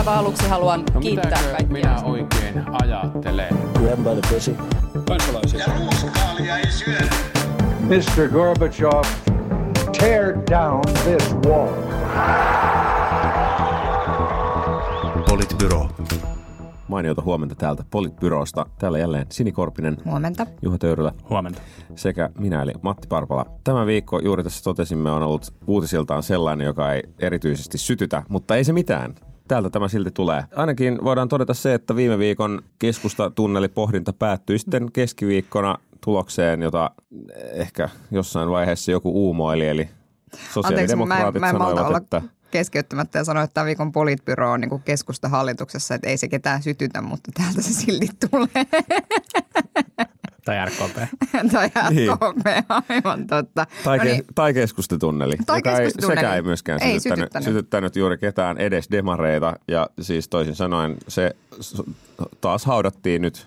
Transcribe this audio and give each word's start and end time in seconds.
aivan 0.00 0.18
aluksi 0.18 0.48
haluan 0.48 0.84
No 0.94 1.00
kiittää 1.00 1.42
kaikkia. 1.42 1.66
minä 1.72 2.02
oikein 2.02 2.64
ajattelen? 2.82 3.58
Grab 3.74 3.98
by 3.98 4.20
the 4.20 4.34
pussy. 4.34 4.56
Kansalaisia. 5.08 5.66
Mr. 7.80 8.28
Gorbachev, 8.32 9.02
tear 9.98 10.34
down 10.50 10.82
this 11.04 11.34
wall. 11.46 11.68
Politbyro. 15.28 15.88
Mainiota 16.88 17.22
huomenta 17.22 17.54
täältä 17.54 17.84
Politbyrosta. 17.90 18.66
Täällä 18.78 18.98
jälleen 18.98 19.26
Sini 19.30 19.52
Korpinen, 19.52 19.96
Huomenta. 20.04 20.46
Juha 20.62 20.78
Töyrylä 20.78 21.12
Huomenta. 21.30 21.60
sekä 21.94 22.30
minä 22.38 22.62
eli 22.62 22.72
Matti 22.82 23.08
Parpala. 23.08 23.44
Tämä 23.64 23.86
viikko 23.86 24.18
juuri 24.24 24.42
tässä 24.44 24.64
totesimme 24.64 25.10
on 25.10 25.22
ollut 25.22 25.54
uutisiltaan 25.66 26.22
sellainen, 26.22 26.64
joka 26.64 26.92
ei 26.92 27.02
erityisesti 27.18 27.78
sytytä, 27.78 28.22
mutta 28.28 28.56
ei 28.56 28.64
se 28.64 28.72
mitään. 28.72 29.14
Täältä 29.50 29.70
tämä 29.70 29.88
silti 29.88 30.10
tulee. 30.10 30.44
Ainakin 30.56 30.98
voidaan 31.04 31.28
todeta 31.28 31.54
se, 31.54 31.74
että 31.74 31.96
viime 31.96 32.18
viikon 32.18 32.62
keskustatunnelipohdinta 32.78 34.12
päättyi 34.12 34.58
sitten 34.58 34.92
keskiviikkona 34.92 35.78
tulokseen, 36.04 36.62
jota 36.62 36.90
ehkä 37.52 37.88
jossain 38.10 38.50
vaiheessa 38.50 38.90
joku 38.90 39.26
uumoili, 39.26 39.68
eli 39.68 39.80
Anteeksi, 39.82 40.36
mä, 40.36 40.52
sosiaalidemokraatit 40.52 41.40
mä 41.40 41.48
en 41.48 41.54
sanoivat, 41.54 41.86
olla 41.86 41.98
että 41.98 42.22
keskeyttämättä 42.50 43.18
ja 43.18 43.24
sanoa, 43.24 43.42
että 43.42 43.54
tämä 43.54 43.64
viikon 43.64 43.92
politbyro 43.92 44.52
on 44.52 44.60
niin 44.60 44.82
keskusta 44.84 45.28
hallituksessa, 45.28 45.94
että 45.94 46.08
ei 46.08 46.16
se 46.16 46.28
ketään 46.28 46.62
sytytä, 46.62 47.00
mutta 47.02 47.30
täältä 47.34 47.62
se 47.62 47.72
silti 47.72 48.08
tulee. 48.30 48.66
Tai 50.50 50.64
RKP. 50.66 50.96
tai 51.52 51.70
Niin. 51.90 52.12
RKP, 52.12 52.46
aivan 52.88 53.26
totta. 53.26 53.66
Tai, 53.84 53.98
No 53.98 54.04
niin, 54.04 54.24
tai 54.34 54.54
keskustatunneli, 54.54 55.36
Tai 55.46 55.58
joka 55.58 55.78
ei, 55.78 55.90
sekä 55.90 56.34
ei 56.34 56.42
myöskään 56.42 56.82
Ei 56.82 57.00
sytyttänyt, 57.00 57.18
sytyttänyt. 57.18 57.44
sytyttänyt 57.44 57.96
juuri 57.96 58.18
ketään 58.18 58.58
edes 58.58 58.90
demareita. 58.90 59.56
Ja 59.68 59.90
siis 60.00 60.28
toisin 60.28 60.54
sanoen 60.54 60.96
se 61.08 61.36
taas 62.40 62.64
haudattiin 62.64 63.22
nyt 63.22 63.46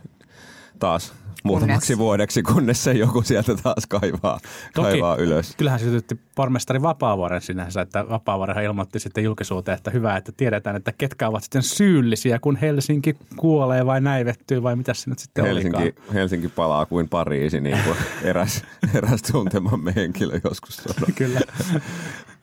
taas 0.80 1.14
muutamaksi 1.44 1.94
Kunnes. 1.94 1.98
vuodeksi, 2.00 2.44
kunnes 2.44 2.84
se 2.84 2.94
joku 2.94 3.22
sieltä 3.22 3.56
taas 3.56 3.86
kaivaa, 3.88 4.40
kaivaa 4.74 5.16
ylös. 5.16 5.56
kyllähän 5.56 5.80
se 5.80 5.86
sytytti 5.86 6.20
pormestari 6.36 6.82
Vapaavuoren 6.82 7.42
sinänsä, 7.42 7.82
että 7.82 8.10
Vapaavuorenhan 8.10 8.64
ilmoitti 8.64 9.00
sitten 9.00 9.24
julkisuuteen, 9.24 9.78
että 9.78 9.92
hyvä, 9.92 10.18
että 10.18 10.32
tiedetään, 10.32 10.76
että 10.76 10.92
ketkä 10.92 11.28
ovat 11.28 11.44
sitten 11.44 11.64
syyllisiä, 11.64 12.40
kun 12.40 12.56
Helsinki 12.56 13.16
kuolee 13.36 13.86
vai 13.86 14.02
näivettyy 14.02 14.64
vai 14.64 14.76
mitä 14.76 14.94
se 14.94 15.10
nyt 15.10 15.20
sitten 15.20 15.46
Helsinki, 15.46 15.78
olikaan. 15.78 16.14
Helsinki 16.14 16.48
palaa 16.48 16.86
kuin 16.86 17.10
Pariisi, 17.10 17.62
niin 17.62 17.78
kuin 17.84 17.98
eräs, 18.30 18.64
eräs 18.94 19.22
tuntemamme 19.22 19.94
henkilö 19.96 20.40
joskus 20.44 20.78
sanoi. 20.78 21.12
Kyllä. 21.18 21.40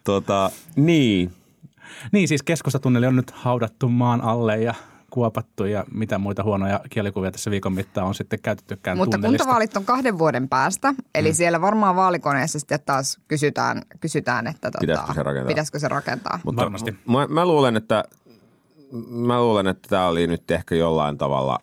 Tota, 0.04 0.50
niin, 0.76 1.32
Niin 2.12 2.28
siis 2.28 2.42
keskustatunneli 2.42 3.06
on 3.06 3.16
nyt 3.16 3.30
haudattu 3.30 3.88
maan 3.88 4.20
alle 4.20 4.56
ja 4.56 4.74
kuopattu 5.10 5.64
ja 5.64 5.84
mitä 5.94 6.18
muita 6.18 6.42
huonoja 6.42 6.80
kielikuvia 6.90 7.30
tässä 7.30 7.50
viikon 7.50 7.72
mittaan 7.72 8.06
on 8.06 8.14
sitten 8.14 8.38
käytettykään 8.42 8.96
mutta 8.96 9.16
tunnelista. 9.16 9.44
kuntavaalit 9.44 9.76
on 9.76 9.84
kahden 9.84 10.18
vuoden 10.18 10.48
päästä, 10.48 10.94
eli 11.14 11.28
mm. 11.28 11.34
siellä 11.34 11.60
varmaan 11.60 11.96
vaalikoneessa 11.96 12.58
sitten 12.58 12.80
taas 12.86 13.18
kysytään, 13.28 13.82
kysytään 14.00 14.46
että 14.46 14.70
tota, 14.70 14.78
Pitäisikö 14.80 15.14
se 15.14 15.22
rakentaa? 15.22 15.48
pitäisikö 15.48 15.78
se 15.78 15.88
rakentaa. 15.88 16.40
Mutta 16.44 16.62
Varmasti. 16.62 16.96
Mä, 17.08 17.26
mä, 17.26 17.46
luulen, 17.46 17.76
että 17.76 18.04
mä 19.08 19.40
luulen, 19.40 19.66
että 19.66 19.88
tämä 19.88 20.06
oli 20.06 20.26
nyt 20.26 20.50
ehkä 20.50 20.74
jollain 20.74 21.18
tavalla 21.18 21.58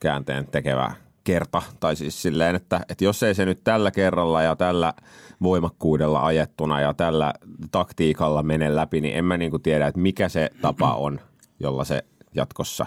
käänteen 0.00 0.46
tekevä 0.46 0.94
kerta. 1.24 1.62
Tai 1.80 1.96
siis 1.96 2.22
silleen, 2.22 2.56
että, 2.56 2.80
että 2.88 3.04
jos 3.04 3.22
ei 3.22 3.34
se 3.34 3.44
nyt 3.44 3.64
tällä 3.64 3.90
kerralla 3.90 4.42
ja 4.42 4.56
tällä 4.56 4.94
voimakkuudella 5.42 6.26
ajettuna 6.26 6.80
ja 6.80 6.94
tällä 6.94 7.34
taktiikalla 7.70 8.42
mene 8.42 8.76
läpi, 8.76 9.00
niin 9.00 9.18
en 9.18 9.24
mä 9.24 9.36
niinku 9.36 9.58
tiedä, 9.58 9.86
että 9.86 10.00
mikä 10.00 10.28
se 10.28 10.50
tapa 10.62 10.94
on, 10.94 11.20
jolla 11.60 11.84
se 11.84 12.04
jatkossa 12.34 12.86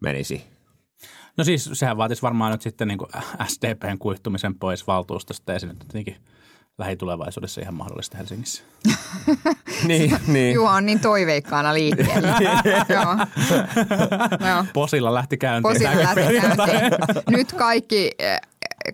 menisi. 0.00 0.44
No 1.36 1.44
siis 1.44 1.70
sehän 1.72 1.96
vaatisi 1.96 2.22
varmaan 2.22 2.52
nyt 2.52 2.62
sitten 2.62 2.88
niin 2.88 2.98
kuin 2.98 3.10
SDPn 3.46 3.98
kuihtumisen 3.98 4.54
pois 4.54 4.86
valtuustosta 4.86 5.52
ja 5.52 5.58
se 5.58 5.66
nyt 5.66 5.78
tietenkin 5.78 6.16
lähitulevaisuudessa 6.78 7.60
ihan 7.60 7.74
mahdollista 7.74 8.16
Helsingissä. 8.16 8.62
niin, 9.88 10.16
niin. 10.26 10.54
Juha 10.54 10.72
on 10.72 10.86
niin 10.86 11.00
toiveikkaana 11.00 11.74
liikkeellä. 11.74 12.36
Joo. 12.94 14.64
Posilla 14.72 15.14
lähti 15.14 15.36
käyntiin. 15.36 15.74
Posilla 15.74 16.02
lähti 16.02 16.20
käyntiin. 16.20 16.92
Nyt 17.30 17.52
kaikki, 17.52 18.10
eh, 18.18 18.40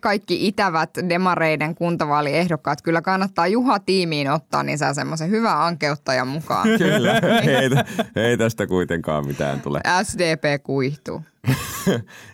kaikki 0.00 0.47
itävät 0.47 0.91
demareiden 1.09 1.75
kuntavaaliehdokkaat, 1.75 2.82
kyllä 2.82 3.03
kannattaa 3.03 3.47
Juha-tiimiin 3.47 4.31
ottaa, 4.31 4.62
niin 4.62 4.78
saa 4.78 4.94
semmoisen 4.94 5.31
hyvän 5.31 5.59
ankeuttajan 5.59 6.28
mukaan. 6.28 6.69
Kyllä, 6.78 7.19
ei, 7.43 7.71
ei 8.16 8.37
tästä 8.37 8.66
kuitenkaan 8.66 9.27
mitään 9.27 9.60
tule. 9.60 9.81
SDP 10.03 10.62
kuihtuu. 10.62 11.22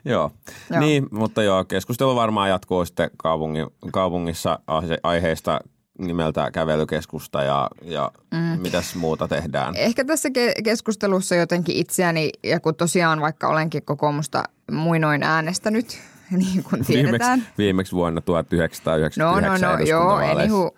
joo. 0.05 0.31
Joo. 0.71 0.81
Niin, 0.81 1.07
mutta 1.11 1.43
joo, 1.43 1.65
keskustelu 1.65 2.17
varmaan 2.17 2.49
jatkuu 2.51 2.85
sitten 2.85 3.11
kaupungin, 3.17 3.67
kaupungissa 3.93 4.59
aihe- 4.67 5.01
aiheesta 5.03 5.61
nimeltä 5.99 6.51
kävelykeskusta 6.51 7.43
ja, 7.43 7.71
ja 7.83 8.11
mm. 8.31 8.61
mitäs 8.61 8.95
muuta 8.95 9.29
tehdään. 9.29 9.77
Ehkä 9.77 10.05
tässä 10.05 10.29
ke- 10.29 10.63
keskustelussa 10.65 11.35
jotenkin 11.35 11.77
itseäni, 11.77 12.31
ja 12.43 12.61
kun 12.61 12.75
tosiaan 12.75 13.21
vaikka 13.21 13.49
olenkin 13.49 13.85
kokoomusta 13.85 14.43
muinoin 14.71 15.23
äänestänyt, 15.23 16.01
niin 16.37 16.65
kuin 16.65 16.85
tiedetään. 16.85 17.39
Viimeksi, 17.39 17.59
viimeksi 17.59 17.93
vuonna 17.93 18.21
No, 18.21 18.25
1999 18.25 19.25
no, 19.25 19.31
no, 19.41 19.85
joo, 19.85 20.21
eduskuntavaaleissa. 20.21 20.43
anywho, 20.43 20.75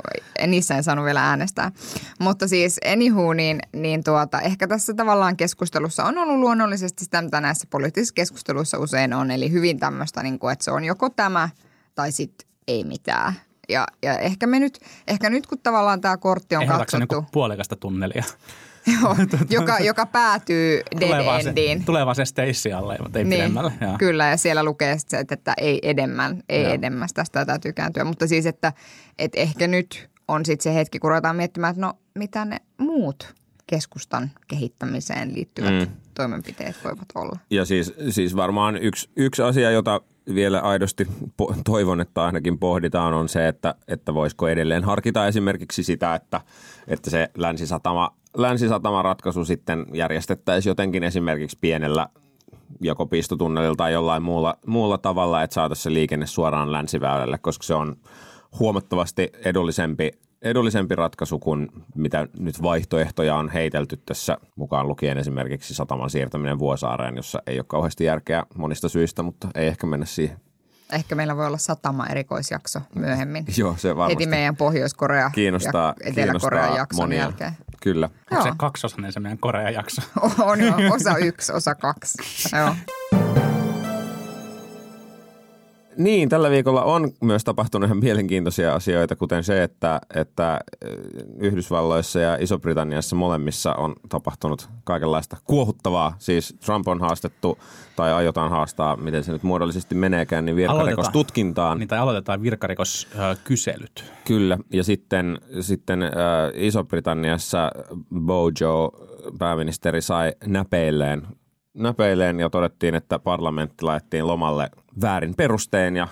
niissä 0.46 0.76
en 0.76 0.84
saanut 0.84 1.04
vielä 1.04 1.28
äänestää. 1.28 1.72
Mutta 2.20 2.48
siis 2.48 2.80
anywho, 2.92 3.32
niin, 3.32 3.58
niin 3.72 4.04
tuota, 4.04 4.40
ehkä 4.40 4.68
tässä 4.68 4.94
tavallaan 4.94 5.36
keskustelussa 5.36 6.04
on 6.04 6.18
ollut 6.18 6.38
luonnollisesti 6.38 7.04
sitä, 7.04 7.22
mitä 7.22 7.40
näissä 7.40 7.66
poliittisissa 7.70 8.14
keskusteluissa 8.14 8.78
usein 8.78 9.12
on. 9.12 9.30
Eli 9.30 9.50
hyvin 9.50 9.78
tämmöistä, 9.78 10.22
niin 10.22 10.38
kuin, 10.38 10.52
että 10.52 10.64
se 10.64 10.70
on 10.70 10.84
joko 10.84 11.10
tämä 11.10 11.48
tai 11.94 12.12
sitten 12.12 12.48
ei 12.68 12.84
mitään. 12.84 13.32
Ja, 13.68 13.86
ja 14.02 14.18
ehkä, 14.18 14.46
me 14.46 14.58
nyt, 14.58 14.78
ehkä 15.08 15.30
nyt, 15.30 15.46
kun 15.46 15.58
tavallaan 15.58 16.00
tämä 16.00 16.16
kortti 16.16 16.56
on 16.56 16.62
Ehdotatko 16.62 16.98
katsottu, 16.98 17.20
niin 17.20 17.28
puolikasta 17.32 17.76
tunnelia? 17.76 18.24
joo, 19.02 19.16
joka, 19.50 19.78
joka 19.78 20.06
päätyy 20.06 20.80
dead 21.00 21.06
Tulee 21.10 21.26
vaan 21.26 21.42
se, 21.42 21.48
endiin. 21.48 21.84
tulee 21.84 22.06
vaan 22.06 22.16
se 22.16 22.24
Stacey 22.24 22.72
alle, 22.72 22.96
mutta 23.02 23.18
ei 23.18 23.24
Niin, 23.24 23.40
pidemmälle. 23.40 23.72
Joo. 23.80 23.94
kyllä, 23.98 24.26
ja 24.26 24.36
siellä 24.36 24.64
lukee 24.64 24.98
sit 24.98 25.08
se, 25.08 25.18
että, 25.18 25.34
että 25.34 25.54
ei 25.56 25.78
edemmän, 25.82 26.42
ei 26.48 26.62
Joo. 26.62 26.72
edemmäs, 26.72 27.12
tästä 27.12 27.46
täytyy 27.46 27.72
kääntyä. 27.72 28.04
Mutta 28.04 28.26
siis, 28.26 28.46
että, 28.46 28.72
että 29.18 29.40
ehkä 29.40 29.66
nyt 29.66 30.08
on 30.28 30.44
sitten 30.46 30.72
se 30.72 30.78
hetki, 30.78 30.98
kun 30.98 31.10
ruvetaan 31.10 31.36
miettimään, 31.36 31.70
että 31.70 31.80
no 31.86 31.92
mitä 32.18 32.44
ne 32.44 32.56
muut 32.78 33.34
keskustan 33.66 34.30
kehittämiseen 34.48 35.34
liittyvät 35.34 35.74
mm. 35.88 35.94
toimenpiteet 36.14 36.76
voivat 36.84 37.08
olla. 37.14 37.38
Ja 37.50 37.64
siis, 37.64 37.94
siis 38.10 38.36
varmaan 38.36 38.76
yksi, 38.76 39.10
yksi 39.16 39.42
asia, 39.42 39.70
jota 39.70 40.00
vielä 40.34 40.60
aidosti 40.60 41.08
po- 41.42 41.54
toivon, 41.64 42.00
että 42.00 42.24
ainakin 42.24 42.58
pohditaan, 42.58 43.14
on 43.14 43.28
se, 43.28 43.48
että, 43.48 43.74
että 43.88 44.14
voisiko 44.14 44.48
edelleen 44.48 44.84
harkita 44.84 45.26
esimerkiksi 45.26 45.82
sitä, 45.82 46.14
että, 46.14 46.40
että 46.86 47.10
se 47.10 47.30
länsisatama, 47.36 48.16
länsisatama 48.36 49.02
ratkaisu 49.02 49.44
sitten 49.44 49.86
järjestettäisiin 49.92 50.70
jotenkin 50.70 51.04
esimerkiksi 51.04 51.58
pienellä 51.60 52.08
joko 52.80 53.06
pistotunnelilla 53.06 53.76
tai 53.76 53.92
jollain 53.92 54.22
muulla, 54.22 54.58
muulla 54.66 54.98
tavalla, 54.98 55.42
että 55.42 55.54
saataisiin 55.54 55.82
se 55.82 55.92
liikenne 55.92 56.26
suoraan 56.26 56.72
länsiväylälle, 56.72 57.38
koska 57.38 57.62
se 57.62 57.74
on 57.74 57.96
huomattavasti 58.58 59.30
edullisempi, 59.44 60.10
edullisempi 60.42 60.94
ratkaisu 60.94 61.38
kuin 61.38 61.68
mitä 61.94 62.28
nyt 62.38 62.62
vaihtoehtoja 62.62 63.36
on 63.36 63.48
heitelty 63.48 63.96
tässä 64.06 64.38
mukaan 64.56 64.88
lukien 64.88 65.18
esimerkiksi 65.18 65.74
sataman 65.74 66.10
siirtäminen 66.10 66.58
Vuosaareen, 66.58 67.16
jossa 67.16 67.42
ei 67.46 67.58
ole 67.58 67.64
kauheasti 67.68 68.04
järkeä 68.04 68.46
monista 68.56 68.88
syistä, 68.88 69.22
mutta 69.22 69.48
ei 69.54 69.66
ehkä 69.66 69.86
mennä 69.86 70.06
siihen. 70.06 70.36
Ehkä 70.92 71.14
meillä 71.14 71.36
voi 71.36 71.46
olla 71.46 71.58
satama 71.58 72.06
erikoisjakso 72.06 72.80
myöhemmin. 72.94 73.44
Joo, 73.56 73.74
se 73.76 73.96
varmasti 73.96 74.14
Heti 74.14 74.26
meidän 74.30 74.56
Pohjois-Korea 74.56 75.30
kiinnostaa, 75.30 75.94
ja 76.00 76.10
Etelä-Korean 76.10 76.64
kiinnostaa 76.64 76.76
jakson 76.82 77.02
monia. 77.04 77.18
jälkeen. 77.22 77.52
Kyllä. 77.82 78.08
Onko 78.30 78.42
se 78.42 78.48
Joo. 78.48 78.54
kaksosainen 78.58 79.12
se 79.12 79.20
meidän 79.20 79.38
Korea-jakso? 79.38 80.02
On 80.50 80.60
jo, 80.60 80.74
osa 80.94 81.16
yksi, 81.16 81.52
osa 81.52 81.74
kaksi. 81.74 82.18
Joo. 82.56 82.74
Niin, 85.96 86.28
tällä 86.28 86.50
viikolla 86.50 86.84
on 86.84 87.10
myös 87.20 87.44
tapahtunut 87.44 87.86
ihan 87.86 87.98
mielenkiintoisia 87.98 88.74
asioita, 88.74 89.16
kuten 89.16 89.44
se, 89.44 89.62
että, 89.62 90.00
että 90.14 90.60
eh, 90.84 90.96
Yhdysvalloissa 91.38 92.20
ja 92.20 92.36
Iso-Britanniassa 92.40 93.16
molemmissa 93.16 93.74
on 93.74 93.94
tapahtunut 94.08 94.68
kaikenlaista 94.84 95.36
kuohuttavaa. 95.44 96.16
Siis 96.18 96.56
Trump 96.66 96.88
on 96.88 97.00
haastettu 97.00 97.58
tai 97.96 98.12
aiotaan 98.12 98.50
haastaa, 98.50 98.96
miten 98.96 99.24
se 99.24 99.32
nyt 99.32 99.42
muodollisesti 99.42 99.94
meneekään, 99.94 100.44
niin 100.44 100.56
virkarikostutkintaan. 100.56 101.78
Niin, 101.78 101.88
tai 101.88 101.98
aloitetaan 101.98 102.42
virkarikoskyselyt. 102.42 104.04
Kyllä, 104.24 104.58
ja 104.72 104.84
sitten, 104.84 105.38
sitten 105.60 106.02
äh, 106.02 106.10
Iso-Britanniassa 106.54 107.70
Bojo, 108.20 108.92
pääministeri, 109.38 110.02
sai 110.02 110.32
näpeilleen, 110.46 111.26
näpeilleen 111.74 112.40
ja 112.40 112.50
todettiin, 112.50 112.94
että 112.94 113.18
parlamentti 113.18 113.84
laitettiin 113.84 114.26
lomalle 114.26 114.70
väärin 115.02 115.34
perustein 115.34 115.96
ja 115.96 116.08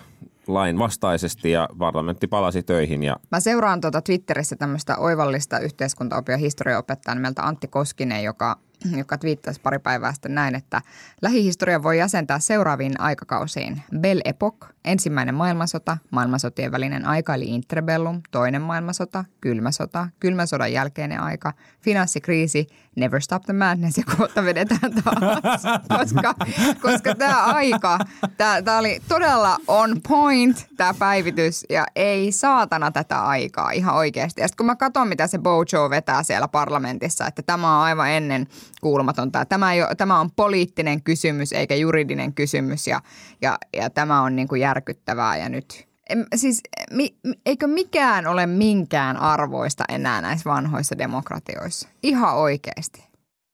lain 0.47 0.79
vastaisesti 0.79 1.51
ja 1.51 1.69
parlamentti 1.79 2.27
palasi 2.27 2.63
töihin 2.63 3.03
ja 3.03 3.17
Mä 3.31 3.41
seuraan 3.41 3.81
tuota 3.81 4.03
Twitterissä 4.03 4.57
tämmöistä 4.57 4.97
oivallista 4.97 5.59
yhteiskuntaopia 5.59 6.37
historiaopettajaa 6.37 7.15
nimeltä 7.15 7.43
Antti 7.43 7.69
Koskinen, 7.69 8.25
joka, 8.25 8.59
joka 8.97 9.19
twiittasi 9.19 9.61
pari 9.61 9.79
päivää 9.79 10.13
sitten 10.13 10.35
näin, 10.35 10.55
että 10.55 10.83
lähihistoria 11.23 11.83
voi 11.83 11.99
jäsentää 11.99 12.39
seuraaviin 12.39 13.01
aikakausiin. 13.01 13.83
Belle 13.99 14.23
Epoque, 14.25 14.69
ensimmäinen 14.85 15.35
maailmansota, 15.35 15.99
maailmansotien 16.11 16.73
välinen 16.73 17.07
aika 17.07 17.35
eli 17.35 17.45
interbellum, 17.45 18.21
toinen 18.31 18.63
maailmansota, 18.63 19.25
kylmä 19.41 19.73
sota, 19.73 20.09
kylmän 20.21 20.47
sodan 20.47 20.73
jälkeinen 20.73 21.21
aika, 21.21 21.53
finanssikriisi, 21.81 22.67
never 22.97 23.21
stop 23.21 23.43
the 23.43 23.53
madness 23.53 23.99
ja 23.99 24.05
kohta 24.17 24.45
vedetään 24.45 24.93
taas, 25.05 25.63
koska, 25.99 26.35
koska 26.83 27.15
tämä 27.15 27.45
aika, 27.45 27.99
tämä 28.37 28.79
oli 28.79 29.01
todella 29.09 29.57
on 29.67 30.01
point 30.09 30.67
tämä 30.77 30.95
päivitys 30.95 31.67
ja 31.71 31.87
ei 31.97 32.33
saatana 32.33 32.91
tätä 32.91 33.23
aikaa 33.27 33.71
ihan 33.71 33.95
oikeasti. 33.95 34.41
Ja 34.41 34.49
sitten 34.49 34.57
kun 34.57 34.67
mä 34.67 34.77
katson, 34.77 35.09
mitä 35.09 35.27
se 35.27 35.39
Bojo 35.39 35.91
vetää 35.91 36.23
siellä 36.23 36.49
parlamentissa, 36.49 37.27
että 37.27 37.43
tämä 37.43 37.77
on 37.77 37.83
aivan 37.83 38.11
ennen 38.11 38.47
kuulumatonta. 38.81 39.45
Tämä, 39.45 39.73
ei 39.73 39.83
ole, 39.83 39.95
tämä 39.95 40.21
on 40.21 40.31
poliittinen 40.31 41.03
kysymys 41.03 41.53
eikä 41.53 41.75
juridinen 41.75 42.35
kysymys 42.35 42.87
ja, 42.87 43.01
ja, 43.43 43.59
ja 43.77 43.91
tämä 43.91 44.23
on 44.23 44.37
niin 44.37 44.49
kuin 44.49 44.61
järkyttävää 44.61 45.37
ja 45.37 45.49
nyt 45.49 45.91
siis 46.35 46.61
mi, 46.91 47.15
eikö 47.47 47.67
mikään 47.67 48.27
ole 48.27 48.47
minkään 48.47 49.17
arvoista 49.17 49.85
enää 49.89 50.23
näissä 50.23 50.51
vanhoissa 50.51 50.99
demokratioissa? 50.99 51.89
Ihan 52.03 52.37
oikeasti. 52.37 53.05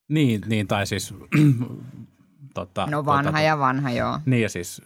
Niin, 0.09 0.43
niin 0.47 0.67
tai 0.67 0.87
siis... 0.87 1.15
tota, 2.55 2.87
No 2.91 3.05
vanha 3.05 3.31
tota, 3.31 3.41
ja 3.41 3.59
vanha, 3.59 3.91
joo. 3.91 4.19
Niin 4.27 4.43
ja 4.43 4.49
siis 4.49 4.83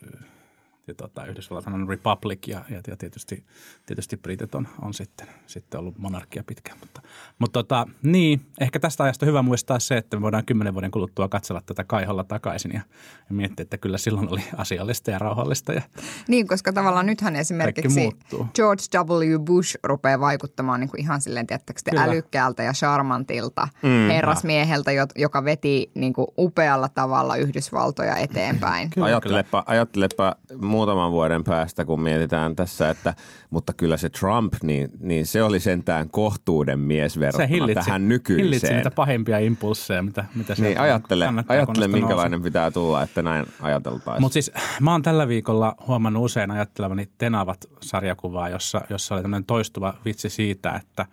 ja 0.91 0.95
tota, 0.95 1.27
Yhdysvallat 1.27 1.67
on 1.67 1.89
republic 1.89 2.49
ja, 2.49 2.65
ja, 2.71 2.81
ja 2.87 2.97
tietysti, 2.97 3.45
tietysti 3.87 4.17
Britit 4.17 4.55
on, 4.55 4.69
on 4.83 4.95
sitten, 4.95 5.27
sitten 5.47 5.81
ollut 5.81 5.99
monarkia 5.99 6.45
pitkään. 6.47 6.79
Mutta, 6.81 7.03
mutta 7.39 7.53
tota, 7.63 7.87
niin, 8.03 8.41
ehkä 8.61 8.81
tästä 8.81 9.05
ajasta 9.05 9.27
hyvä 9.27 9.43
muistaa 9.43 9.79
se, 9.79 9.97
että 9.97 10.17
me 10.17 10.23
voidaan 10.23 10.45
kymmenen 10.45 10.75
vuoden 10.75 10.91
kuluttua 10.91 11.29
katsella 11.29 11.63
tätä 11.67 11.85
kaiholla 11.85 12.25
takaisin 12.25 12.73
ja, 12.75 12.81
ja 13.29 13.35
miettiä, 13.35 13.63
että 13.63 13.79
kyllä 13.79 13.99
silloin 13.99 14.33
oli 14.33 14.43
asiallista 14.57 15.11
ja 15.11 15.19
rauhallista. 15.19 15.73
Ja, 15.73 15.83
Niin, 16.29 16.47
koska 16.47 16.73
tavallaan 16.73 17.07
nythän 17.07 17.37
esimerkiksi. 17.37 18.11
George 18.55 18.83
W. 18.95 19.39
Bush 19.45 19.77
rupeaa 19.83 20.21
vaikuttamaan 20.21 20.81
niin 20.81 20.91
kuin 20.91 21.01
ihan 21.01 21.21
silleen, 21.21 21.47
te, 21.47 21.59
Kyllä. 21.91 22.03
älykkäältä 22.03 22.63
ja 22.63 22.73
charmantilta 22.73 23.69
mm, 23.83 24.09
herrasmieheltä, 24.09 24.93
jo- 24.93 25.07
joka 25.17 25.45
veti 25.45 25.91
niin 25.95 26.13
kuin 26.13 26.27
upealla 26.39 26.89
tavalla 26.89 27.37
Yhdysvaltoja 27.37 28.17
eteenpäin. 28.17 28.91
Kyllä, 28.91 29.07
ajattelepa, 29.07 29.65
ajattelepa 29.67 30.37
muutaman 30.81 31.12
vuoden 31.12 31.44
päästä, 31.44 31.85
kun 31.85 32.00
mietitään 32.00 32.56
tässä, 32.56 32.91
että 32.91 33.15
mutta 33.50 33.73
kyllä 33.73 33.97
se 33.97 34.11
Trump, 34.11 34.55
niin, 34.62 34.91
niin 35.00 35.27
se 35.27 35.43
oli 35.43 35.61
sentään 35.61 36.11
kohtuuden 36.11 36.79
mies 36.79 37.15
se 37.15 37.21
verrattuna 37.21 37.47
hillitsi, 37.47 37.85
tähän 37.85 38.03
hillitsi 38.03 38.35
nykyiseen. 38.35 38.77
niitä 38.77 38.91
pahimpia 38.91 39.38
impulsseja, 39.38 40.03
mitä, 40.03 40.25
mitä 40.35 40.53
Niin 40.53 40.56
sieltä 40.56 40.82
ajattele, 40.82 41.29
ajattele 41.49 41.88
minkälainen 41.88 42.43
pitää 42.43 42.71
tulla, 42.71 43.03
että 43.03 43.23
näin 43.23 43.47
ajateltaisiin. 43.61 44.21
Mutta 44.21 44.32
siis 44.32 44.53
mä 44.81 44.93
oon 44.93 45.03
tällä 45.03 45.29
viikolla 45.29 45.75
huomannut 45.87 46.25
usein 46.25 46.50
ajattelevani 46.50 47.09
Tenavat-sarjakuvaa, 47.19 48.49
jossa, 48.49 48.81
jossa 48.91 49.15
oli 49.15 49.23
tämmöinen 49.23 49.44
toistuva 49.44 49.94
vitsi 50.05 50.29
siitä, 50.31 50.71
että, 50.71 51.06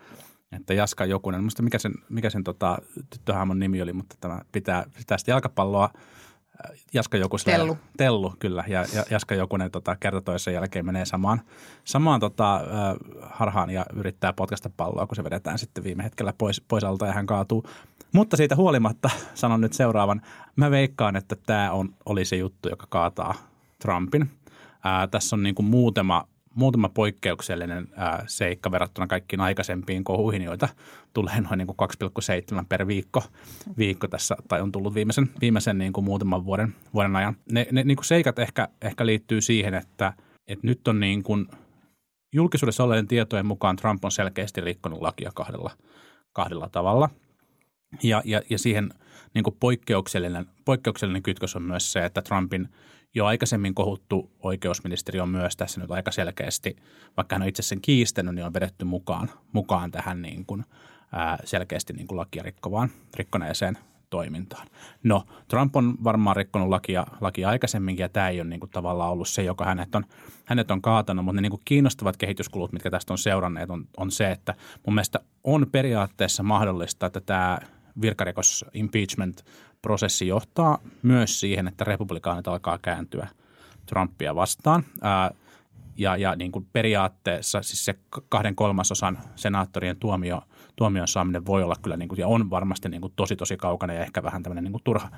että 0.52 0.74
Jaska 0.74 1.06
Jokunen, 1.06 1.42
muista 1.42 1.64
mikä 1.64 1.80
sen, 1.80 1.94
mikä 2.10 2.30
sen 2.30 2.44
tota, 2.44 2.78
tyttöhahmon 3.10 3.60
nimi 3.60 3.81
oli, 3.81 3.94
mutta 3.94 4.16
tämä 4.19 4.42
pitää, 4.52 4.86
pitää 4.98 5.18
sitä 5.18 5.31
jalkapalloa 5.31 5.90
Jaska 6.94 7.18
Jokuselle. 7.18 7.57
Tellu. 7.57 7.77
Tellu, 7.98 8.33
kyllä. 8.39 8.63
Ja, 8.68 8.86
ja 8.94 9.04
Jaska 9.09 9.36
Jokunen 9.36 9.71
tota, 9.71 9.95
kerta 9.95 10.21
toisen 10.21 10.54
jälkeen 10.54 10.86
menee 10.86 11.06
samaan, 11.06 11.42
samaan 11.83 12.19
tota, 12.19 12.62
harhaan 13.21 13.69
ja 13.69 13.86
yrittää 13.94 14.33
potkasta 14.33 14.69
palloa, 14.77 15.07
kun 15.07 15.15
se 15.15 15.24
vedetään 15.24 15.59
sitten 15.59 15.83
viime 15.83 16.04
hetkellä 16.04 16.33
pois, 16.38 16.62
pois 16.62 16.83
alta 16.83 17.06
ja 17.06 17.13
hän 17.13 17.25
kaatuu. 17.25 17.65
Mutta 18.13 18.38
siitä 18.38 18.56
huolimatta 18.56 19.09
sanon 19.33 19.62
nyt 19.62 19.74
seuraavan. 19.74 20.21
Mä 20.56 20.71
veikkaan, 20.71 21.15
että 21.15 21.36
tämä 21.45 21.71
on, 21.71 21.95
oli 22.06 22.25
se 22.25 22.36
juttu, 22.36 22.69
joka 22.69 22.86
kaataa 22.89 23.33
Trumpin. 23.80 24.31
Ää, 24.83 25.07
tässä 25.07 25.36
on 25.36 25.44
niin 25.44 25.56
kuin 25.56 25.65
muutama, 25.65 26.27
muutama 26.57 26.89
poikkeuksellinen 26.89 27.88
ää, 27.95 28.24
seikka 28.27 28.71
verrattuna 28.71 29.07
kaikkiin 29.07 29.39
aikaisempiin 29.39 30.04
kohuihin, 30.04 30.42
joita 30.42 30.69
tulee 31.13 31.42
noin 31.42 31.57
niin 31.57 31.68
kuin 31.68 31.77
2,7 32.59 32.65
per 32.69 32.88
viikko, 32.88 33.24
viikko 33.77 34.07
tässä, 34.07 34.36
tai 34.48 34.62
on 34.62 34.71
tullut 34.71 34.95
viimeisen, 34.95 35.30
viimeisen 35.42 35.77
niin 35.77 35.94
kuin 35.94 36.04
muutaman 36.04 36.45
vuoden, 36.45 36.75
vuoden 36.94 37.15
ajan. 37.15 37.36
Ne, 37.51 37.68
ne 37.71 37.83
niin 37.83 37.98
kuin 37.98 38.06
seikat 38.06 38.39
ehkä, 38.39 38.68
ehkä 38.81 39.06
liittyy 39.06 39.42
siihen, 39.42 39.74
että, 39.74 40.13
että 40.48 40.68
nyt 40.68 40.88
on 40.88 41.00
niin 41.00 41.24
kuin 41.24 41.48
julkisuudessa 42.33 42.83
olleiden 42.83 43.07
tietojen 43.07 43.45
mukaan 43.45 43.75
Trump 43.75 44.06
on 44.06 44.12
selkeästi 44.12 44.62
rikkonut 44.62 45.01
lakia 45.01 45.31
kahdella, 45.36 45.71
kahdella 46.33 46.69
tavalla. 46.69 47.09
Ja, 48.04 48.21
ja, 48.25 48.42
ja 48.50 48.59
siihen 48.59 48.89
niin 49.33 49.44
kuin 49.44 49.57
poikkeuksellinen, 49.59 50.45
poikkeuksellinen 50.65 51.24
kytkös 51.24 51.56
on 51.56 51.63
myös 51.63 51.92
se, 51.92 52.06
että 52.06 52.21
Trumpin 52.21 52.69
jo 53.18 53.25
aikaisemmin 53.25 53.75
kohuttu 53.75 54.31
oikeusministeri 54.40 55.19
on 55.19 55.30
myös 55.30 55.58
tässä 55.58 55.81
nyt 55.81 55.92
aika 55.92 56.12
selkeästi, 56.12 56.75
vaikka 57.18 57.36
hän 57.36 57.42
on 57.42 57.48
itse 57.48 57.62
sen 57.62 57.81
kiistänyt, 57.81 58.36
niin 58.36 58.46
on 58.46 58.54
vedetty 58.54 58.86
mukaan, 58.86 59.30
mukaan 59.52 59.92
tähän 59.92 60.22
niin 60.22 60.46
kuin, 60.46 60.66
ää, 61.12 61.38
selkeästi 61.44 61.94
niin 61.94 62.08
kuin 62.08 62.18
lakia 62.18 62.44
rikkovaan, 62.44 62.90
rikkoneeseen 63.18 63.78
toimintaan. 64.10 64.68
No, 65.04 65.24
Trump 65.48 65.75
on 65.75 65.96
varmaan 66.04 66.36
rikkonut 66.36 66.69
lakia, 66.69 67.08
lakia 67.22 67.50
aikaisemminkin 67.50 68.04
ja 68.04 68.10
tämä 68.10 68.30
ei 68.30 68.42
ole 68.42 68.50
niin 68.50 68.60
kuin 68.60 68.69
tavallaan 68.69 69.12
ollut 69.12 69.28
se, 69.28 69.44
joka 69.44 69.66
hänet 69.66 69.96
on, 69.96 70.06
hänet 70.46 70.72
on 70.72 70.81
kaatanut, 70.81 71.25
mutta 71.25 71.36
ne 71.36 71.42
niin 71.42 71.50
kuin 71.50 71.62
kiinnostavat 71.66 72.18
kehityskulut, 72.18 72.74
mitkä 72.74 72.92
tästä 72.92 73.14
on 73.14 73.18
seuranneet, 73.18 73.69
on, 73.69 73.88
on 73.98 74.12
se, 74.12 74.31
että 74.31 74.54
mun 74.86 74.96
mielestä 74.96 75.19
on 75.44 75.68
periaatteessa 75.72 76.44
mahdollista, 76.44 77.06
että 77.06 77.22
tämä 77.22 77.58
virkarikos 78.02 78.66
impeachment-prosessi 78.74 80.28
johtaa 80.28 80.80
myös 81.04 81.40
siihen, 81.40 81.68
että 81.68 81.84
republikaanit 81.84 82.48
alkaa 82.48 82.78
kääntyä 82.78 83.28
Trumpia 83.86 84.36
vastaan. 84.36 84.84
Ja, 85.98 86.18
ja 86.18 86.36
niin 86.36 86.52
kuin 86.52 86.68
periaatteessa 86.74 87.62
siis 87.62 87.86
se 87.86 87.96
kahden 88.30 88.56
kolmasosan 88.56 89.18
senaattorien 89.36 89.98
tuomio, 89.98 90.42
tuomion 90.76 91.08
saaminen 91.08 91.46
voi 91.46 91.64
olla 91.64 91.76
kyllä 91.82 91.98
niin 91.98 92.10
kuin, 92.10 92.20
ja 92.20 92.28
on 92.28 92.50
varmasti 92.50 92.90
niin 92.90 93.02
kuin 93.02 93.14
tosi 93.16 93.36
tosi 93.36 93.58
kaukana 93.58 93.94
ja 93.94 94.02
ehkä 94.02 94.24
vähän 94.24 94.44
tämmöinen 94.44 94.64
niin 94.64 94.72
kuin 94.72 94.84
turha, 94.84 95.10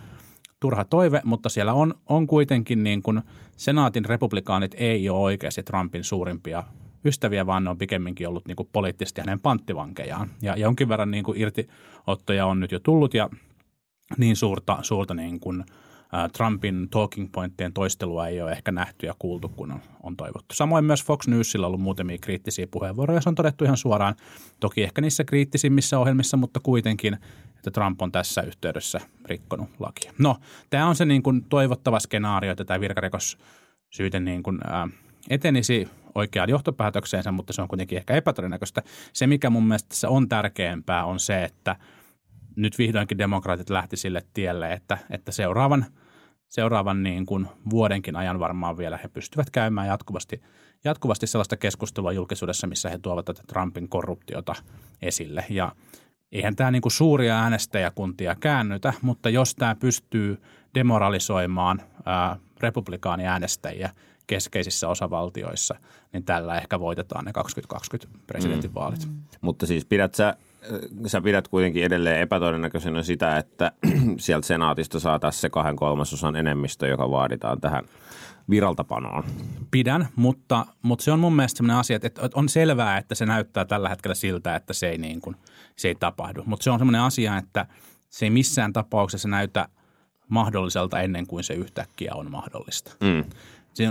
turha 0.60 0.86
toive, 0.86 1.22
mutta 1.24 1.50
siellä 1.50 1.74
on, 1.74 1.94
on 2.10 2.28
kuitenkin 2.28 2.84
niin 2.84 3.02
kuin 3.02 3.22
senaatin 3.58 4.06
republikaanit 4.06 4.76
ei 4.78 5.10
ole 5.10 5.20
oikeasti 5.20 5.64
Trumpin 5.64 6.04
suurimpia 6.04 6.64
ystäviä, 7.06 7.46
vaan 7.46 7.64
ne 7.64 7.70
on 7.70 7.78
pikemminkin 7.78 8.28
ollut 8.28 8.48
niin 8.48 8.56
kuin 8.56 8.70
poliittisesti 8.72 9.22
hänen 9.22 9.40
panttivankejaan. 9.40 10.30
Ja 10.42 10.56
jonkin 10.58 10.90
verran 10.90 11.12
niin 11.12 11.24
kuin 11.24 11.42
irtiottoja 11.42 12.46
on 12.46 12.60
nyt 12.60 12.72
jo 12.72 12.80
tullut 12.80 13.14
ja 13.14 13.30
niin 14.18 14.36
suurta, 14.36 14.78
suurta 14.82 15.14
niin 15.14 15.40
kuin, 15.40 15.64
Trumpin 16.38 16.90
talking 16.90 17.32
pointtien 17.32 17.74
toistelua 17.74 18.28
ei 18.28 18.42
ole 18.42 18.52
ehkä 18.52 18.72
nähty 18.72 19.06
ja 19.06 19.16
kuultu, 19.20 19.50
kun 19.50 19.72
on, 19.72 19.80
on 20.04 20.18
toivottu. 20.18 20.56
Samoin 20.56 20.86
myös 20.86 21.04
Fox 21.04 21.28
Newsilla 21.28 21.66
on 21.66 21.68
ollut 21.68 21.82
muutamia 21.82 22.18
kriittisiä 22.22 22.68
puheenvuoroja, 22.72 23.22
se 23.22 23.30
on 23.30 23.36
todettu 23.36 23.64
ihan 23.64 23.78
suoraan, 23.78 24.16
toki 24.60 24.84
ehkä 24.84 25.02
niissä 25.02 25.24
kriittisimmissä 25.24 26.00
ohjelmissa, 26.00 26.38
mutta 26.38 26.60
kuitenkin, 26.60 27.18
että 27.56 27.72
Trump 27.72 28.02
on 28.02 28.12
tässä 28.12 28.42
yhteydessä 28.42 29.02
rikkonut 29.26 29.70
lakia. 29.80 30.14
No, 30.18 30.38
tämä 30.70 30.88
on 30.88 30.96
se 30.96 31.06
niin 31.06 31.24
kuin 31.24 31.46
toivottava 31.50 32.00
skenaario, 32.00 32.52
että 32.52 32.66
tämä 32.66 32.80
virkarikos 32.80 33.38
syyte 33.90 34.20
niin 34.20 34.44
kuin, 34.44 34.60
ä, 34.68 34.88
etenisi 35.30 35.88
oikeaan 36.16 36.50
johtopäätökseensä, 36.50 37.32
mutta 37.32 37.54
se 37.54 37.62
on 37.62 37.68
kuitenkin 37.68 37.98
ehkä 37.98 38.14
epätodennäköistä. 38.14 38.84
Se, 39.14 39.28
mikä 39.28 39.50
mun 39.50 39.68
mielestä 39.68 39.90
tässä 39.90 40.10
on 40.10 40.30
tärkeämpää, 40.30 41.06
on 41.06 41.20
se, 41.20 41.44
että 41.44 41.76
nyt 42.56 42.78
vihdoinkin 42.78 43.18
demokraatit 43.18 43.70
lähti 43.70 43.98
sille 43.98 44.24
tielle, 44.34 44.74
että, 44.74 44.98
että 45.10 45.32
seuraavan, 45.32 45.86
seuraavan 46.48 47.04
niin 47.04 47.26
kuin 47.26 47.48
vuodenkin 47.70 48.16
ajan 48.16 48.40
varmaan 48.40 48.78
vielä 48.78 49.00
he 49.04 49.08
pystyvät 49.08 49.50
käymään 49.50 49.88
jatkuvasti, 49.88 50.42
jatkuvasti 50.84 51.28
sellaista 51.28 51.58
keskustelua 51.58 52.12
julkisuudessa, 52.12 52.68
missä 52.68 52.90
he 52.90 52.98
tuovat 52.98 53.26
tätä 53.26 53.42
Trumpin 53.48 53.90
korruptiota 53.90 54.56
esille. 55.02 55.46
Ja 55.50 55.72
eihän 56.32 56.56
tämä 56.56 56.72
niin 56.72 56.82
kuin 56.82 56.92
suuria 56.92 57.40
äänestäjäkuntia 57.40 58.36
käännytä, 58.36 58.94
mutta 59.02 59.30
jos 59.30 59.56
tämä 59.56 59.76
pystyy 59.76 60.42
demoralisoimaan 60.76 61.82
ää, 62.06 62.38
republikaaniäänestäjiä 62.60 63.90
keskeisissä 64.30 64.88
osavaltioissa, 64.88 65.76
niin 66.14 66.24
tällä 66.24 66.58
ehkä 66.58 66.80
voitetaan 66.80 67.26
ne 67.26 67.34
2020 67.34 68.20
presidentinvaalit. 68.28 69.06
Mm. 69.06 69.16
Mutta 69.42 69.66
siis 69.66 69.86
pidät 69.86 70.16
sä, 70.16 70.36
sä 71.08 71.22
pidät 71.22 71.48
kuitenkin 71.48 71.84
edelleen 71.84 72.22
epätodennäköisenä 72.22 73.04
sitä, 73.04 73.38
että 73.38 73.72
sieltä 74.18 74.48
senaatista 74.48 75.00
saataisiin 75.00 75.42
se 75.42 75.50
kahden 75.50 75.76
kolmasosan 75.76 76.36
enemmistö, 76.36 76.88
joka 76.88 77.12
vaaditaan 77.12 77.62
tähän 77.62 77.84
viraltapanoon. 78.50 79.24
Pidän, 79.72 80.08
mutta, 80.16 80.66
mutta 80.82 81.04
se 81.04 81.12
on 81.12 81.20
mun 81.20 81.36
mielestä 81.36 81.58
sellainen 81.58 81.80
asia, 81.80 82.00
että 82.04 82.30
on 82.34 82.50
selvää, 82.50 82.98
että 82.98 83.16
se 83.16 83.26
näyttää 83.26 83.66
tällä 83.66 83.90
hetkellä 83.90 84.16
siltä, 84.16 84.56
että 84.56 84.74
se 84.74 84.90
ei, 84.90 84.98
niin 84.98 85.22
kuin, 85.22 85.36
se 85.76 85.88
ei 85.88 85.96
tapahdu. 85.96 86.44
Mutta 86.46 86.64
se 86.64 86.72
on 86.72 86.80
sellainen 86.80 87.02
asia, 87.02 87.38
että 87.38 87.66
se 88.10 88.26
ei 88.26 88.30
missään 88.30 88.74
tapauksessa 88.74 89.28
näytä 89.28 89.70
mahdolliselta 90.30 91.02
ennen 91.02 91.28
kuin 91.28 91.44
se 91.44 91.54
yhtäkkiä 91.54 92.12
on 92.16 92.32
mahdollista. 92.32 92.92
Mm. 93.02 93.24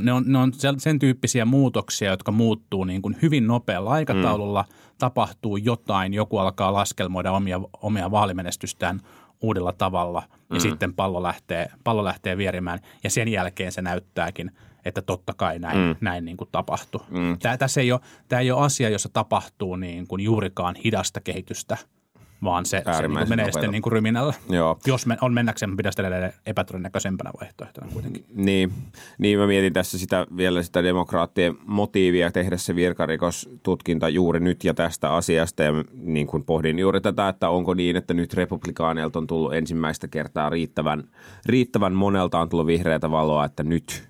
Ne 0.01 0.13
on, 0.13 0.25
ne 0.27 0.39
on 0.39 0.53
sen- 0.53 0.81
sen 0.81 0.99
tyyppisiä 0.99 1.45
muutoksia, 1.45 2.11
jotka 2.11 2.33
muuttuu 2.33 2.85
niin 2.85 3.03
kuin 3.03 3.17
hyvin 3.23 3.47
nopealla 3.47 3.91
aikataululla. 3.91 4.65
Mm. 4.69 4.75
Tapahtuu 4.99 5.57
jotain, 5.57 6.15
joku 6.15 6.39
alkaa 6.39 6.73
laskelmoida 6.73 7.33
omia, 7.33 7.61
omia 7.83 8.11
vaalimenestystään 8.11 9.01
uudella 9.41 9.73
tavalla 9.73 10.23
ja 10.51 10.57
mm. 10.57 10.61
sitten 10.61 10.95
pallo 10.95 11.23
lähtee, 11.23 11.71
pallo 11.85 12.05
lähtee 12.05 12.37
vierimään 12.37 12.79
ja 13.05 13.11
sen 13.11 13.29
jälkeen 13.29 13.73
se 13.73 13.83
näyttääkin, 13.83 14.51
että 14.85 15.03
totta 15.03 15.35
kai 15.35 15.59
näin, 15.59 15.79
mm. 15.79 15.97
näin 16.01 16.25
niin 16.25 16.37
kuin 16.37 16.49
tapahtui. 16.53 17.01
Mm. 17.11 17.39
Tämä, 17.39 17.57
tässä 17.57 17.81
ei 17.81 17.93
ole, 17.93 18.01
tämä 18.29 18.41
ei 18.41 18.51
ole 18.51 18.65
asia, 18.65 18.89
jossa 18.89 19.09
tapahtuu 19.13 19.77
niin 19.77 20.07
kuin 20.07 20.25
juurikaan 20.25 20.75
hidasta 20.85 21.21
kehitystä– 21.21 21.77
vaan 22.45 22.67
se, 22.67 22.83
se 22.97 23.09
niin 23.09 23.29
menee 23.29 23.53
sitten 23.53 23.71
niin 23.71 23.83
kuin 23.83 23.93
ryminällä. 23.93 24.35
Joo. 24.51 24.79
Jos 24.87 25.07
me, 25.07 25.17
on 25.21 25.35
mennäkseen, 25.35 25.77
pitäisi 25.77 26.01
edelleen 26.01 26.33
epätodennäköisempänä 26.47 27.31
vaihtoehtona 27.41 27.89
kuitenkin. 27.93 28.25
Niin. 28.35 28.73
niin, 29.19 29.39
mä 29.39 29.47
mietin 29.47 29.73
tässä 29.73 29.99
sitä, 29.99 30.27
vielä 30.37 30.63
sitä 30.63 30.83
demokraattien 30.83 31.55
motiivia 31.67 32.33
tehdä 32.33 32.57
se 32.57 32.75
virkarikostutkinta 32.75 34.09
juuri 34.09 34.41
nyt 34.41 34.65
ja 34.65 34.75
tästä 34.75 35.15
asiasta. 35.15 35.63
Ja 35.63 35.73
niin 35.93 36.27
kuin 36.27 36.45
pohdin 36.45 36.79
juuri 36.79 37.01
tätä, 37.01 37.29
että 37.29 37.49
onko 37.49 37.75
niin, 37.75 37.97
että 37.97 38.15
nyt 38.15 38.35
republikaaneilta 38.35 39.19
on 39.19 39.27
tullut 39.27 39.55
ensimmäistä 39.55 40.09
kertaa 40.09 40.51
riittävän, 40.51 41.05
riittävän 41.47 41.93
monelta 41.93 42.41
on 42.41 42.49
tullut 42.49 42.67
vihreätä 42.67 43.11
valoa, 43.11 43.45
että 43.45 43.63
nyt 43.63 44.09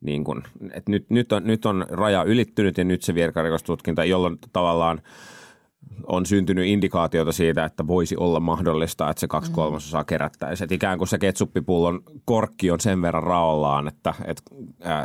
niin 0.00 0.24
kuin, 0.24 0.42
että 0.72 0.90
nyt, 0.90 1.10
nyt, 1.10 1.32
on, 1.32 1.44
nyt 1.44 1.66
on 1.66 1.86
raja 1.90 2.22
ylittynyt 2.22 2.78
ja 2.78 2.84
nyt 2.84 3.02
se 3.02 3.14
virkarikostutkinta, 3.14 4.04
jolloin 4.04 4.38
tavallaan– 4.52 5.00
on 6.06 6.26
syntynyt 6.26 6.66
indikaatiota 6.66 7.32
siitä, 7.32 7.64
että 7.64 7.86
voisi 7.86 8.16
olla 8.16 8.40
mahdollista, 8.40 9.10
että 9.10 9.20
se 9.20 9.26
kaksi 9.26 9.50
mm. 9.50 9.54
kolmasosaa 9.54 10.04
kerättäisiin. 10.04 10.64
Että 10.64 10.74
ikään 10.74 10.98
kuin 10.98 11.08
se 11.08 11.18
ketsuppipullon 11.18 12.02
korkki 12.24 12.70
on 12.70 12.80
sen 12.80 13.02
verran 13.02 13.22
raollaan, 13.22 13.88
että, 13.88 14.14
että, 14.24 14.42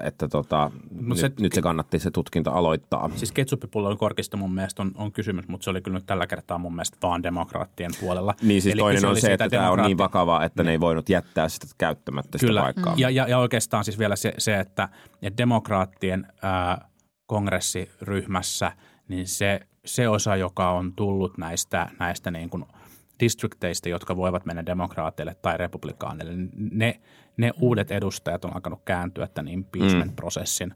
että 0.03 0.27
tota, 0.27 0.71
nyt, 0.91 1.17
se, 1.17 1.31
nyt 1.39 1.53
se 1.53 1.61
kannatti 1.61 1.99
se 1.99 2.11
tutkinta 2.11 2.51
aloittaa. 2.51 3.09
Siis 3.15 3.31
ketsuppipullon 3.31 3.97
korkista 3.97 4.37
mun 4.37 4.53
mielestä 4.53 4.81
on, 4.81 4.91
on 4.95 5.11
kysymys, 5.11 5.47
mutta 5.47 5.63
se 5.63 5.69
oli 5.69 5.81
kyllä 5.81 5.97
nyt 5.97 6.05
tällä 6.05 6.27
kertaa 6.27 6.57
mun 6.57 6.75
mielestä 6.75 6.97
vaan 7.01 7.23
demokraattien 7.23 7.91
puolella. 7.99 8.33
Niin 8.41 8.61
siis 8.61 8.73
Eli 8.73 8.81
toinen 8.81 9.05
on 9.05 9.21
se, 9.21 9.33
että 9.33 9.49
tämä 9.49 9.71
on 9.71 9.79
niin 9.79 9.97
vakava, 9.97 10.43
että 10.43 10.63
ne, 10.63 10.67
ne 10.67 10.71
ei 10.71 10.79
voinut 10.79 11.09
jättää 11.09 11.49
sitä 11.49 11.67
käyttämättä 11.77 12.37
kyllä. 12.37 12.61
sitä 12.61 12.63
paikkaa. 12.63 12.93
Ja, 12.97 13.09
ja, 13.09 13.27
ja 13.27 13.37
oikeastaan 13.37 13.83
siis 13.83 13.99
vielä 13.99 14.15
se, 14.15 14.33
se 14.37 14.59
että, 14.59 14.89
että 15.21 15.37
demokraattien 15.37 16.27
ää, 16.41 16.89
kongressiryhmässä, 17.25 18.71
niin 19.07 19.27
se– 19.27 19.59
se 19.85 20.09
osa, 20.09 20.35
joka 20.35 20.71
on 20.71 20.93
tullut 20.95 21.37
näistä, 21.37 21.89
näistä 21.99 22.31
niin 22.31 22.49
kuin 22.49 22.65
distrikteista, 23.19 23.89
jotka 23.89 24.17
voivat 24.17 24.45
mennä 24.45 24.65
demokraateille 24.65 25.35
tai 25.41 25.57
republikaaneille, 25.57 26.33
niin 26.35 26.51
ne, 26.71 26.99
ne 27.37 27.51
uudet 27.59 27.91
edustajat 27.91 28.45
on 28.45 28.55
alkanut 28.55 28.81
kääntyä 28.85 29.27
tämän 29.27 29.53
impeachment-prosessin 29.53 30.69
mm. 30.69 30.75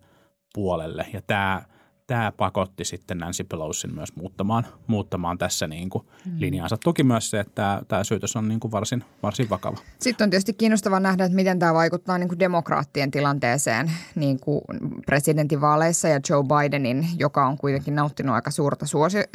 puolelle. 0.53 1.05
Ja 1.13 1.21
tämä– 1.21 1.61
tämä 2.07 2.31
pakotti 2.37 2.85
sitten 2.85 3.17
Nancy 3.17 3.43
Pelosin 3.43 3.95
myös 3.95 4.15
muuttamaan, 4.15 4.67
muuttamaan 4.87 5.37
tässä 5.37 5.67
niin 5.67 5.89
kuin 5.89 6.05
mm. 6.25 6.31
linjaansa. 6.39 6.77
Toki 6.83 7.03
myös 7.03 7.29
se, 7.29 7.39
että 7.39 7.51
tämä, 7.55 7.81
tämä 7.87 8.03
syytös 8.03 8.35
on 8.35 8.47
niin 8.47 8.59
kuin 8.59 8.71
varsin, 8.71 9.03
varsin 9.23 9.49
vakava. 9.49 9.77
Sitten 9.99 10.25
on 10.25 10.29
tietysti 10.29 10.53
kiinnostavaa 10.53 10.99
nähdä, 10.99 11.25
että 11.25 11.35
miten 11.35 11.59
tämä 11.59 11.73
vaikuttaa 11.73 12.17
niin 12.17 12.29
kuin 12.29 12.39
demokraattien 12.39 13.11
tilanteeseen 13.11 13.91
niin 14.15 14.39
kuin 14.39 14.61
presidentinvaaleissa 15.05 16.07
ja 16.07 16.19
Joe 16.29 16.43
Bidenin, 16.43 17.07
joka 17.19 17.47
on 17.47 17.57
kuitenkin 17.57 17.95
nauttinut 17.95 18.35
aika 18.35 18.51
suurta 18.51 18.85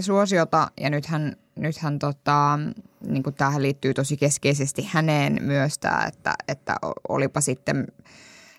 suosiota. 0.00 0.70
Ja 0.80 0.90
nythän, 0.90 1.36
nythän 1.56 1.98
tota, 1.98 2.58
niin 3.06 3.22
kuin 3.22 3.34
tähän 3.34 3.62
liittyy 3.62 3.94
tosi 3.94 4.16
keskeisesti 4.16 4.88
häneen 4.92 5.38
myös 5.40 5.78
tämä, 5.78 6.04
että, 6.08 6.34
että 6.48 6.76
olipa 7.08 7.40
sitten– 7.40 7.86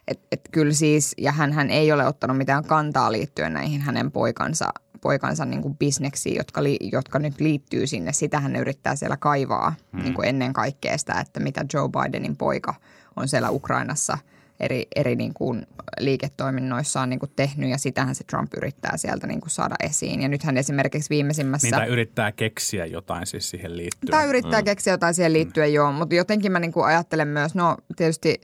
et, 0.08 0.20
et 0.32 0.42
kyllä 0.52 0.74
siis, 0.74 1.16
ja 1.18 1.32
hän 1.32 1.70
ei 1.70 1.92
ole 1.92 2.08
ottanut 2.08 2.38
mitään 2.38 2.64
kantaa 2.64 3.12
liittyen 3.12 3.54
näihin 3.54 3.82
hänen 3.82 4.12
poikansa, 4.12 4.70
poikansa 5.02 5.46
niin 5.46 5.62
kuin 5.62 5.78
bisneksiin, 5.78 6.36
jotka, 6.36 6.64
li, 6.64 6.78
jotka 6.92 7.20
nyt 7.20 7.40
liittyy 7.40 7.88
sinne. 7.88 8.14
Sitä 8.14 8.40
hän 8.40 8.56
yrittää 8.56 8.96
siellä 8.96 9.18
kaivaa 9.18 9.74
hmm. 9.94 10.04
niin 10.04 10.14
kuin 10.14 10.28
ennen 10.28 10.54
kaikkea 10.54 10.98
sitä, 10.98 11.20
että 11.20 11.40
mitä 11.40 11.66
Joe 11.74 11.90
Bidenin 11.90 12.38
poika 12.38 12.76
on 13.16 13.28
siellä 13.28 13.50
Ukrainassa 13.50 14.18
eri, 14.60 14.88
eri 14.96 15.16
niin 15.16 15.34
kuin 15.34 15.68
liiketoiminnoissaan 16.00 17.10
niin 17.10 17.20
kuin 17.20 17.32
tehnyt 17.36 17.70
ja 17.70 17.78
sitähän 17.78 18.16
se 18.16 18.24
Trump 18.24 18.54
yrittää 18.58 18.98
sieltä 18.98 19.28
niin 19.28 19.42
kuin 19.42 19.52
saada 19.52 19.76
esiin. 19.84 20.22
Ja 20.22 20.28
nythän 20.28 20.58
esimerkiksi 20.58 21.10
viimeisimmässä... 21.10 21.68
Niin, 21.68 21.76
tai 21.76 21.88
yrittää 21.88 22.32
keksiä 22.32 22.86
jotain 22.86 23.28
siis 23.28 23.50
siihen 23.50 23.78
liittyen. 23.78 24.12
Tai 24.12 24.30
yrittää 24.30 24.62
mm. 24.62 24.66
keksiä 24.66 24.94
jotain 24.94 25.14
siihen 25.14 25.34
liittyen, 25.34 25.70
mm. 25.70 25.74
joo. 25.74 25.92
Mutta 25.92 26.16
jotenkin 26.16 26.52
mä 26.52 26.60
niin 26.60 26.72
kuin 26.72 26.86
ajattelen 26.86 27.28
myös, 27.28 27.56
no 27.56 27.78
tietysti– 27.96 28.42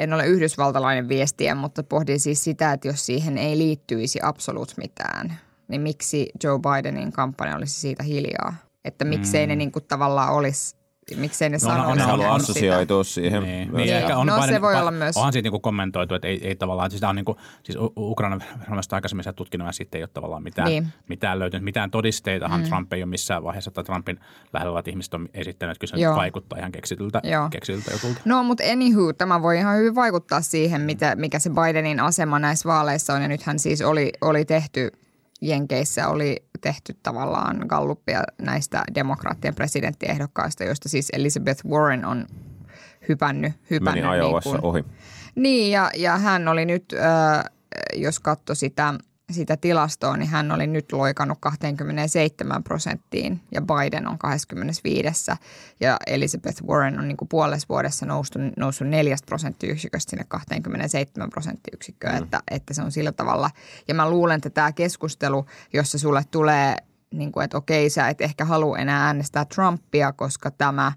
en 0.00 0.12
ole 0.12 0.26
yhdysvaltalainen 0.26 1.08
viestiä, 1.08 1.54
mutta 1.54 1.82
pohdin 1.82 2.20
siis 2.20 2.44
sitä, 2.44 2.72
että 2.72 2.88
jos 2.88 3.06
siihen 3.06 3.38
ei 3.38 3.58
liittyisi 3.58 4.18
absoluut 4.22 4.74
mitään, 4.76 5.38
niin 5.68 5.80
miksi 5.80 6.30
Joe 6.44 6.58
Bidenin 6.58 7.12
kampanja 7.12 7.56
olisi 7.56 7.80
siitä 7.80 8.02
hiljaa? 8.02 8.54
Että 8.84 9.04
miksei 9.04 9.46
mm. 9.46 9.48
ne 9.48 9.56
niin 9.56 9.72
kuin 9.72 9.84
tavallaan 9.84 10.32
olisi 10.32 10.76
miksei 11.16 11.48
ne 11.48 11.54
no, 11.54 11.58
sano 11.58 11.88
on, 11.88 12.00
on, 12.00 12.20
on 12.20 12.26
assosioitua 12.26 13.04
siihen. 13.04 13.42
Niin, 13.42 13.72
niin, 13.72 13.94
ehkä 13.94 14.16
on 14.16 14.26
no 14.26 14.46
se 14.46 14.60
voi 14.60 14.76
olla 14.76 14.90
myös. 14.90 15.16
Onhan 15.16 15.32
siitä 15.32 15.50
niin 15.50 15.62
kommentoitu, 15.62 16.14
että 16.14 16.28
ei, 16.28 16.48
ei 16.48 16.56
tavallaan, 16.56 16.90
siis, 16.90 17.02
on 17.02 17.16
niin 17.16 17.24
kuin, 17.24 17.38
siis 17.62 17.78
Ukraina 17.96 18.38
viranomaiset 18.58 18.92
aikaisemmin 18.92 19.24
sitä 19.24 19.32
tutkinut 19.32 19.66
ja 19.66 19.72
sitten 19.72 19.98
ei 19.98 20.02
ole 20.02 20.10
tavallaan 20.14 20.42
mitään, 20.42 20.68
niin. 20.68 20.86
mitään 21.08 21.38
löytynyt. 21.38 21.64
Mitään 21.64 21.90
todisteitahan 21.90 22.60
mm. 22.60 22.68
Trump 22.68 22.92
ei 22.92 23.02
ole 23.02 23.10
missään 23.10 23.44
vaiheessa, 23.44 23.70
että 23.70 23.82
Trumpin 23.82 24.20
lähellä 24.52 24.70
olevat 24.70 24.88
ihmiset 24.88 25.14
on 25.14 25.28
esittänyt, 25.34 25.76
että 25.76 25.86
kyllä 25.86 26.10
se 26.10 26.16
vaikuttaa 26.16 26.58
ihan 26.58 26.72
keksityltä, 26.72 27.22
keksityltä 27.50 27.90
jutulta. 27.92 28.20
No, 28.24 28.42
mutta 28.42 28.64
anywho, 28.72 29.12
tämä 29.12 29.42
voi 29.42 29.58
ihan 29.58 29.76
hyvin 29.76 29.94
vaikuttaa 29.94 30.40
siihen, 30.40 30.80
mitä, 30.80 31.16
mikä 31.16 31.38
se 31.38 31.50
Bidenin 31.50 32.00
asema 32.00 32.38
näissä 32.38 32.68
vaaleissa 32.68 33.14
on. 33.14 33.22
Ja 33.22 33.28
nythän 33.28 33.58
siis 33.58 33.82
oli, 33.82 34.12
oli 34.20 34.44
tehty 34.44 34.90
Jenkeissä 35.40 36.08
oli 36.08 36.36
tehty 36.60 36.96
tavallaan 37.02 37.64
gallupia 37.66 38.22
näistä 38.42 38.82
demokraattien 38.94 39.54
presidenttiehdokkaista, 39.54 40.64
joista 40.64 40.88
siis 40.88 41.08
Elizabeth 41.12 41.66
Warren 41.66 42.04
on 42.04 42.26
hypännyt. 43.08 43.52
hypännyt 43.70 44.04
Meni 44.04 44.20
niin 44.20 44.42
kuin, 44.42 44.64
ohi. 44.64 44.84
Niin, 45.34 45.72
ja, 45.72 45.90
ja 45.96 46.18
hän 46.18 46.48
oli 46.48 46.64
nyt, 46.64 46.84
äh, 46.92 47.44
jos 47.94 48.20
katsoi 48.20 48.56
sitä– 48.56 48.94
sitä 49.34 49.56
tilastoa, 49.56 50.16
niin 50.16 50.28
hän 50.28 50.52
oli 50.52 50.66
nyt 50.66 50.92
loikannut 50.92 51.38
27 51.40 52.64
prosenttiin 52.64 53.40
ja 53.54 53.62
Biden 53.62 54.08
on 54.08 54.18
25. 54.18 55.30
Ja 55.80 55.96
Elizabeth 56.06 56.64
Warren 56.64 56.98
on 56.98 57.08
niin 57.08 57.16
kuin 57.16 57.28
puolessa 57.28 57.66
vuodessa 57.68 58.06
noussut, 58.06 58.42
noussut 58.56 58.88
4 58.88 59.16
prosenttiyksiköstä 59.26 60.10
sinne 60.10 60.24
27 60.28 61.30
prosenttiyksikköä, 61.30 62.12
mm. 62.12 62.22
että, 62.22 62.42
että 62.50 62.74
se 62.74 62.82
on 62.82 62.92
sillä 62.92 63.12
tavalla. 63.12 63.50
Ja 63.88 63.94
mä 63.94 64.10
luulen, 64.10 64.36
että 64.36 64.50
tämä 64.50 64.72
keskustelu, 64.72 65.46
jossa 65.72 65.98
sulle 65.98 66.22
tulee, 66.30 66.76
niin 67.14 67.32
kuin, 67.32 67.44
että 67.44 67.56
okei 67.56 67.90
sä 67.90 68.08
et 68.08 68.20
ehkä 68.20 68.44
halua 68.44 68.78
enää 68.78 69.06
äänestää 69.06 69.44
Trumpia, 69.44 70.12
koska 70.12 70.50
tämä, 70.50 70.92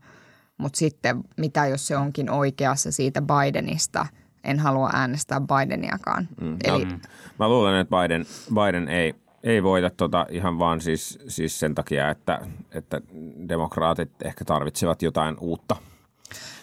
mutta 0.58 0.78
sitten 0.78 1.24
mitä 1.38 1.66
jos 1.66 1.88
se 1.88 1.98
onkin 1.98 2.30
oikeassa 2.30 2.92
siitä 2.92 3.22
Bidenista– 3.22 4.06
en 4.44 4.60
halua 4.60 4.90
äänestää 4.94 5.42
Bideniakaan. 5.42 6.28
Mm. 6.42 6.58
Eli... 6.64 6.86
Mä, 6.86 7.00
mä 7.40 7.50
luulen, 7.50 7.76
että 7.76 7.96
Biden, 7.98 8.26
Biden 8.54 8.88
ei, 8.88 9.16
ei 9.44 9.64
voita 9.64 9.90
tota 9.90 10.26
ihan 10.30 10.60
vaan 10.60 10.82
siis, 10.82 11.20
siis 11.28 11.60
sen 11.60 11.76
takia, 11.76 12.10
että, 12.10 12.42
että 12.72 13.02
demokraatit 13.50 14.12
ehkä 14.24 14.46
tarvitsevat 14.46 15.02
jotain 15.02 15.38
uutta. 15.40 15.76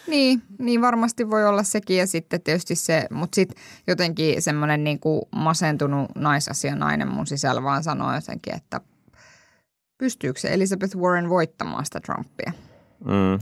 Niin, 0.07 0.41
niin 0.57 0.81
varmasti 0.81 1.29
voi 1.29 1.47
olla 1.47 1.63
sekin 1.63 1.97
ja 1.97 2.07
sitten 2.07 2.41
tietysti 2.41 2.75
se, 2.75 3.07
mutta 3.11 3.35
sitten 3.35 3.57
jotenkin 3.87 4.41
semmoinen 4.41 4.83
niin 4.83 4.99
kuin 4.99 5.21
masentunut 5.35 6.11
naisasianainen 6.15 7.07
mun 7.07 7.27
sisällä 7.27 7.63
vaan 7.63 7.83
sanoo 7.83 8.15
jotenkin, 8.15 8.55
että 8.55 8.81
pystyykö 9.97 10.39
se 10.39 10.53
Elizabeth 10.53 10.97
Warren 10.97 11.29
voittamaan 11.29 11.85
sitä 11.85 11.99
Trumpia? 11.99 12.51
Mm. 13.05 13.39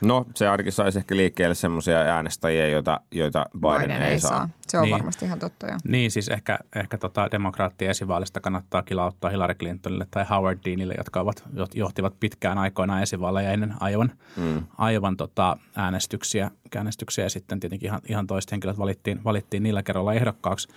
No 0.00 0.26
se 0.34 0.48
ainakin 0.48 0.72
saisi 0.72 0.98
ehkä 0.98 1.16
liikkeelle 1.16 1.54
semmoisia 1.54 1.98
äänestäjiä, 1.98 2.68
joita, 2.68 3.00
joita 3.10 3.46
Biden, 3.60 3.80
Biden 3.80 4.02
ei, 4.02 4.12
ei 4.12 4.20
saa. 4.20 4.30
saa. 4.30 4.48
Se 4.68 4.78
on 4.78 4.84
niin. 4.84 4.92
varmasti 4.92 5.24
ihan 5.24 5.38
totta 5.38 5.66
jo. 5.66 5.72
Niin 5.88 6.10
siis 6.10 6.28
ehkä, 6.28 6.58
ehkä 6.76 6.98
tota 6.98 7.28
demokraattien 7.30 7.90
esivaalista 7.90 8.40
kannattaa 8.40 8.82
kilauttaa 8.82 9.30
Hillary 9.30 9.54
Clintonille 9.54 10.06
tai 10.10 10.24
Howard 10.30 10.58
Deanille, 10.64 10.94
jotka 10.98 11.20
ovat, 11.20 11.44
johtivat 11.74 12.20
pitkään 12.20 12.58
aikoina 12.58 13.02
esivaaleja 13.02 13.52
ennen 13.52 13.74
aivan, 13.80 14.12
mm. 14.36 14.62
aivan 14.78 15.16
tota 15.16 15.56
äänestyksiä, 15.76 16.50
äänestyksiä 16.76 17.24
ja 17.24 17.30
sitten 17.30 17.60
tietenkin 17.60 17.86
ihan, 17.86 18.00
ihan 18.08 18.26
toiset 18.26 18.52
henkilöt 18.52 18.78
valittiin, 18.78 19.24
valittiin 19.24 19.62
niillä 19.62 19.82
kerralla 19.82 20.14
ehdokkaaksi. 20.14 20.68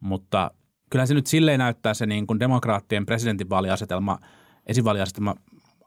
Mutta 0.00 0.50
kyllä 0.90 1.06
se 1.06 1.14
nyt 1.14 1.26
silleen 1.26 1.58
näyttää 1.58 1.94
se 1.94 2.06
niin 2.06 2.26
kuin 2.26 2.40
demokraattien 2.40 3.06
presidentinvaaliasetelma, 3.06 4.18
esivaaliasetelma 4.66 5.34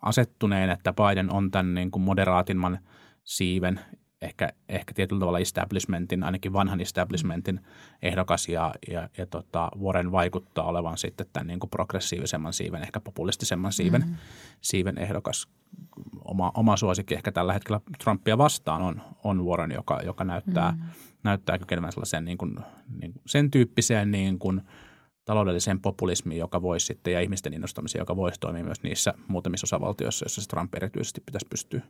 asettuneen, 0.05 0.69
että 0.69 0.93
Biden 0.93 1.33
on 1.33 1.51
tämän 1.51 1.73
niin 1.73 1.91
kuin 1.91 2.03
moderaatimman 2.03 2.79
siiven, 3.23 3.79
ehkä, 4.21 4.49
ehkä 4.69 4.93
tietyllä 4.93 5.19
tavalla 5.19 5.39
establishmentin, 5.39 6.23
ainakin 6.23 6.53
vanhan 6.53 6.81
establishmentin 6.81 7.59
ehdokas 8.01 8.49
ja, 8.49 8.73
ja, 8.91 9.09
ja 9.17 9.25
tota, 9.25 9.71
Warren 9.81 10.11
vaikuttaa 10.11 10.65
olevan 10.65 10.97
sitten 10.97 11.27
tämän 11.33 11.47
niin 11.47 11.59
kuin 11.59 11.69
progressiivisemman 11.69 12.53
siiven, 12.53 12.81
ehkä 12.81 12.99
populistisemman 12.99 13.73
siiven, 13.73 14.01
mm-hmm. 14.01 14.15
siiven 14.61 14.97
ehdokas. 14.97 15.47
Oma, 16.25 16.51
oma 16.55 16.77
suosikki 16.77 17.13
ehkä 17.13 17.31
tällä 17.31 17.53
hetkellä 17.53 17.81
Trumpia 18.03 18.37
vastaan 18.37 18.81
on, 18.81 19.01
on 19.23 19.45
Warren, 19.45 19.71
joka, 19.71 20.01
joka 20.05 20.23
näyttää, 20.23 20.71
mm-hmm. 20.71 20.89
näyttää 21.23 21.57
kykenevän 21.57 21.91
sellaisen 21.91 22.25
niin 22.25 22.37
kuin, 22.37 22.59
niin, 23.01 23.13
sen 23.25 23.51
tyyppiseen 23.51 24.11
niin 24.11 24.39
kuin– 24.39 24.61
taloudelliseen 25.25 25.79
populismiin, 25.79 26.39
joka 26.39 26.61
voisi 26.61 26.85
sitten, 26.85 27.13
ja 27.13 27.21
ihmisten 27.21 27.53
innostamiseen, 27.53 28.01
joka 28.01 28.15
voisi 28.15 28.39
toimia 28.39 28.63
myös 28.63 28.83
niissä 28.83 29.13
muutamissa 29.27 29.65
osavaltioissa, 29.65 30.23
joissa 30.25 30.41
se 30.41 30.47
Trump 30.47 30.75
erityisesti 30.75 31.21
pitäisi 31.25 31.47
pystyä, 31.49 31.81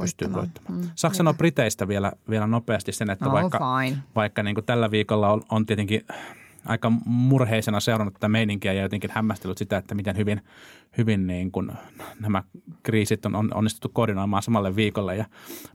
pystyy 0.00 0.26
Voittamaan. 0.28 0.34
voittamaan. 0.54 0.84
Mm, 0.84 0.90
Saanko 0.94 1.14
sanoa 1.14 1.34
Briteistä 1.34 1.88
vielä, 1.88 2.12
vielä 2.30 2.46
nopeasti 2.46 2.92
sen, 2.92 3.10
että 3.10 3.24
No, 3.24 3.32
vaikka, 3.32 3.58
fine. 3.80 3.98
vaikka 4.14 4.42
niin 4.42 4.54
kuin 4.54 4.64
tällä 4.64 4.90
viikolla 4.90 5.32
on, 5.32 5.42
on 5.50 5.66
tietenkin 5.66 6.06
aika 6.66 6.92
murheisena 7.04 7.80
seurannut 7.80 8.14
tätä 8.14 8.28
meininkiä 8.28 8.72
ja 8.72 8.82
jotenkin 8.82 9.10
hämmästellyt 9.14 9.58
sitä, 9.58 9.76
että 9.76 9.94
miten 9.94 10.16
hyvin, 10.16 10.42
hyvin 10.98 11.26
niin 11.26 11.52
kuin 11.52 11.72
nämä 12.20 12.42
kriisit 12.82 13.26
on 13.26 13.34
on 13.34 13.54
onnistuttu 13.54 13.88
koordinoimaan 13.88 14.42
samalle 14.42 14.76
viikolle 14.76 15.16
ja 15.16 15.24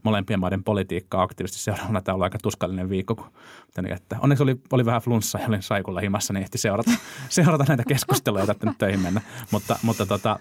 molempien 0.02 0.40
maiden 0.40 0.64
politiikkaa 0.64 1.22
aktiivisesti 1.22 1.62
seuraavana. 1.62 2.02
Tämä 2.02 2.16
on 2.16 2.22
aika 2.22 2.38
tuskallinen 2.42 2.90
viikko, 2.90 3.14
kun, 3.14 3.30
että 3.90 4.16
onneksi 4.20 4.42
oli, 4.42 4.56
oli 4.72 4.84
vähän 4.84 5.02
flunssa 5.02 5.38
ja 5.38 5.48
olin 5.48 5.62
saikulla 5.62 6.00
himassa, 6.00 6.32
niin 6.32 6.42
ehti 6.42 6.58
seurata, 6.58 6.90
seurata 7.28 7.64
näitä 7.68 7.82
keskusteluja, 7.88 8.44
joita 8.44 8.66
nyt 8.66 8.78
töihin 8.78 9.00
mennä. 9.00 9.20
Mutta, 9.50 9.78
mutta 9.82 10.06
tota, 10.06 10.38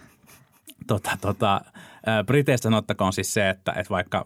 tota, 0.88 1.18
tota, 1.22 1.62
Briteistä 2.26 2.64
sanottakoon 2.64 3.14
siis 3.14 3.34
se, 3.34 3.50
että, 3.50 3.72
että 3.72 3.90
vaikka 3.90 4.24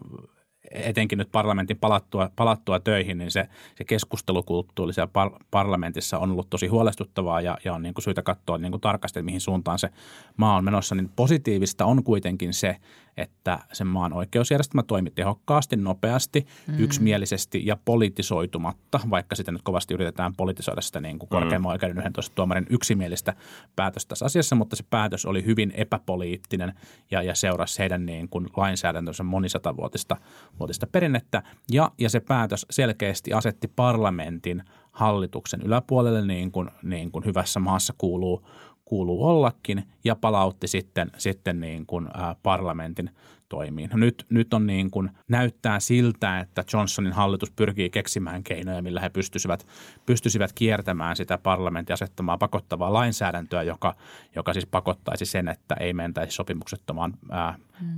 etenkin 0.74 1.18
nyt 1.18 1.28
parlamentin 1.32 1.78
palattua, 1.78 2.30
palattua 2.36 2.80
töihin, 2.80 3.18
niin 3.18 3.30
se, 3.30 3.48
se 3.74 3.84
keskustelukulttuuri 3.84 4.92
siellä 4.92 5.10
par, 5.12 5.30
parlamentissa 5.50 6.18
on 6.18 6.30
ollut 6.30 6.50
tosi 6.50 6.66
huolestuttavaa 6.66 7.40
ja, 7.40 7.58
ja 7.64 7.74
on 7.74 7.82
niin 7.82 7.94
kuin 7.94 8.04
syytä 8.04 8.22
katsoa 8.22 8.58
niin 8.58 8.72
kuin 8.72 8.80
tarkasti, 8.80 9.18
että 9.18 9.24
mihin 9.24 9.40
suuntaan 9.40 9.78
se 9.78 9.88
maa 10.36 10.56
on 10.56 10.64
menossa. 10.64 10.94
Niin 10.94 11.10
positiivista 11.16 11.84
on 11.84 12.04
kuitenkin 12.04 12.54
se, 12.54 12.76
että 13.16 13.58
sen 13.72 13.86
maan 13.86 14.12
oikeusjärjestelmä 14.12 14.82
toimi 14.82 15.10
tehokkaasti, 15.10 15.76
nopeasti, 15.76 16.46
mm. 16.66 16.78
yksimielisesti 16.78 17.66
ja 17.66 17.76
politisoitumatta, 17.84 19.00
vaikka 19.10 19.36
sitä 19.36 19.52
nyt 19.52 19.62
kovasti 19.62 19.94
yritetään 19.94 20.34
politisoida 20.36 20.80
sitä 20.80 21.00
niin 21.00 21.18
kuin 21.18 21.28
korkeimman 21.28 21.70
mm. 21.70 21.72
oikeuden 21.72 21.98
11 21.98 22.34
tuomarin 22.34 22.66
yksimielistä 22.70 23.34
päätöstä 23.76 24.08
tässä 24.08 24.24
asiassa, 24.24 24.56
mutta 24.56 24.76
se 24.76 24.84
päätös 24.90 25.26
oli 25.26 25.44
hyvin 25.44 25.72
epäpoliittinen 25.76 26.72
ja, 27.10 27.22
ja 27.22 27.34
seurasi 27.34 27.78
heidän 27.78 28.06
niin 28.06 28.28
kuin 28.28 28.48
lainsäädäntönsä 28.56 29.22
monisatavuotista 29.22 30.16
vuotista 30.62 30.86
perinnettä 30.86 31.42
ja, 31.72 31.90
ja 31.98 32.10
se 32.10 32.20
päätös 32.20 32.66
selkeästi 32.70 33.32
asetti 33.32 33.68
parlamentin 33.68 34.62
hallituksen 34.92 35.62
yläpuolelle 35.62 36.26
niin 36.26 36.52
kuin, 36.52 36.70
niin 36.82 37.10
kuin 37.10 37.24
hyvässä 37.24 37.60
maassa 37.60 37.94
kuuluu, 37.98 38.46
kuuluu 38.84 39.24
ollakin 39.24 39.82
ja 40.04 40.16
palautti 40.16 40.68
sitten, 40.68 41.10
sitten 41.18 41.60
niin 41.60 41.86
kuin, 41.86 42.08
parlamentin 42.42 43.10
toimiin. 43.52 43.90
No 43.90 43.96
nyt, 43.96 44.26
nyt 44.30 44.54
on 44.54 44.66
niin 44.66 44.90
kuin, 44.90 45.10
näyttää 45.28 45.80
siltä, 45.80 46.40
että 46.40 46.64
Johnsonin 46.72 47.12
hallitus 47.12 47.50
pyrkii 47.50 47.90
keksimään 47.90 48.42
keinoja, 48.42 48.82
millä 48.82 49.00
he 49.00 49.08
pystyisivät, 49.08 49.66
pystyisivät 50.06 50.52
kiertämään 50.52 51.16
sitä 51.16 51.38
parlamentin 51.38 51.94
asettamaa 51.94 52.38
pakottavaa 52.38 52.92
lainsäädäntöä, 52.92 53.62
joka, 53.62 53.94
joka 54.34 54.52
siis 54.52 54.66
pakottaisi 54.66 55.26
sen, 55.26 55.48
että 55.48 55.74
ei 55.80 55.92
mentäisi 55.92 56.34
sopimuksettomaan 56.34 57.14
ää, 57.30 57.54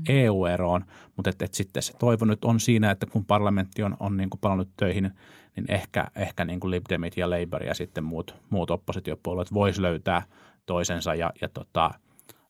EU-eroon. 0.08 0.84
Mutta 1.16 1.30
et, 1.30 1.42
et 1.42 1.54
sitten 1.54 1.82
se 1.82 1.92
toivo 1.98 2.24
nyt 2.24 2.44
on 2.44 2.60
siinä, 2.60 2.90
että 2.90 3.06
kun 3.06 3.24
parlamentti 3.24 3.82
on, 3.82 3.96
on 4.00 4.16
niin 4.16 4.30
kuin 4.30 4.40
palannut 4.40 4.68
töihin, 4.76 5.10
niin 5.56 5.66
ehkä, 5.68 6.06
ehkä 6.16 6.44
niin 6.44 6.60
kuin 6.60 6.70
Lib 6.70 6.84
Demit 6.88 7.16
ja 7.16 7.30
Labour 7.30 7.62
ja 7.62 7.74
sitten 7.74 8.04
muut, 8.04 8.34
muut 8.50 8.70
oppositiopuolueet 8.70 9.54
voisi 9.54 9.82
löytää 9.82 10.22
toisensa 10.66 11.14
ja, 11.14 11.32
ja 11.40 11.48
tota, 11.48 11.90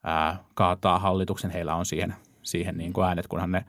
ää, 0.02 0.44
kaataa 0.54 0.98
hallituksen. 0.98 1.50
Heillä 1.50 1.74
on 1.74 1.86
siihen, 1.86 2.14
siihen 2.42 2.76
niin 2.76 2.92
kuin 2.92 3.06
äänet, 3.06 3.26
kunhan 3.26 3.52
ne 3.52 3.64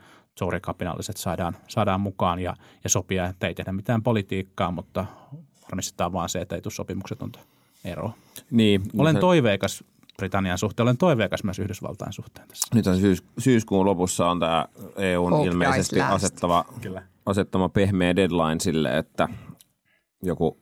kapinalliset 0.62 1.18
saadaan, 1.18 1.58
saadaan 1.68 2.02
mukaan 2.02 2.40
ja, 2.40 2.56
ja 2.84 2.90
sopia, 2.90 3.26
että 3.26 3.48
ei 3.48 3.56
tehdä 3.56 3.72
mitään 3.72 4.04
politiikkaa, 4.04 4.72
mutta 4.72 5.06
varmistetaan 5.62 6.14
vaan 6.14 6.30
se, 6.30 6.42
että 6.42 6.56
ei 6.56 6.62
tule 6.62 6.74
sopimuksetonta 6.74 7.40
eroa. 7.86 8.14
Niin, 8.52 8.82
Olen 8.98 9.16
se- 9.16 9.20
toiveikas 9.20 9.84
Britannian 10.18 10.58
suhteen, 10.58 10.84
olen 10.84 10.98
toiveikas 10.98 11.44
myös 11.44 11.60
Yhdysvaltain 11.60 12.14
suhteen 12.14 12.48
tässä. 12.48 12.68
Nyt 12.76 12.88
on 12.88 12.98
syys, 12.98 13.24
syyskuun 13.38 13.86
lopussa 13.86 14.30
on 14.30 14.40
tämä 14.40 14.66
EUn 14.96 15.32
Hope 15.32 15.48
ilmeisesti 15.48 16.02
asettava, 16.02 16.66
Kyllä. 16.82 17.04
asettama 17.26 17.70
pehmeä 17.70 18.16
deadline 18.16 18.60
sille, 18.60 18.98
että 18.98 19.30
joku 20.24 20.58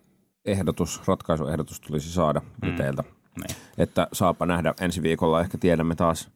ehdotus, 0.46 1.02
ratkaisuehdotus 1.08 1.82
tulisi 1.82 2.12
saada 2.12 2.42
Briteiltä. 2.60 3.04
Niin. 3.38 3.58
Että 3.78 4.08
saapa 4.14 4.46
nähdä 4.46 4.74
ensi 4.82 5.02
viikolla, 5.02 5.42
ehkä 5.42 5.58
tiedämme 5.58 5.96
taas 5.96 6.32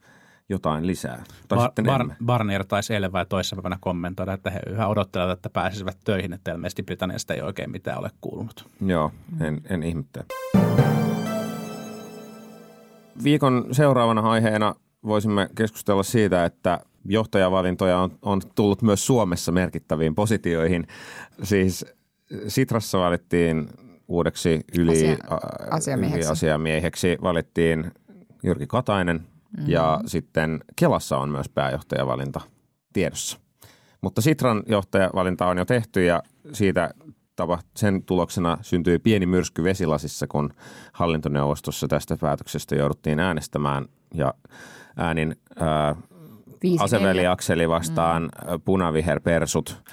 jotain 0.49 0.87
lisää. 0.87 1.23
Tai 1.47 1.57
Bar- 1.57 1.85
Bar-. 1.85 2.15
Barnier 2.25 2.65
taisi 2.65 2.93
eilen 2.93 3.11
vai 3.11 3.25
toissapäivänä 3.25 3.77
kommentoida, 3.79 4.33
että 4.33 4.49
he 4.49 4.59
yhä 4.69 4.87
odottelevat, 4.87 5.37
että 5.37 5.49
pääsisivät 5.49 5.97
töihin, 6.03 6.33
että 6.33 6.51
ilmeisesti 6.51 6.83
Britanniasta 6.83 7.33
ei 7.33 7.41
oikein 7.41 7.71
mitään 7.71 7.99
ole 7.99 8.09
kuulunut. 8.21 8.69
Joo, 8.85 9.11
en, 9.41 9.61
en 9.69 9.83
ihmettele. 9.83 10.25
Viikon 13.23 13.65
seuraavana 13.71 14.21
aiheena 14.21 14.75
voisimme 15.05 15.49
keskustella 15.55 16.03
siitä, 16.03 16.45
että 16.45 16.79
johtajavalintoja 17.05 17.99
on, 17.99 18.11
on 18.21 18.41
tullut 18.55 18.81
myös 18.81 19.05
Suomessa 19.05 19.51
merkittäviin 19.51 20.15
positioihin. 20.15 20.87
Siis 21.43 21.85
Sitrassa 22.47 22.99
valittiin 22.99 23.69
uudeksi 24.07 24.61
yli, 24.77 24.91
Asia- 24.91 25.17
asiamieheksi. 25.71 26.19
yliasiamieheksi 26.19 27.17
valittiin 27.21 27.91
Jyrki 28.43 28.67
Katainen 28.67 29.17
mm-hmm. 29.17 29.69
ja 29.69 30.01
sitten 30.05 30.59
Kelassa 30.75 31.17
on 31.17 31.29
myös 31.29 31.49
pääjohtajavalinta 31.49 32.41
tiedossa. 32.93 33.39
Mutta 34.01 34.21
Sitran 34.21 34.63
johtajavalinta 34.67 35.47
on 35.47 35.57
jo 35.57 35.65
tehty 35.65 36.03
ja 36.03 36.23
siitä 36.53 36.93
tapa, 37.35 37.59
sen 37.75 38.03
tuloksena 38.03 38.57
syntyi 38.61 38.99
pieni 38.99 39.25
myrsky 39.25 39.63
vesilasissa, 39.63 40.27
kun 40.27 40.53
hallintoneuvostossa 40.93 41.87
tästä 41.87 42.17
päätöksestä 42.21 42.75
jouduttiin 42.75 43.19
äänestämään 43.19 43.85
ja 44.13 44.33
äänin 44.97 45.35
ää, 45.59 45.95
Viisi 46.63 46.83
aseveliakseli 46.83 47.69
vastaan 47.69 48.23
mm. 48.23 48.61
punaviher 48.65 49.19
persut, 49.19 49.83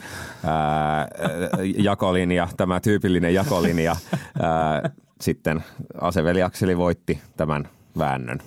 ää, 0.45 1.09
jakolinja, 1.79 2.49
tämä 2.57 2.81
tyypillinen 2.81 3.35
jakolinja. 3.35 3.97
Ää, 4.43 4.91
sitten 5.21 5.65
aseveliakseli 6.01 6.77
voitti 6.77 7.21
tämän 7.37 7.69
väännön. 7.99 8.39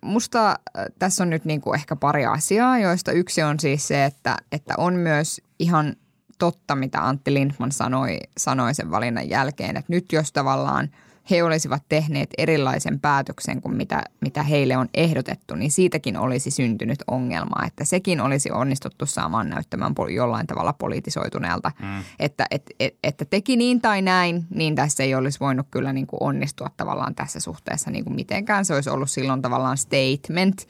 Musta 0.00 0.48
äh, 0.48 0.56
tässä 0.98 1.22
on 1.22 1.30
nyt 1.30 1.44
niinku 1.44 1.72
ehkä 1.72 1.96
pari 1.96 2.26
asiaa, 2.26 2.78
joista 2.78 3.12
yksi 3.12 3.42
on 3.42 3.60
siis 3.60 3.88
se, 3.88 4.04
että, 4.04 4.36
että 4.52 4.74
on 4.76 4.94
myös 4.94 5.40
ihan 5.58 5.96
totta, 6.38 6.76
mitä 6.76 7.06
Antti 7.06 7.34
Lindman 7.34 7.72
sanoi, 7.72 8.18
sanoi 8.38 8.74
sen 8.74 8.90
valinnan 8.90 9.28
jälkeen, 9.28 9.76
että 9.76 9.92
nyt 9.92 10.12
jos 10.12 10.32
tavallaan 10.32 10.88
he 11.30 11.42
olisivat 11.42 11.82
tehneet 11.88 12.30
erilaisen 12.38 13.00
päätöksen 13.00 13.60
kuin 13.60 13.76
mitä, 13.76 14.02
mitä 14.20 14.42
heille 14.42 14.76
on 14.76 14.88
ehdotettu, 14.94 15.54
niin 15.54 15.70
siitäkin 15.70 16.16
olisi 16.16 16.50
syntynyt 16.50 16.98
ongelma, 17.06 17.66
että 17.66 17.84
sekin 17.84 18.20
olisi 18.20 18.50
onnistuttu 18.50 19.06
saamaan 19.06 19.48
näyttämään 19.48 19.94
jollain 20.14 20.46
tavalla 20.46 20.72
politisoituneelta, 20.72 21.72
mm. 21.82 22.04
että, 22.18 22.46
et, 22.50 22.62
et, 22.80 22.94
että 23.04 23.24
teki 23.24 23.56
niin 23.56 23.80
tai 23.80 24.02
näin, 24.02 24.46
niin 24.54 24.74
tässä 24.74 25.02
ei 25.02 25.14
olisi 25.14 25.40
voinut 25.40 25.66
kyllä 25.70 25.92
niin 25.92 26.06
kuin 26.06 26.22
onnistua 26.22 26.70
tavallaan 26.76 27.14
tässä 27.14 27.40
suhteessa 27.40 27.90
niin 27.90 28.04
kuin 28.04 28.14
mitenkään. 28.14 28.64
Se 28.64 28.74
olisi 28.74 28.90
ollut 28.90 29.10
silloin 29.10 29.42
tavallaan 29.42 29.78
statement 29.78 30.66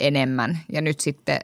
enemmän 0.00 0.58
ja 0.72 0.80
nyt 0.80 1.00
sitten 1.00 1.38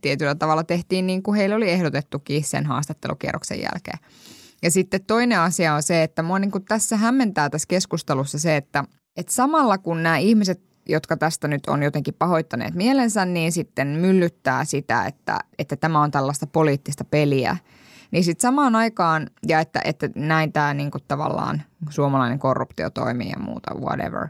tietyllä 0.00 0.34
tavalla 0.34 0.64
tehtiin 0.64 1.06
niin 1.06 1.22
kuin 1.22 1.36
heille 1.36 1.54
oli 1.54 1.70
ehdotettukin 1.70 2.44
sen 2.44 2.66
haastattelukierroksen 2.66 3.60
jälkeen. 3.62 3.98
Ja 4.62 4.70
sitten 4.70 5.04
toinen 5.04 5.40
asia 5.40 5.74
on 5.74 5.82
se, 5.82 6.02
että 6.02 6.22
mua 6.22 6.38
niin 6.38 6.50
kuin 6.50 6.64
tässä 6.64 6.96
hämmentää 6.96 7.50
tässä 7.50 7.68
keskustelussa 7.68 8.38
se, 8.38 8.56
että, 8.56 8.84
että 9.16 9.32
samalla 9.32 9.78
kun 9.78 10.02
nämä 10.02 10.16
ihmiset, 10.16 10.60
jotka 10.88 11.16
tästä 11.16 11.48
nyt 11.48 11.66
on 11.66 11.82
jotenkin 11.82 12.14
pahoittaneet 12.14 12.74
mielensä, 12.74 13.24
niin 13.24 13.52
sitten 13.52 13.88
myllyttää 13.88 14.64
sitä, 14.64 15.06
että, 15.06 15.38
että 15.58 15.76
tämä 15.76 16.02
on 16.02 16.10
tällaista 16.10 16.46
poliittista 16.46 17.04
peliä. 17.04 17.56
Niin 18.10 18.24
sitten 18.24 18.42
samaan 18.42 18.76
aikaan, 18.76 19.30
ja 19.48 19.60
että, 19.60 19.80
että 19.84 20.10
näin 20.14 20.52
tämä 20.52 20.74
niin 20.74 20.90
kuin 20.90 21.04
tavallaan 21.08 21.62
suomalainen 21.90 22.38
korruptio 22.38 22.90
toimii 22.90 23.30
ja 23.30 23.38
muuta, 23.38 23.74
whatever. 23.74 24.28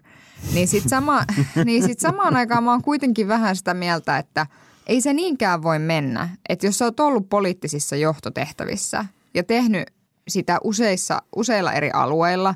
Niin 0.55 0.69
sitten 0.69 0.91
sama, 0.91 1.25
niin 1.65 1.83
sit 1.83 2.01
samaan 2.01 2.37
aikaan 2.37 2.65
mä 2.65 2.71
oon 2.71 2.83
kuitenkin 2.83 3.29
vähän 3.29 3.57
sitä 3.57 3.75
mieltä, 3.75 4.19
että 4.19 4.47
ei 4.87 5.01
se 5.01 5.13
niinkään 5.13 5.63
voi 5.63 5.79
mennä. 5.79 6.29
Että 6.49 6.67
jos 6.67 6.79
sä 6.79 6.85
oot 6.85 7.01
ollut 7.01 7.29
poliittisissa 7.29 7.97
johtotehtävissä 7.97 9.05
ja 9.35 9.45
tehnyt 9.45 9.98
sitä 10.29 10.59
useissa, 10.65 11.23
useilla 11.37 11.73
eri 11.73 11.91
alueilla, 11.91 12.55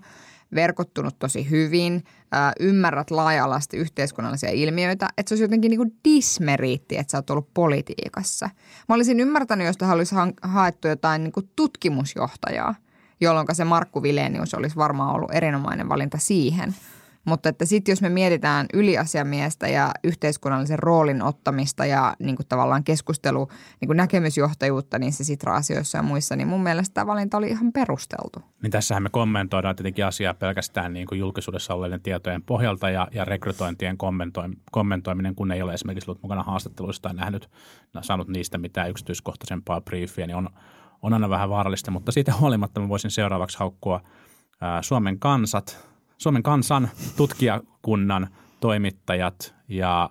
verkottunut 0.55 1.19
tosi 1.19 1.51
hyvin, 1.51 2.05
ää, 2.33 2.53
ymmärrät 2.61 3.11
laaja-alaisesti 3.11 3.77
yhteiskunnallisia 3.77 4.51
ilmiöitä, 4.51 5.09
että 5.17 5.29
se 5.29 5.33
olisi 5.35 5.45
jotenkin 5.45 5.71
niin 5.71 5.79
kuin 5.79 5.97
dismeriitti, 6.05 6.99
että 6.99 7.11
sä 7.11 7.19
oot 7.19 7.31
ollut 7.31 7.55
politiikassa. 7.55 8.51
Mä 8.89 8.95
olisin 8.95 9.21
ymmärtänyt, 9.21 9.67
jos 9.67 9.77
tähän 9.77 9.97
olisi 9.97 10.15
haettu 10.43 10.89
jotain 10.89 11.25
niin 11.25 11.33
kuin 11.33 11.51
tutkimusjohtajaa, 11.57 12.75
jolloin 13.21 13.47
se 13.53 13.65
Markku 13.65 14.03
Vilenius 14.03 14.55
olisi 14.55 14.77
varmaan 14.77 15.15
ollut 15.15 15.35
erinomainen 15.35 15.89
valinta 15.89 16.19
siihen. 16.19 16.75
Mutta 17.25 17.49
että 17.49 17.65
sitten 17.65 17.93
jos 17.93 18.03
me 18.03 18.09
mietitään 18.09 18.67
yliasiamiestä 18.73 19.69
ja 19.69 19.91
yhteiskunnallisen 20.05 20.79
roolin 20.79 21.23
ottamista 21.23 21.87
ja 21.87 22.17
niin 22.19 22.37
kuin 22.37 22.47
tavallaan 22.47 22.85
keskustelu, 22.85 23.49
niin 23.81 23.87
kuin 23.87 23.97
näkemysjohtajuutta 23.97 24.99
niissä 24.99 25.25
Sitra-asioissa 25.25 25.99
ja 25.99 26.03
muissa, 26.03 26.37
niin 26.37 26.49
mun 26.49 26.63
mielestä 26.63 26.95
tämä 26.95 27.07
valinta 27.07 27.37
oli 27.37 27.49
ihan 27.49 27.73
perusteltu. 27.73 28.43
Niin 28.63 28.71
tässähän 28.71 29.03
me 29.03 29.09
kommentoidaan 29.09 29.77
tietenkin 29.77 30.07
asiaa 30.07 30.35
pelkästään 30.35 30.93
niin 30.93 31.07
kuin 31.07 31.19
julkisuudessa 31.19 31.75
olleiden 31.75 32.03
tietojen 32.03 32.43
pohjalta 32.43 32.91
ja, 32.91 33.09
ja 33.13 33.25
rekrytointien 33.25 33.97
kommentoiminen, 34.71 35.35
kun 35.35 35.53
ei 35.53 35.63
ole 35.63 35.75
esimerkiksi 35.75 36.11
ollut 36.11 36.23
mukana 36.23 36.43
haastatteluissa 36.43 37.03
tai 37.03 37.15
nähnyt, 37.15 37.51
saanut 38.01 38.29
niistä 38.29 38.59
mitään 38.59 38.91
yksityiskohtaisempaa 38.91 39.81
briefiä, 39.81 40.27
niin 40.27 40.37
on, 40.37 40.49
on 41.03 41.13
aina 41.13 41.31
vähän 41.31 41.51
vaarallista, 41.51 41.91
mutta 41.91 42.13
siitä 42.13 42.33
huolimatta 42.41 42.81
mä 42.81 42.89
voisin 42.89 43.11
seuraavaksi 43.11 43.59
haukkua 43.59 44.01
ää, 44.61 44.83
Suomen 44.83 45.19
kansat, 45.19 45.92
Suomen 46.23 46.43
kansan 46.43 46.89
tutkijakunnan 47.17 48.29
toimittajat 48.61 49.55
ja 49.69 50.11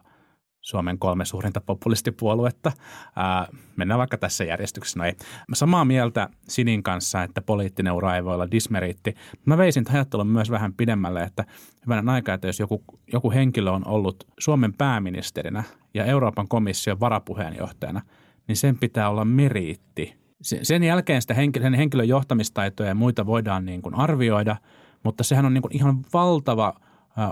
Suomen 0.62 1.00
kolme 1.00 1.26
suurinta 1.26 1.62
populistipuoluetta. 1.62 2.71
Ää, 3.15 3.47
mennään 3.76 3.97
vaikka 3.97 4.17
tässä 4.17 4.43
järjestyksessä. 4.43 5.00
No 5.00 5.06
ei. 5.06 5.15
Mä 5.47 5.56
samaa 5.56 5.86
mieltä 5.86 6.30
Sinin 6.47 6.84
kanssa, 6.84 7.24
että 7.24 7.41
poliittinen 7.41 7.93
ura 7.93 8.15
ei 8.15 8.24
voi 8.24 8.34
olla 8.34 8.52
dismeriitti. 8.52 9.13
Mä 9.45 9.58
veisin 9.58 9.86
ajattelun 9.93 10.28
myös 10.28 10.52
vähän 10.52 10.74
pidemmälle, 10.74 11.24
että 11.24 11.45
hyvänä 11.86 12.12
aikaa, 12.12 12.36
että 12.36 12.47
jos 12.47 12.60
joku, 12.60 12.84
joku 13.13 13.32
henkilö 13.32 13.71
on 13.71 13.88
ollut 13.88 14.28
Suomen 14.39 14.74
pääministerinä 14.74 15.63
ja 15.93 16.06
Euroopan 16.06 16.47
komission 16.47 17.00
varapuheenjohtajana, 17.00 18.02
niin 18.47 18.58
sen 18.58 18.78
pitää 18.78 19.10
olla 19.10 19.26
meriitti. 19.26 20.15
Sen 20.41 20.84
jälkeen 20.84 21.21
sitä 21.21 21.34
henkilön, 21.34 22.08
johtamistaitoja 22.08 22.89
ja 22.89 22.95
muita 22.95 23.26
voidaan 23.26 23.65
niin 23.65 23.82
kuin 23.82 23.95
arvioida, 23.95 24.56
mutta 25.04 25.24
sehän 25.24 25.46
on 25.46 25.54
niin 25.54 25.62
kuin 25.62 25.76
ihan 25.76 26.06
valtava 26.14 26.74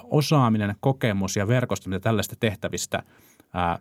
osaaminen, 0.03 0.75
kokemus 0.79 1.35
ja 1.35 1.47
verkosto, 1.47 1.89
mitä 1.89 1.99
tällaista 1.99 2.35
tehtävistä 2.39 3.03
ää, 3.53 3.79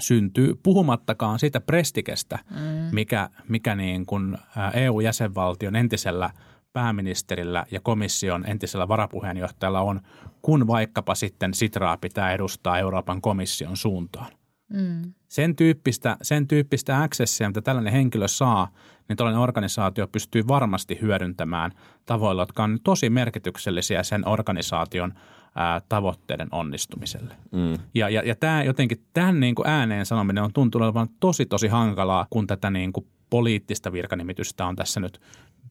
syntyy, 0.00 0.54
puhumattakaan 0.62 1.38
siitä 1.38 1.60
prestikestä, 1.60 2.38
mm. 2.50 2.56
mikä, 2.92 3.30
mikä 3.48 3.74
niin 3.74 4.06
kuin 4.06 4.38
EU-jäsenvaltion 4.74 5.76
entisellä 5.76 6.30
pääministerillä 6.72 7.66
ja 7.70 7.80
komission 7.80 8.44
entisellä 8.46 8.88
varapuheenjohtajalla 8.88 9.80
on, 9.80 10.00
kun 10.42 10.66
vaikkapa 10.66 11.14
sitten 11.14 11.54
Sitraa 11.54 11.96
pitää 11.96 12.32
edustaa 12.32 12.78
Euroopan 12.78 13.20
komission 13.20 13.76
suuntaan. 13.76 14.32
Mm. 14.72 15.12
Sen, 15.28 15.56
tyyppistä, 15.56 16.16
sen 16.22 16.48
tyyppistä 16.48 17.02
accessia, 17.02 17.48
mitä 17.48 17.62
tällainen 17.62 17.92
henkilö 17.92 18.28
saa, 18.28 18.68
niin 19.08 19.16
tällainen 19.16 19.42
organisaatio 19.42 20.08
pystyy 20.08 20.48
varmasti 20.48 20.98
hyödyntämään 21.00 21.70
tavoilla, 22.06 22.42
jotka 22.42 22.64
on 22.64 22.78
tosi 22.84 23.10
merkityksellisiä 23.10 24.02
sen 24.02 24.28
organisaation 24.28 25.14
ää, 25.54 25.80
tavoitteiden 25.88 26.48
onnistumiselle. 26.50 27.34
Mm. 27.52 27.78
Ja, 27.94 28.08
ja, 28.08 28.22
ja 28.24 28.36
tämä 28.36 28.62
jotenkin, 28.62 29.04
tämän 29.12 29.40
niin 29.40 29.54
kuin 29.54 29.68
ääneen 29.68 30.06
sanominen 30.06 30.44
on 30.44 30.52
tuntunut 30.52 30.86
olevan 30.86 31.08
tosi 31.20 31.46
tosi 31.46 31.68
hankalaa, 31.68 32.26
kun 32.30 32.46
tätä 32.46 32.70
niin 32.70 32.92
kuin 32.92 33.06
poliittista 33.30 33.92
virkanimitystä 33.92 34.66
on 34.66 34.76
tässä 34.76 35.00
nyt 35.00 35.20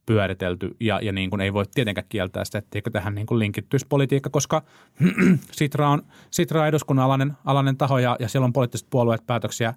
pyöritelty 0.06 0.76
ja, 0.80 1.00
ja 1.02 1.12
niin 1.12 1.30
kuin 1.30 1.42
ei 1.42 1.54
voi 1.54 1.66
tietenkään 1.76 2.08
kieltää 2.10 2.46
sitä, 2.46 2.58
etteikö 2.58 2.90
tähän 2.90 3.16
niin 3.16 3.28
kuin 3.28 3.40
linkittyisi 3.40 3.86
politiikka, 3.90 4.30
koska 4.30 4.64
Sitra 5.52 5.90
on, 5.90 6.02
Sitra 6.32 6.62
on 6.62 6.68
eduskunnan 6.68 7.06
alainen, 7.06 7.34
alainen 7.46 7.78
taho 7.78 8.00
ja, 8.00 8.16
ja 8.20 8.28
siellä 8.28 8.46
on 8.46 8.54
poliittiset 8.54 8.88
puolueet 8.90 9.28
päätöksiä, 9.28 9.74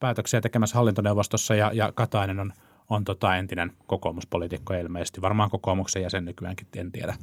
päätöksiä 0.00 0.40
tekemässä 0.40 0.76
hallintoneuvostossa 0.76 1.54
ja, 1.54 1.70
ja 1.74 1.92
Katainen 1.92 2.40
on, 2.40 2.52
on 2.90 3.04
tota 3.04 3.36
entinen 3.36 3.72
kokoomuspolitiikko 3.86 4.74
ilmeisesti, 4.74 5.20
varmaan 5.20 5.50
kokoomuksen 5.50 6.02
jäsen 6.02 6.24
nykyäänkin, 6.24 6.66
en 6.76 6.92
tiedä, 6.92 7.14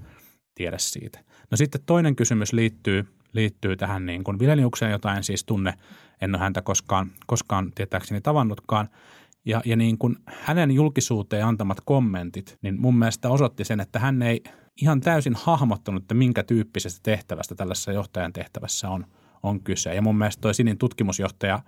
tiedä 0.55 0.77
siitä. 0.79 1.19
No 1.51 1.57
sitten 1.57 1.81
toinen 1.85 2.15
kysymys 2.15 2.53
liittyy, 2.53 3.07
liittyy 3.33 3.75
tähän 3.75 4.05
niin 4.05 4.23
kuin 4.23 4.39
Vileniukseen, 4.39 4.91
jota 4.91 5.15
en 5.15 5.23
siis 5.23 5.43
tunne, 5.43 5.73
en 6.21 6.35
ole 6.35 6.43
häntä 6.43 6.61
koskaan, 6.61 7.11
koskaan 7.25 7.71
tietääkseni 7.75 8.21
tavannutkaan– 8.21 8.89
ja, 9.45 9.61
ja 9.65 9.75
niin 9.75 9.97
kuin 9.97 10.15
hänen 10.25 10.71
julkisuuteen 10.71 11.45
antamat 11.45 11.77
kommentit, 11.85 12.57
niin 12.61 12.81
mun 12.81 12.95
mielestä 12.95 13.29
osoitti 13.29 13.63
sen, 13.63 13.79
että 13.79 13.99
hän 13.99 14.21
ei 14.21 14.43
ihan 14.81 15.01
täysin 15.01 15.33
hahmottanut, 15.35 16.03
että 16.03 16.13
minkä 16.13 16.43
tyyppisestä 16.43 16.99
tehtävästä 17.03 17.55
tällaisessa 17.55 17.91
johtajan 17.91 18.33
tehtävässä 18.33 18.89
on, 18.89 19.05
on 19.43 19.63
kyse. 19.63 19.95
Ja 19.95 20.01
mun 20.01 20.17
mielestä 20.17 20.41
toi 20.41 20.53
Sinin 20.53 20.77
tutkimusjohtaja 20.77 21.59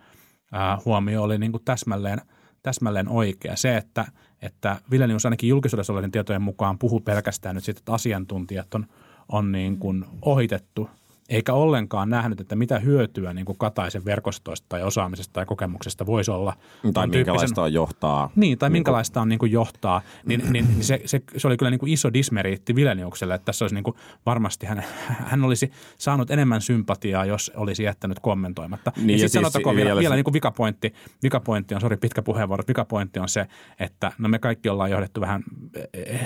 ää, 0.51 0.77
huomio 0.85 1.23
oli 1.23 1.37
niin 1.37 1.51
kuin 1.51 1.63
täsmälleen, 1.65 2.21
täsmälleen 2.63 3.09
oikea. 3.09 3.55
Se, 3.55 3.77
että, 3.77 4.05
että 4.41 4.77
Vilenius 4.91 5.25
ainakin 5.25 5.49
julkisuudessa 5.49 5.93
olevien 5.93 6.11
tietojen 6.11 6.41
mukaan 6.41 6.79
puhuu 6.79 6.99
pelkästään 6.99 7.55
nyt 7.55 7.63
siitä, 7.63 7.79
että 7.79 7.93
asiantuntijat 7.93 8.73
on, 8.75 8.85
on 9.29 9.51
niin 9.51 9.77
kuin 9.77 10.05
ohitettu– 10.21 10.89
eikä 11.29 11.53
ollenkaan 11.53 12.09
nähnyt, 12.09 12.41
että 12.41 12.55
mitä 12.55 12.79
hyötyä 12.79 13.33
niin 13.33 13.45
kuin 13.45 13.57
Kataisen 13.57 14.05
verkostoista 14.05 14.65
tai 14.69 14.83
osaamisesta 14.83 15.33
tai 15.33 15.45
kokemuksesta 15.45 16.05
voisi 16.05 16.31
olla. 16.31 16.53
Tai 16.93 17.07
minkälaista 17.07 17.61
on 17.61 17.73
johtaa. 17.73 18.29
Niin, 18.35 18.57
tai 18.57 18.69
niin 18.69 18.73
minkälaista 18.73 19.21
on 19.21 19.29
niin 19.29 19.39
kuin 19.39 19.51
johtaa. 19.51 20.01
Niin, 20.25 20.41
niin, 20.51 20.67
niin 20.67 20.83
se, 20.83 21.01
se, 21.05 21.21
se, 21.37 21.47
oli 21.47 21.57
kyllä 21.57 21.69
niin 21.69 21.79
kuin 21.79 21.91
iso 21.91 22.13
dismeriitti 22.13 22.75
Vileniukselle, 22.75 23.35
että 23.35 23.45
tässä 23.45 23.65
olisi 23.65 23.75
niin 23.75 23.83
kuin 23.83 23.95
varmasti 24.25 24.65
hän, 24.65 24.83
hän 25.07 25.43
olisi 25.43 25.71
saanut 25.97 26.31
enemmän 26.31 26.61
sympatiaa, 26.61 27.25
jos 27.25 27.51
olisi 27.55 27.83
jättänyt 27.83 28.19
kommentoimatta. 28.19 28.91
Niin, 28.95 29.09
ja, 29.09 29.25
ja 29.25 29.29
sitten 29.29 29.51
siis 29.51 29.65
vielä, 29.65 29.75
vielä, 29.75 29.99
vielä 29.99 30.15
niin 30.15 30.23
kuin 30.23 30.33
vikapointti, 30.33 30.93
vikapointti 31.23 31.75
on, 31.75 31.81
sori 31.81 31.97
pitkä 31.97 32.21
puheenvuoro, 32.21 32.63
vikapointti 32.67 33.19
on 33.19 33.29
se, 33.29 33.45
että 33.79 34.11
no 34.17 34.29
me 34.29 34.39
kaikki 34.39 34.69
ollaan 34.69 34.91
johdettu 34.91 35.21
vähän 35.21 35.43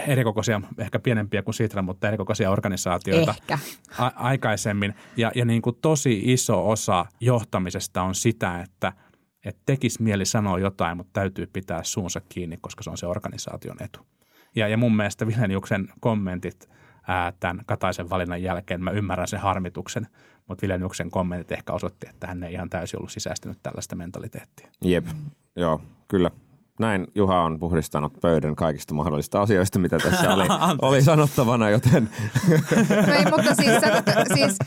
erikokoisia, 0.07 0.61
ehkä 0.77 0.99
pienempiä 0.99 1.41
kuin 1.41 1.55
Sitra, 1.55 1.81
mutta 1.81 2.07
erikokoisia 2.07 2.51
organisaatioita 2.51 3.31
ehkä. 3.31 3.59
A- 3.97 4.11
aikaisemmin 4.15 4.88
niin, 4.89 5.03
ja, 5.17 5.31
ja 5.35 5.45
niin 5.45 5.61
kuin 5.61 5.75
tosi 5.81 6.21
iso 6.33 6.69
osa 6.69 7.05
johtamisesta 7.19 8.01
on 8.01 8.15
sitä, 8.15 8.61
että, 8.61 8.93
että 9.45 9.61
tekisi 9.65 10.03
mieli 10.03 10.25
sanoa 10.25 10.59
jotain, 10.59 10.97
mutta 10.97 11.13
täytyy 11.13 11.47
pitää 11.53 11.83
suunsa 11.83 12.21
kiinni, 12.29 12.57
koska 12.57 12.83
se 12.83 12.89
on 12.89 12.97
se 12.97 13.05
organisaation 13.05 13.83
etu. 13.83 13.99
Ja, 14.55 14.67
ja 14.67 14.77
mun 14.77 14.95
mielestä 14.95 15.27
Vileniuksen 15.27 15.89
kommentit 15.99 16.69
ää, 17.07 17.33
tämän 17.39 17.65
Kataisen 17.65 18.09
valinnan 18.09 18.43
jälkeen, 18.43 18.83
mä 18.83 18.91
ymmärrän 18.91 19.27
sen 19.27 19.39
harmituksen, 19.39 20.07
mutta 20.47 20.61
Vileniuksen 20.61 21.11
kommentit 21.11 21.51
ehkä 21.51 21.73
osoitti, 21.73 22.07
että 22.09 22.27
hän 22.27 22.43
ei 22.43 22.53
ihan 22.53 22.69
täysin 22.69 22.99
ollut 22.99 23.11
sisäistynyt 23.11 23.57
tällaista 23.63 23.95
mentaliteettia. 23.95 24.71
Jep, 24.83 25.05
joo, 25.55 25.81
kyllä 26.07 26.31
näin 26.79 27.07
Juha 27.15 27.41
on 27.41 27.59
puhdistanut 27.59 28.13
pöydän 28.21 28.55
kaikista 28.55 28.93
mahdollisista 28.93 29.41
asioista, 29.41 29.79
mitä 29.79 29.97
tässä 29.97 30.33
oli, 30.33 30.43
oli 30.81 31.01
sanottavana, 31.01 31.69
joten... 31.69 32.09
No 33.07 33.13
ei, 33.13 33.25
mutta 33.25 33.55
siis, 33.55 33.73
siis, 34.33 34.57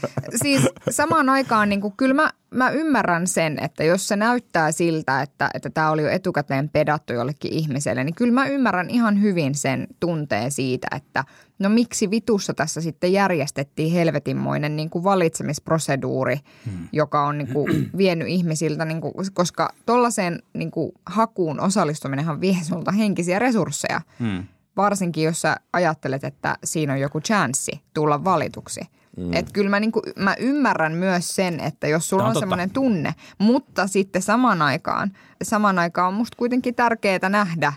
siis 0.42 0.68
samaan 0.90 1.28
aikaan 1.28 1.68
niin 1.68 1.80
kuin, 1.80 1.94
kyllä 1.96 2.14
mä, 2.14 2.30
mä 2.52 2.70
ymmärrän 2.70 3.26
sen, 3.26 3.58
että 3.62 3.84
jos 3.84 4.08
se 4.08 4.16
näyttää 4.16 4.72
siltä, 4.72 5.22
että, 5.22 5.50
että 5.54 5.70
tämä 5.70 5.90
oli 5.90 6.02
jo 6.02 6.08
etukäteen 6.08 6.68
pedattu 6.68 7.12
jollekin 7.12 7.52
ihmiselle, 7.52 8.04
niin 8.04 8.14
kyllä 8.14 8.32
mä 8.32 8.46
ymmärrän 8.46 8.90
ihan 8.90 9.22
hyvin 9.22 9.54
sen 9.54 9.86
tunteen 10.00 10.50
siitä, 10.50 10.86
että 10.96 11.24
no 11.58 11.68
miksi 11.68 12.10
vitussa 12.10 12.54
tässä 12.54 12.80
sitten 12.80 13.12
järjestettiin 13.12 13.92
helvetinmoinen 13.92 14.76
niin 14.76 14.90
kuin 14.90 15.04
valitsemisproseduuri, 15.04 16.36
hmm. 16.64 16.88
joka 16.92 17.26
on 17.26 17.38
niin 17.38 17.52
kuin 17.52 17.90
vienyt 17.98 18.28
ihmisiltä, 18.28 18.84
niin 18.84 19.00
kuin, 19.00 19.14
koska 19.34 19.74
tuollaiseen 19.86 20.42
niin 20.54 20.70
kuin 20.70 20.92
hakuun 21.06 21.60
osallistuminenhan 21.60 22.40
vie 22.40 22.56
sulta 22.62 22.92
henkisiä 22.92 23.38
resursseja. 23.38 24.00
Hmm. 24.18 24.44
Varsinkin, 24.76 25.24
jos 25.24 25.40
sä 25.40 25.56
ajattelet, 25.72 26.24
että 26.24 26.58
siinä 26.64 26.92
on 26.92 27.00
joku 27.00 27.20
chanssi 27.20 27.80
tulla 27.94 28.24
valituksi. 28.24 28.80
Mm. 29.16 29.32
Että 29.32 29.52
kyllä 29.52 29.70
mä, 29.70 29.80
niinku, 29.80 30.02
mä 30.18 30.36
ymmärrän 30.38 30.92
myös 30.92 31.28
sen, 31.28 31.60
että 31.60 31.88
jos 31.88 32.08
sulla 32.08 32.22
on, 32.22 32.28
on 32.28 32.36
semmoinen 32.38 32.70
tunne, 32.70 33.14
mutta 33.38 33.86
sitten 33.86 34.22
samaan 34.22 34.62
aikaan, 34.62 35.12
samaan 35.42 35.78
aikaan 35.78 36.08
on 36.08 36.14
musta 36.14 36.36
kuitenkin 36.36 36.74
tärkeää 36.74 37.28
nähdä, 37.28 37.72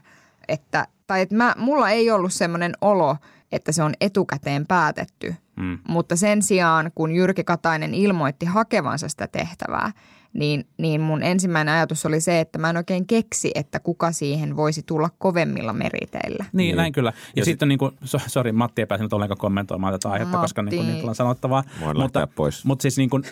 että, 0.47 0.87
tai 1.07 1.21
että 1.21 1.35
mä, 1.35 1.55
mulla 1.57 1.89
ei 1.89 2.11
ollut 2.11 2.33
semmoinen 2.33 2.73
olo– 2.81 3.17
että 3.55 3.71
se 3.71 3.83
on 3.83 3.93
etukäteen 4.01 4.67
päätetty. 4.67 5.35
Mm. 5.55 5.79
Mutta 5.87 6.15
sen 6.15 6.41
sijaan, 6.41 6.91
kun 6.95 7.11
Jyrki 7.11 7.43
Katainen 7.43 7.93
ilmoitti 7.93 8.45
hakevansa 8.45 9.09
sitä 9.09 9.27
tehtävää, 9.27 9.91
niin, 10.35 10.67
niin 10.77 11.01
mun 11.01 11.23
ensimmäinen 11.23 11.73
ajatus 11.73 12.05
oli 12.05 12.21
se, 12.21 12.39
että 12.39 12.59
mä 12.59 12.69
en 12.69 12.77
oikein 12.77 13.07
keksi, 13.07 13.51
että 13.55 13.79
kuka 13.79 14.11
siihen 14.11 14.55
voisi 14.55 14.83
tulla 14.83 15.09
kovemmilla 15.17 15.73
meriteillä. 15.73 16.45
Niin, 16.53 16.57
niin. 16.57 16.75
näin 16.75 16.93
kyllä. 16.93 17.13
Ja, 17.15 17.31
ja 17.35 17.45
sitten 17.45 17.67
niin 17.67 17.79
kuin, 17.79 17.91
sori 18.27 18.51
Matti 18.51 18.81
ei 18.81 18.85
päässyt 18.85 19.13
ollenkaan 19.13 19.37
kommentoimaan 19.37 19.93
tätä 19.93 20.09
aihetta, 20.09 20.31
Matti. 20.31 20.43
koska 20.43 20.61
niin 20.61 20.75
kuin, 20.75 20.93
niin 20.93 21.09
on 21.09 21.15
sanottavaa. 21.15 21.63
Voin 21.81 21.99
mutta, 21.99 22.27
pois. 22.27 22.65
Mutta 22.65 22.81
siis 22.81 22.97
niin 22.97 23.09
kuin, 23.09 23.23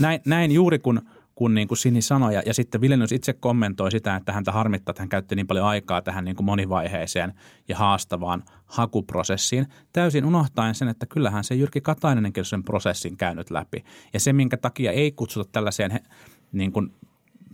näin, 0.00 0.20
näin 0.24 0.52
juuri 0.52 0.78
kun– 0.78 1.02
kun 1.34 1.54
niin 1.54 1.68
kuin 1.68 1.78
Sini 1.78 2.02
sanoi. 2.02 2.34
Ja, 2.34 2.42
ja 2.46 2.54
sitten 2.54 2.80
Vilenius 2.80 3.12
itse 3.12 3.32
kommentoi 3.32 3.90
sitä, 3.90 4.16
että 4.16 4.32
häntä 4.32 4.52
harmittaa, 4.52 4.90
että 4.90 5.02
hän 5.02 5.08
käytti 5.08 5.36
niin 5.36 5.46
paljon 5.46 5.66
aikaa 5.66 6.02
tähän 6.02 6.24
niin 6.24 6.36
kuin 6.36 6.44
monivaiheeseen 6.44 7.34
ja 7.68 7.76
haastavaan 7.76 8.42
hakuprosessiin. 8.66 9.66
Täysin 9.92 10.24
unohtaen 10.24 10.74
sen, 10.74 10.88
että 10.88 11.06
kyllähän 11.06 11.44
se 11.44 11.54
Jyrki 11.54 11.80
Katainenkin 11.80 12.44
sen 12.44 12.64
prosessin 12.64 13.16
käynyt 13.16 13.50
läpi. 13.50 13.84
Ja 14.12 14.20
se, 14.20 14.32
minkä 14.32 14.56
takia 14.56 14.92
ei 14.92 15.12
kutsuta 15.12 15.50
tällaiseen 15.52 16.00
niin 16.54 16.72
kuin 16.72 16.92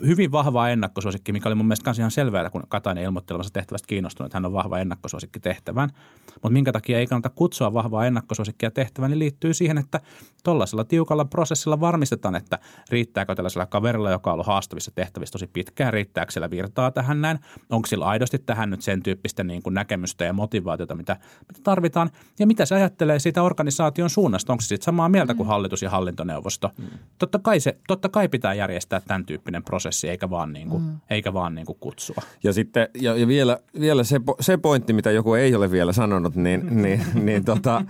hyvin 0.06 0.32
vahva 0.32 0.68
ennakkosuosikki, 0.68 1.32
mikä 1.32 1.48
oli 1.48 1.54
mun 1.54 1.66
mielestä 1.66 1.94
ihan 1.98 2.10
selvää, 2.10 2.50
kun 2.50 2.62
Katainen 2.68 3.04
ilmoittelemassa 3.04 3.52
tehtävästä 3.52 3.86
kiinnostunut, 3.86 4.26
että 4.26 4.36
hän 4.36 4.46
on 4.46 4.52
vahva 4.52 4.78
ennakkosuosikki 4.78 5.40
tehtävän. 5.40 5.90
Mutta 6.34 6.50
minkä 6.50 6.72
takia 6.72 6.98
ei 6.98 7.06
kannata 7.06 7.30
kutsua 7.30 7.74
vahvaa 7.74 8.06
ennakkosuosikkia 8.06 8.70
tehtävään, 8.70 9.10
niin 9.10 9.18
liittyy 9.18 9.54
siihen, 9.54 9.78
että 9.78 10.00
tuollaisella 10.44 10.84
tiukalla 10.84 11.24
prosessilla 11.24 11.80
varmistetaan, 11.80 12.36
että 12.36 12.58
riittääkö 12.90 13.34
tällaisella 13.34 13.66
kaverilla, 13.66 14.10
joka 14.10 14.30
on 14.30 14.34
ollut 14.34 14.46
haastavissa 14.46 14.90
tehtävissä 14.94 15.32
tosi 15.32 15.46
pitkään, 15.46 15.92
riittääkö 15.92 16.32
siellä 16.32 16.50
virtaa 16.50 16.90
tähän 16.90 17.20
näin, 17.20 17.38
onko 17.70 17.86
sillä 17.86 18.06
aidosti 18.06 18.38
tähän 18.38 18.70
nyt 18.70 18.82
sen 18.82 19.02
tyyppistä 19.02 19.44
niin 19.44 19.62
kuin 19.62 19.74
näkemystä 19.74 20.24
ja 20.24 20.32
motivaatiota, 20.32 20.94
mitä, 20.94 21.16
mitä 21.48 21.60
tarvitaan, 21.62 22.10
ja 22.38 22.46
mitä 22.46 22.66
se 22.66 22.74
ajattelee 22.74 23.18
siitä 23.18 23.42
organisaation 23.42 24.10
suunnasta, 24.10 24.52
onko 24.52 24.60
se 24.60 24.66
sitten 24.66 24.84
samaa 24.84 25.08
mieltä 25.08 25.34
kuin 25.34 25.46
hallitus 25.46 25.82
ja 25.82 25.90
hallintoneuvosto. 25.90 26.70
Mm. 26.78 26.86
Totta, 27.18 27.38
kai 27.38 27.60
se, 27.60 27.78
totta 27.88 28.08
kai 28.08 28.28
pitää 28.28 28.54
järjestää 28.54 29.00
tämän 29.00 29.26
tyyppinen 29.26 29.64
prosessi, 29.64 29.89
eikä 30.09 30.31
vaan, 30.31 30.53
niin 30.53 30.68
kuin, 30.68 30.83
mm. 30.83 30.96
eikä 31.11 31.33
vaan 31.33 31.55
niin 31.55 31.66
kuin 31.66 31.79
kutsua. 31.81 32.22
Ja 32.42 32.53
sitten 32.53 32.88
ja, 33.00 33.16
ja 33.16 33.29
vielä, 33.29 33.59
vielä 33.81 34.05
se, 34.05 34.20
se 34.40 34.57
pointti, 34.57 34.92
mitä 34.92 35.11
joku 35.11 35.35
ei 35.35 35.55
ole 35.55 35.70
vielä 35.70 35.92
sanonut, 35.92 36.35
niin, 36.35 36.83
niin, 36.83 37.05
niin 37.14 37.44
tota, 37.44 37.85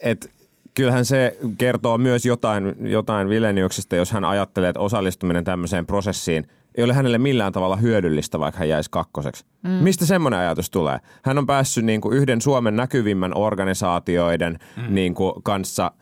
että 0.00 0.28
kyllähän 0.74 1.04
se 1.04 1.38
kertoo 1.58 1.98
myös 1.98 2.26
jotain, 2.26 2.76
jotain 2.80 3.28
Vileniuksesta, 3.28 3.96
jos 3.96 4.12
hän 4.12 4.24
ajattelee, 4.24 4.68
että 4.68 4.80
osallistuminen 4.80 5.44
tämmöiseen 5.44 5.86
prosessiin 5.86 6.46
ei 6.74 6.84
ole 6.84 6.92
hänelle 6.92 7.18
millään 7.18 7.52
tavalla 7.52 7.76
hyödyllistä, 7.76 8.38
vaikka 8.38 8.58
hän 8.58 8.68
jäisi 8.68 8.90
kakkoseksi. 8.90 9.44
Mm. 9.62 9.70
Mistä 9.70 10.06
semmoinen 10.06 10.40
ajatus 10.40 10.70
tulee? 10.70 10.98
Hän 11.22 11.38
on 11.38 11.46
päässyt 11.46 11.84
niin 11.84 12.00
kuin 12.00 12.16
yhden 12.16 12.40
Suomen 12.40 12.76
näkyvimmän 12.76 13.36
organisaatioiden 13.36 14.58
mm. 14.76 14.94
niin 14.94 15.14
kuin 15.14 15.42
kanssa– 15.42 15.92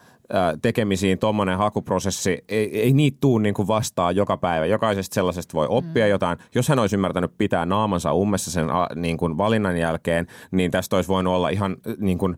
tekemisiin 0.63 1.19
tuommoinen 1.19 1.59
hakuprosessi, 1.59 2.45
ei, 2.49 2.81
ei 2.81 2.93
niitä 2.93 3.19
tuu 3.21 3.39
niin 3.39 3.55
kuin 3.55 3.69
vastaan 3.69 4.17
joka 4.17 4.37
päivä. 4.37 4.67
Jokaisesta 4.67 5.15
sellaisesta 5.15 5.55
voi 5.55 5.67
oppia 5.71 6.05
mm. 6.05 6.11
jotain. 6.11 6.39
Jos 6.55 6.69
hän 6.69 6.79
olisi 6.79 6.97
ymmärtänyt 6.97 7.39
pitää 7.39 7.67
naamansa 7.67 8.13
ummessa 8.13 8.51
sen 8.51 8.67
niin 8.95 9.17
kuin 9.17 9.39
valinnan 9.39 9.77
jälkeen, 9.77 10.27
niin 10.51 10.71
tästä 10.71 10.97
olisi 10.97 11.09
voinut 11.09 11.35
olla 11.35 11.49
ihan, 11.49 11.77
niin 11.99 12.19
kuin, 12.19 12.37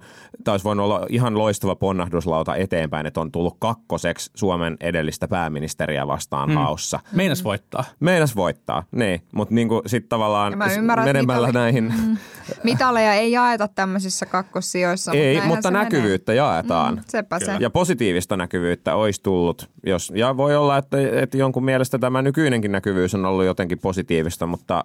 olisi 0.49 0.65
voinut 0.65 0.85
olla 0.85 1.07
ihan 1.09 1.39
loistava 1.39 1.77
ponnahduslauta 1.77 2.57
eteenpäin, 2.57 3.07
että 3.07 3.21
on 3.21 3.33
tullut 3.33 3.57
kakkoseksi 3.59 4.31
Suomen 4.35 4.77
edellistä 4.81 5.29
pääministeriä 5.29 6.07
vastaan 6.07 6.49
mm. 6.49 6.55
haussa. 6.55 7.01
Meinas 7.13 7.45
voittaa. 7.45 7.85
Meinas 8.01 8.37
voittaa, 8.37 8.85
niin. 8.93 9.23
Mutta 9.35 9.55
niin 9.55 9.69
sitten 9.87 10.09
tavallaan 10.09 10.59
menemällä 11.05 11.53
näihin... 11.53 11.95
Mm. 12.07 12.17
Mitaleja 12.65 13.15
ei 13.15 13.33
jaeta 13.33 13.69
tämmöisissä 13.69 14.27
kakkossijoissa. 14.27 15.13
Ei, 15.13 15.35
mutta, 15.35 15.49
mutta 15.49 15.71
näkyvyyttä 15.71 16.33
menee. 16.33 16.37
jaetaan. 16.37 16.95
Mm, 16.95 17.03
sepä 17.09 17.39
se. 17.39 17.57
Ja 17.61 17.71
positiivista 17.87 18.37
näkyvyyttä 18.37 18.95
olisi 18.95 19.23
tullut. 19.23 19.71
Jos, 19.87 20.13
ja 20.17 20.37
voi 20.37 20.57
olla, 20.57 20.77
että, 20.79 20.97
että 21.13 21.37
jonkun 21.37 21.65
mielestä 21.65 21.99
tämä 21.99 22.23
nykyinenkin 22.23 22.73
näkyvyys 22.73 23.15
on 23.15 23.25
ollut 23.25 23.45
jotenkin 23.45 23.79
positiivista, 23.79 24.47
mutta 24.47 24.85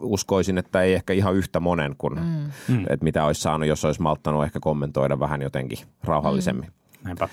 uskoisin, 0.00 0.58
että 0.58 0.82
ei 0.82 0.94
ehkä 0.94 1.12
ihan 1.12 1.34
yhtä 1.34 1.60
monen 1.60 1.94
kuin 1.98 2.14
mm. 2.68 2.80
että 2.80 3.04
mitä 3.04 3.24
olisi 3.24 3.40
saanut, 3.40 3.68
jos 3.68 3.84
olisi 3.84 4.02
malttanut 4.02 4.44
ehkä 4.44 4.60
kommentoida 4.60 5.20
vähän 5.20 5.42
jotenkin 5.42 5.78
rauhallisemmin. 6.04 6.66
Mm. 6.66 7.04
Näinpä. 7.04 7.28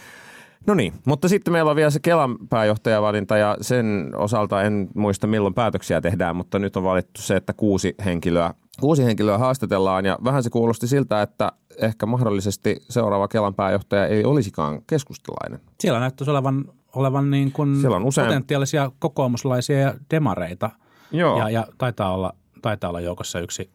No 0.67 0.73
niin, 0.73 0.93
mutta 1.05 1.27
sitten 1.27 1.51
meillä 1.51 1.69
on 1.71 1.75
vielä 1.75 1.89
se 1.89 1.99
Kelan 1.99 2.37
pääjohtajavalinta 2.49 3.37
ja 3.37 3.57
sen 3.61 4.11
osalta 4.15 4.61
en 4.61 4.89
muista 4.95 5.27
milloin 5.27 5.53
päätöksiä 5.53 6.01
tehdään, 6.01 6.35
mutta 6.35 6.59
nyt 6.59 6.75
on 6.75 6.83
valittu 6.83 7.21
se, 7.21 7.35
että 7.35 7.53
kuusi 7.53 7.95
henkilöä, 8.05 8.53
kuusi 8.79 9.05
henkilöä 9.05 9.37
haastatellaan 9.37 10.05
ja 10.05 10.17
vähän 10.23 10.43
se 10.43 10.49
kuulosti 10.49 10.87
siltä, 10.87 11.21
että 11.21 11.51
ehkä 11.77 12.05
mahdollisesti 12.05 12.83
seuraava 12.89 13.27
Kelan 13.27 13.53
pääjohtaja 13.53 14.07
ei 14.07 14.25
olisikaan 14.25 14.81
keskustelainen. 14.87 15.59
Siellä 15.79 15.99
näyttäisi 15.99 16.31
olevan, 16.31 16.65
olevan 16.95 17.31
niin 17.31 17.51
kuin 17.51 17.81
Siellä 17.81 17.97
on 17.97 18.05
usein... 18.05 18.27
potentiaalisia 18.27 18.91
kokoomuslaisia 18.99 19.79
ja 19.79 19.93
demareita 20.11 20.69
Joo. 21.11 21.37
Ja, 21.37 21.49
ja 21.49 21.67
taitaa, 21.77 22.13
olla, 22.13 22.33
taitaa 22.61 22.89
olla 22.89 23.01
joukossa 23.01 23.39
yksi, 23.39 23.69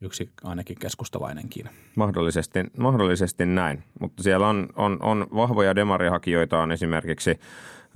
yksi 0.00 0.30
ainakin 0.44 0.76
keskustalainenkin. 0.78 1.70
Mahdollisesti, 1.96 2.58
mahdollisesti 2.78 3.46
näin, 3.46 3.84
mutta 4.00 4.22
siellä 4.22 4.48
on, 4.48 4.68
on, 4.76 4.98
on 5.02 5.26
vahvoja 5.34 5.74
demarihakijoita 5.74 6.58
on 6.58 6.72
esimerkiksi 6.72 7.40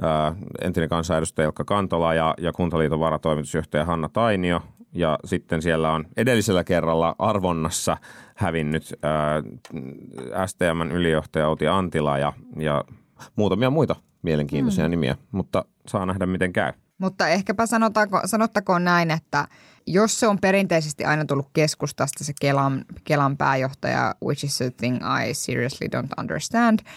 ää, 0.03 0.35
entinen 0.63 0.89
kansanedustaja 0.89 1.47
Ilkka 1.47 1.65
Kantola 1.65 2.15
ja, 2.15 2.35
ja 2.39 2.53
Kuntaliiton 2.53 3.01
varatoimitusjohtaja 3.01 3.85
Hanna 3.85 4.09
Tainio– 4.09 4.63
ja 4.95 5.19
sitten 5.25 5.63
siellä 5.63 5.93
on 5.93 6.05
edellisellä 6.17 6.65
kerralla 6.65 7.17
arvonnassa 7.19 7.97
hävinnyt 8.35 8.95
ää, 9.03 9.43
STMn 10.47 10.93
ylijohtaja 10.93 11.49
Outi 11.49 11.69
Antila 11.69 12.19
ja, 12.19 12.33
ja 12.57 12.85
muutamia 13.37 13.71
muita 13.71 13.97
mielenkiintoisia 14.23 14.85
mm. 14.85 14.91
nimiä, 14.91 15.17
mutta 15.33 15.65
saa 15.87 16.07
nähdä 16.07 16.27
miten 16.27 16.53
käy. 16.53 16.73
Mutta 16.99 17.29
ehkäpä 17.29 17.67
sanotaanko, 17.67 18.21
sanottakoon 18.25 18.85
näin, 18.85 19.11
että 19.11 19.49
jos 19.87 20.21
se 20.21 20.27
on 20.27 20.39
perinteisesti 20.39 21.05
aina 21.05 21.25
tullut 21.25 21.49
keskustasta 21.53 22.25
se 22.25 22.33
Kelan, 22.41 22.85
Kelan 23.05 23.37
pääjohtaja, 23.37 24.15
which 24.25 24.45
is 24.45 24.63
a 24.63 24.71
thing 24.71 24.97
I 24.97 25.35
seriously 25.35 25.89
don't 25.97 26.21
understand– 26.21 26.79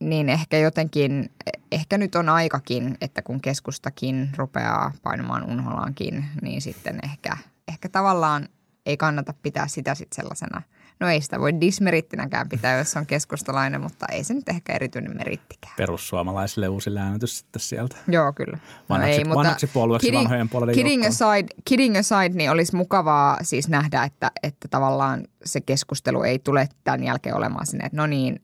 niin 0.00 0.28
ehkä 0.28 0.58
jotenkin, 0.58 1.30
ehkä 1.72 1.98
nyt 1.98 2.14
on 2.14 2.28
aikakin, 2.28 2.96
että 3.00 3.22
kun 3.22 3.40
keskustakin 3.40 4.30
rupeaa 4.36 4.92
painamaan 5.02 5.44
unholaankin, 5.44 6.24
niin 6.42 6.62
sitten 6.62 6.98
ehkä, 7.04 7.36
ehkä 7.68 7.88
tavallaan 7.88 8.48
ei 8.86 8.96
kannata 8.96 9.34
pitää 9.42 9.68
sitä 9.68 9.94
sitten 9.94 10.16
sellaisena. 10.16 10.62
No 11.00 11.08
ei 11.08 11.20
sitä 11.20 11.40
voi 11.40 11.60
dismerittinäkään 11.60 12.48
pitää, 12.48 12.78
jos 12.78 12.96
on 12.96 13.06
keskustalainen, 13.06 13.80
mutta 13.80 14.06
ei 14.12 14.24
se 14.24 14.34
nyt 14.34 14.48
ehkä 14.48 14.72
erityinen 14.72 15.16
merittikään. 15.16 15.74
Perussuomalaisille 15.76 16.68
uusi 16.68 16.90
äänitys 16.98 17.38
sitten 17.38 17.60
sieltä. 17.60 17.96
Joo, 18.08 18.32
kyllä. 18.32 18.58
Vanhaksi, 18.88 19.12
no 19.12 19.18
ei, 19.18 19.24
mutta 19.24 19.38
vanhaksi 19.38 19.66
puolueeksi 19.66 20.06
kidding, 20.06 20.24
vanhojen 20.24 20.48
puolueiden 20.48 20.74
kidding 20.74 21.06
aside, 21.06 21.48
kidding 21.64 21.96
aside, 21.96 22.34
niin 22.34 22.50
olisi 22.50 22.76
mukavaa 22.76 23.38
siis 23.42 23.68
nähdä, 23.68 24.04
että, 24.04 24.30
että 24.42 24.68
tavallaan 24.68 25.24
se 25.44 25.60
keskustelu 25.60 26.22
ei 26.22 26.38
tule 26.38 26.68
tämän 26.84 27.04
jälkeen 27.04 27.36
olemaan 27.36 27.66
sinne, 27.66 27.86
että 27.86 27.96
no 27.96 28.06
niin, 28.06 28.42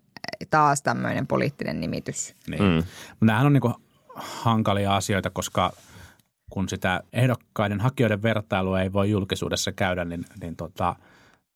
taas 0.50 0.82
tämmöinen 0.82 1.26
poliittinen 1.26 1.80
nimitys. 1.80 2.34
Niin. 2.50 2.62
Mm. 2.62 2.82
Nämähän 3.20 3.46
on 3.46 3.52
niin 3.52 3.74
hankalia 4.14 4.96
asioita, 4.96 5.30
koska 5.30 5.72
kun 6.50 6.68
sitä 6.68 7.00
ehdokkaiden 7.12 7.80
hakijoiden 7.80 8.22
vertailua 8.22 8.80
ei 8.80 8.92
voi 8.92 9.10
julkisuudessa 9.10 9.72
käydä, 9.72 10.04
niin, 10.04 10.24
niin 10.40 10.56
tota, 10.56 10.96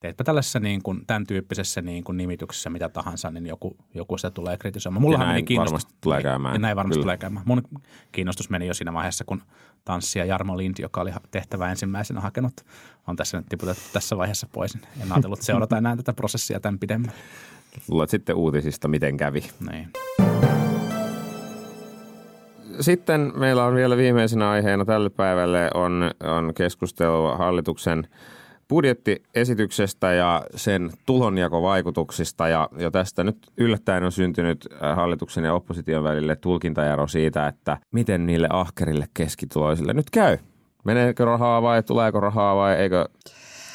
teetpä 0.05 0.23
tällaisessa 0.23 0.59
niin 0.59 0.83
kuin, 0.83 1.05
tämän 1.07 1.27
tyyppisessä 1.27 1.81
niin 1.81 2.03
kuin 2.03 2.17
nimityksessä 2.17 2.69
mitä 2.69 2.89
tahansa, 2.89 3.31
niin 3.31 3.45
joku, 3.45 3.77
joku 3.93 4.17
sitä 4.17 4.31
tulee 4.31 4.57
kritisoimaan. 4.57 5.19
Näin 5.19 5.45
meni 5.45 5.57
varmasti 5.57 5.93
tulee 6.01 6.21
käymään. 6.21 6.55
Ja 6.55 6.59
näin 6.59 6.75
varmasti 6.75 6.93
Kyllä. 6.93 7.03
tulee 7.03 7.17
käymään. 7.17 7.45
Mun 7.47 7.63
kiinnostus 8.11 8.49
meni 8.49 8.67
jo 8.67 8.73
siinä 8.73 8.93
vaiheessa, 8.93 9.23
kun 9.23 9.41
tanssija 9.85 10.25
Jarmo 10.25 10.57
Lind, 10.57 10.75
joka 10.79 11.01
oli 11.01 11.11
tehtävä 11.31 11.71
ensimmäisenä 11.71 12.21
hakenut, 12.21 12.53
on 13.07 13.15
tässä 13.15 13.37
nyt 13.37 13.45
tiputettu 13.49 13.83
tässä 13.93 14.17
vaiheessa 14.17 14.47
pois. 14.51 14.75
En 14.75 15.11
ajatellut 15.11 15.41
seurata 15.41 15.77
enää 15.77 15.95
tätä 15.95 16.13
prosessia 16.13 16.59
tämän 16.59 16.79
pidemmän. 16.79 17.11
Luulet 17.87 18.09
sitten 18.09 18.35
uutisista, 18.35 18.87
miten 18.87 19.17
kävi. 19.17 19.43
Niin. 19.71 19.89
Sitten 22.79 23.31
meillä 23.35 23.65
on 23.65 23.75
vielä 23.75 23.97
viimeisenä 23.97 24.49
aiheena 24.49 24.85
tälle 24.85 25.09
päivälle 25.09 25.69
on, 25.73 26.11
on 26.23 26.53
keskustelua 26.53 27.37
hallituksen 27.37 28.07
budjettiesityksestä 28.69 30.13
ja 30.13 30.45
sen 30.55 30.91
tulonjakovaikutuksista. 31.05 32.47
Ja, 32.47 32.69
ja 32.77 32.91
tästä 32.91 33.23
nyt 33.23 33.37
yllättäen 33.57 34.03
on 34.03 34.11
syntynyt 34.11 34.67
äh, 34.73 34.95
hallituksen 34.95 35.43
ja 35.43 35.53
opposition 35.53 36.03
välille 36.03 36.35
tulkintaero 36.35 37.07
siitä, 37.07 37.47
että 37.47 37.77
miten 37.91 38.25
niille 38.25 38.47
ahkerille 38.51 39.05
keskituloisille 39.13 39.93
nyt 39.93 40.09
käy. 40.09 40.37
Meneekö 40.83 41.25
rahaa 41.25 41.61
vai 41.61 41.83
tuleeko 41.83 42.19
rahaa 42.19 42.55
vai 42.55 42.75
eikö, 42.75 43.05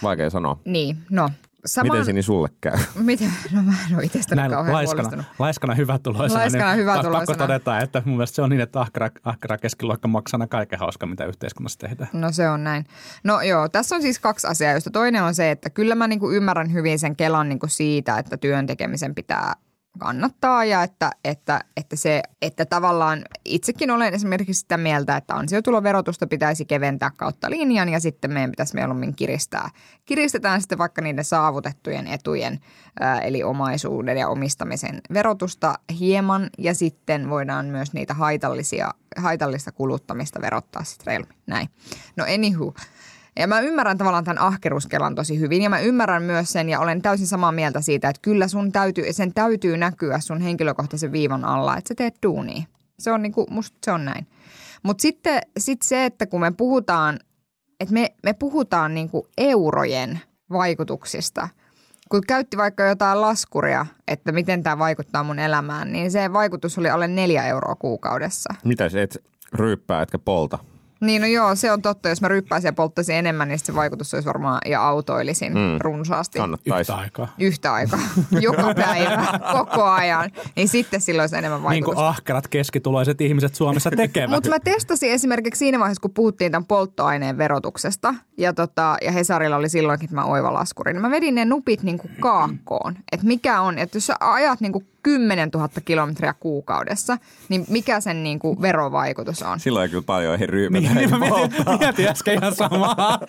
vaikea 0.02 0.30
sanoa. 0.30 0.58
Niin, 0.64 0.96
no 1.10 1.28
Saman... 1.66 1.92
Miten 1.92 2.04
se 2.04 2.12
niin 2.12 2.22
sulle 2.22 2.48
käy? 2.60 2.78
Miten? 2.98 3.32
No 3.52 3.62
mä 3.62 3.72
en 3.90 3.96
ole 3.96 4.04
itsestäni 4.04 4.48
kauhean 4.48 4.74
laiskana, 4.74 5.24
laiskana 5.38 5.74
hyvä 5.74 5.98
tuloisena. 5.98 6.40
Laiskana 6.40 6.70
niin 6.70 6.80
hyvä 6.80 6.92
tuloisena. 6.92 7.26
Pakko 7.26 7.34
todeta, 7.34 7.78
että 7.78 8.02
mun 8.04 8.16
mielestä 8.16 8.36
se 8.36 8.42
on 8.42 8.50
niin, 8.50 8.60
että 8.60 8.80
ahkera, 8.80 9.10
ahkera 9.24 9.58
keskiluokka 9.58 10.08
maksaa 10.08 10.46
kaiken 10.46 10.78
hauska, 10.78 11.06
mitä 11.06 11.24
yhteiskunnassa 11.26 11.78
tehdään. 11.78 12.10
No 12.12 12.32
se 12.32 12.48
on 12.48 12.64
näin. 12.64 12.84
No 13.24 13.40
joo, 13.40 13.68
tässä 13.68 13.96
on 13.96 14.02
siis 14.02 14.18
kaksi 14.18 14.46
asiaa, 14.46 14.72
joista 14.72 14.90
toinen 14.90 15.22
on 15.22 15.34
se, 15.34 15.50
että 15.50 15.70
kyllä 15.70 15.94
mä 15.94 16.08
niinku 16.08 16.30
ymmärrän 16.30 16.72
hyvin 16.72 16.98
sen 16.98 17.16
Kelan 17.16 17.48
niinku 17.48 17.66
siitä, 17.68 18.18
että 18.18 18.36
työn 18.36 18.66
tekemisen 18.66 19.14
pitää 19.14 19.54
kannattaa 19.98 20.64
ja 20.64 20.82
että, 20.82 21.10
että, 21.24 21.60
että, 21.76 21.96
se, 21.96 22.22
että 22.42 22.64
tavallaan 22.64 23.22
itsekin 23.44 23.90
olen 23.90 24.14
esimerkiksi 24.14 24.60
sitä 24.60 24.76
mieltä, 24.76 25.16
että 25.16 25.34
ansiotuloverotusta 25.34 26.26
pitäisi 26.26 26.64
keventää 26.64 27.10
kautta 27.16 27.50
linjan 27.50 27.88
ja 27.88 28.00
sitten 28.00 28.32
meidän 28.32 28.50
pitäisi 28.50 28.74
mieluummin 28.74 29.16
kiristää. 29.16 29.70
Kiristetään 30.04 30.60
sitten 30.60 30.78
vaikka 30.78 31.02
niiden 31.02 31.24
saavutettujen 31.24 32.06
etujen 32.06 32.60
eli 33.22 33.42
omaisuuden 33.42 34.16
ja 34.16 34.28
omistamisen 34.28 35.00
verotusta 35.14 35.78
hieman 35.98 36.50
ja 36.58 36.74
sitten 36.74 37.30
voidaan 37.30 37.66
myös 37.66 37.92
niitä 37.92 38.14
haitallisia, 38.14 38.94
haitallista 39.16 39.72
kuluttamista 39.72 40.40
verottaa 40.40 40.84
sitten 40.84 41.06
reilummin. 41.06 41.38
Näin. 41.46 41.68
No 42.16 42.24
anywho, 42.34 42.74
ja 43.40 43.46
mä 43.46 43.60
ymmärrän 43.60 43.98
tavallaan 43.98 44.24
tämän 44.24 44.42
ahkeruskelan 44.42 45.14
tosi 45.14 45.40
hyvin 45.40 45.62
ja 45.62 45.70
mä 45.70 45.80
ymmärrän 45.80 46.22
myös 46.22 46.52
sen 46.52 46.68
ja 46.68 46.80
olen 46.80 47.02
täysin 47.02 47.26
samaa 47.26 47.52
mieltä 47.52 47.80
siitä, 47.80 48.08
että 48.08 48.22
kyllä 48.22 48.48
sun 48.48 48.72
täytyy, 48.72 49.12
sen 49.12 49.34
täytyy 49.34 49.76
näkyä 49.76 50.20
sun 50.20 50.40
henkilökohtaisen 50.40 51.12
viivan 51.12 51.44
alla, 51.44 51.76
että 51.76 51.88
sä 51.88 51.94
teet 51.94 52.14
duunia. 52.22 52.62
Se 52.98 53.12
on 53.12 53.22
niinku, 53.22 53.46
musta 53.50 53.78
se 53.84 53.92
on 53.92 54.04
näin. 54.04 54.26
Mutta 54.82 55.02
sitten 55.02 55.40
sit 55.58 55.82
se, 55.82 56.04
että 56.04 56.26
kun 56.26 56.40
me 56.40 56.50
puhutaan, 56.50 57.18
että 57.80 57.94
me, 57.94 58.14
me 58.22 58.32
puhutaan 58.32 58.94
niinku 58.94 59.26
eurojen 59.38 60.20
vaikutuksista– 60.50 61.48
kun 62.10 62.20
käytti 62.26 62.56
vaikka 62.56 62.84
jotain 62.84 63.20
laskuria, 63.20 63.86
että 64.08 64.32
miten 64.32 64.62
tämä 64.62 64.78
vaikuttaa 64.78 65.24
mun 65.24 65.38
elämään, 65.38 65.92
niin 65.92 66.10
se 66.10 66.32
vaikutus 66.32 66.78
oli 66.78 66.90
alle 66.90 67.08
neljä 67.08 67.46
euroa 67.46 67.74
kuukaudessa. 67.74 68.54
Mitä 68.64 68.88
se 68.88 69.02
et 69.02 69.24
ryyppää, 69.52 70.02
etkä 70.02 70.18
polta? 70.18 70.58
Niin 71.00 71.22
no 71.22 71.28
joo, 71.28 71.54
se 71.54 71.72
on 71.72 71.82
totta. 71.82 72.08
Jos 72.08 72.20
mä 72.20 72.28
ryppäisin 72.28 72.68
ja 72.68 72.72
polttaisin 72.72 73.16
enemmän, 73.16 73.48
niin 73.48 73.58
se 73.58 73.74
vaikutus 73.74 74.14
olisi 74.14 74.26
varmaan 74.26 74.60
ja 74.66 74.82
autoilisin 74.88 75.52
mm. 75.52 75.78
runsaasti. 75.80 76.38
Kannattaisi. 76.38 76.92
Yhtä 76.92 76.94
aikaa. 77.02 77.34
Yhtä 77.38 77.72
aikaa. 77.72 78.00
Joka 78.40 78.74
päivä, 78.84 79.40
koko 79.52 79.84
ajan. 79.84 80.30
Niin 80.56 80.68
sitten 80.68 81.00
silloin 81.00 81.22
olisi 81.22 81.36
enemmän 81.36 81.58
Niin 81.58 81.64
vaikutusta. 81.64 81.94
kuin 81.94 82.06
ahkerat 82.06 82.48
keskituloiset 82.48 83.20
ihmiset 83.20 83.54
Suomessa 83.54 83.90
tekevät. 83.90 84.30
Mutta 84.30 84.48
mä 84.48 84.60
testasin 84.60 85.12
esimerkiksi 85.12 85.58
siinä 85.58 85.78
vaiheessa, 85.78 86.02
kun 86.02 86.10
puhuttiin 86.14 86.52
tämän 86.52 86.66
polttoaineen 86.66 87.38
verotuksesta, 87.38 88.14
ja, 88.38 88.52
tota, 88.52 88.96
ja 89.04 89.12
Hesarilla 89.12 89.56
oli 89.56 89.68
silloinkin 89.68 90.08
tämä 90.08 90.24
oiva 90.24 90.52
laskuri, 90.52 90.92
niin 90.92 91.02
mä 91.02 91.10
vedin 91.10 91.34
ne 91.34 91.44
nupit 91.44 91.82
niin 91.82 91.98
kuin 91.98 92.12
kaakkoon. 92.20 92.96
Että 93.12 93.26
mikä 93.26 93.60
on, 93.60 93.78
että 93.78 93.96
jos 93.96 94.06
sä 94.06 94.16
ajat 94.20 94.60
niin 94.60 94.72
kuin 94.72 94.86
10 95.02 95.48
000 95.54 95.68
kilometriä 95.84 96.34
kuukaudessa, 96.40 97.18
niin 97.48 97.64
mikä 97.68 98.00
sen 98.00 98.22
niin 98.22 98.38
kuin 98.38 98.62
verovaikutus 98.62 99.42
on? 99.42 99.60
Silloin 99.60 99.82
ei 99.82 99.88
kyllä 99.88 100.02
paljon 100.02 100.40
ei 100.40 100.46
ryypätä. 100.46 100.80
niin, 100.80 100.94
niin 100.94 101.10
mä 101.10 101.18
mietin, 101.80 102.08
äsken 102.08 102.34
ihan 102.34 102.54
samaa. 102.54 103.20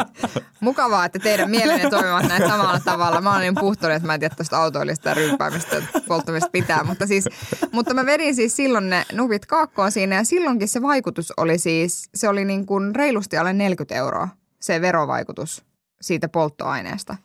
Mukavaa, 0.60 1.04
että 1.04 1.18
teidän 1.18 1.50
mielenne 1.50 1.90
toimivat 1.90 2.28
näin 2.28 2.48
samalla 2.48 2.80
tavalla. 2.80 3.20
Mä 3.20 3.36
olin 3.36 3.54
puhtunut, 3.54 3.96
että 3.96 4.06
mä 4.06 4.14
en 4.14 4.20
tiedä 4.20 4.34
tuosta 4.34 4.58
autoillista 4.58 5.08
ja 5.08 5.14
ryyppäämistä 5.14 5.76
ja 5.76 5.82
polttamista 6.08 6.50
pitää. 6.50 6.84
Mutta, 6.84 7.06
siis, 7.06 7.24
mutta 7.72 7.94
mä 7.94 8.06
vedin 8.06 8.34
siis 8.34 8.56
silloin 8.56 8.90
ne 8.90 9.04
nupit 9.12 9.46
kaakkoon 9.46 9.92
siinä 9.92 10.16
ja 10.16 10.24
silloinkin 10.24 10.68
se 10.68 10.82
vaikutus 10.82 11.32
oli 11.36 11.58
siis, 11.58 12.10
se 12.14 12.28
oli 12.28 12.44
niin 12.44 12.66
kuin 12.66 12.94
reilusti 12.94 13.36
alle 13.36 13.52
40 13.52 13.94
euroa 13.94 14.28
se 14.60 14.80
verovaikutus 14.80 15.64
siitä 16.00 16.28
polttoaineesta. 16.28 17.16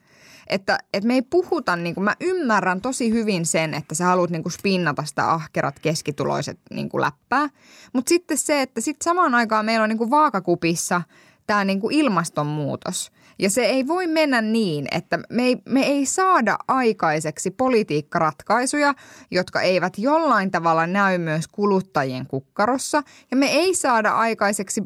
Että, 0.48 0.78
että 0.94 1.08
me 1.08 1.14
ei 1.14 1.22
puhuta, 1.22 1.76
niin 1.76 1.96
kuin, 1.96 2.04
mä 2.04 2.16
ymmärrän 2.20 2.82
tosi 2.82 3.12
hyvin 3.12 3.46
sen, 3.46 3.74
että 3.74 3.96
sä 3.96 4.06
haluat 4.06 4.30
niin 4.30 4.44
kuin 4.44 4.54
spinnata 4.54 5.04
sitä 5.06 5.32
ahkerat 5.32 5.80
keskituloiset 5.80 6.60
niin 6.72 6.90
kuin 6.90 7.02
läppää. 7.02 7.50
Mutta 7.94 8.10
sitten 8.10 8.38
se, 8.38 8.62
että 8.62 8.82
sitten 8.82 9.04
samaan 9.04 9.36
aikaan 9.36 9.66
meillä 9.66 9.84
on 9.84 9.90
niin 9.90 9.98
kuin 9.98 10.10
vaakakupissa 10.12 11.02
tämä 11.48 11.66
niin 11.66 11.80
kuin 11.80 11.96
ilmastonmuutos. 11.96 13.12
Ja 13.40 13.50
se 13.50 13.66
ei 13.66 13.88
voi 13.88 14.08
mennä 14.08 14.42
niin, 14.42 14.88
että 14.92 15.20
me 15.30 15.44
ei, 15.44 15.58
me 15.66 15.82
ei 15.82 16.06
saada 16.06 16.58
aikaiseksi 16.68 17.52
politiikkaratkaisuja, 17.52 18.94
jotka 19.32 19.62
eivät 19.62 19.98
jollain 19.98 20.52
tavalla 20.52 20.88
näy 20.88 21.18
myös 21.18 21.48
kuluttajien 21.48 22.28
kukkarossa. 22.28 23.04
Ja 23.32 23.38
me 23.38 23.46
ei 23.46 23.76
saada 23.76 24.12
aikaiseksi 24.12 24.84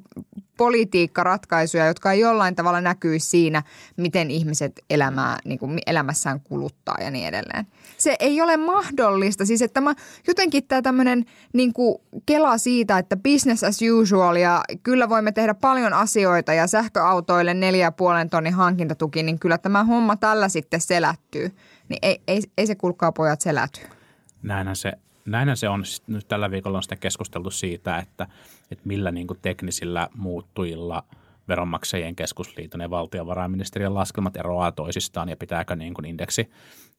politiikkaratkaisuja, 0.58 1.88
jotka 1.88 2.12
ei 2.12 2.20
jollain 2.20 2.56
tavalla 2.56 2.82
näkyisi 2.82 3.30
siinä, 3.30 3.64
miten 3.98 4.32
ihmiset 4.32 4.82
elämää, 4.90 5.38
niin 5.46 5.60
kuin 5.60 5.80
elämässään 5.88 6.40
kuluttaa 6.40 6.98
ja 7.02 7.12
niin 7.12 7.28
edelleen. 7.28 7.68
Se 7.98 8.16
ei 8.20 8.42
ole 8.42 8.58
mahdollista. 8.58 9.46
Siis 9.46 9.62
että 9.62 9.82
mä, 9.82 9.94
jotenkin 10.28 10.68
tämä 10.68 10.82
tämmöinen 10.82 11.26
niin 11.54 11.74
kela 12.26 12.58
siitä, 12.58 12.98
että 12.98 13.18
business 13.18 13.64
as 13.64 13.80
usual 14.02 14.36
ja 14.36 14.64
kyllä 14.84 15.10
voimme 15.10 15.32
tehdä 15.32 15.54
paljon 15.54 15.94
asioita 15.94 16.54
ja 16.54 16.68
sähköautoille 16.68 17.54
neljä 17.54 17.92
puolen 17.92 18.30
tonnin 18.30 18.54
hankintatuki, 18.54 19.24
niin 19.24 19.40
kyllä 19.40 19.58
tämä 19.58 19.84
homma 19.84 20.16
tällä 20.16 20.50
sitten 20.50 20.82
selättyy. 20.82 21.52
Niin 21.90 22.00
ei, 22.02 22.22
ei, 22.28 22.42
ei 22.58 22.68
se 22.68 22.76
kulkaa 22.76 23.12
pojat 23.12 23.42
seläty. 23.42 23.82
Näinhän 24.44 24.76
se, 24.76 24.94
näinhän 25.28 25.58
se 25.58 25.70
on. 25.70 25.86
Sitten 25.86 26.16
Nyt 26.16 26.28
tällä 26.28 26.52
viikolla 26.52 26.78
on 26.78 26.84
sitten 26.84 27.00
keskusteltu 27.00 27.52
siitä, 27.52 27.98
että, 27.98 28.28
että 28.72 28.88
millä 28.88 29.12
niin 29.12 29.28
kuin 29.28 29.40
teknisillä 29.42 30.10
muuttujilla 30.16 31.04
veronmaksajien 31.48 32.16
keskusliiton 32.16 32.82
ja 32.82 32.90
valtiovarainministeriön 32.90 33.94
laskelmat 33.94 34.38
eroaa 34.38 34.72
toisistaan 34.72 35.30
ja 35.30 35.38
pitääkö 35.38 35.76
niin 35.76 35.94
kuin 35.94 36.06
indeksi, 36.06 36.50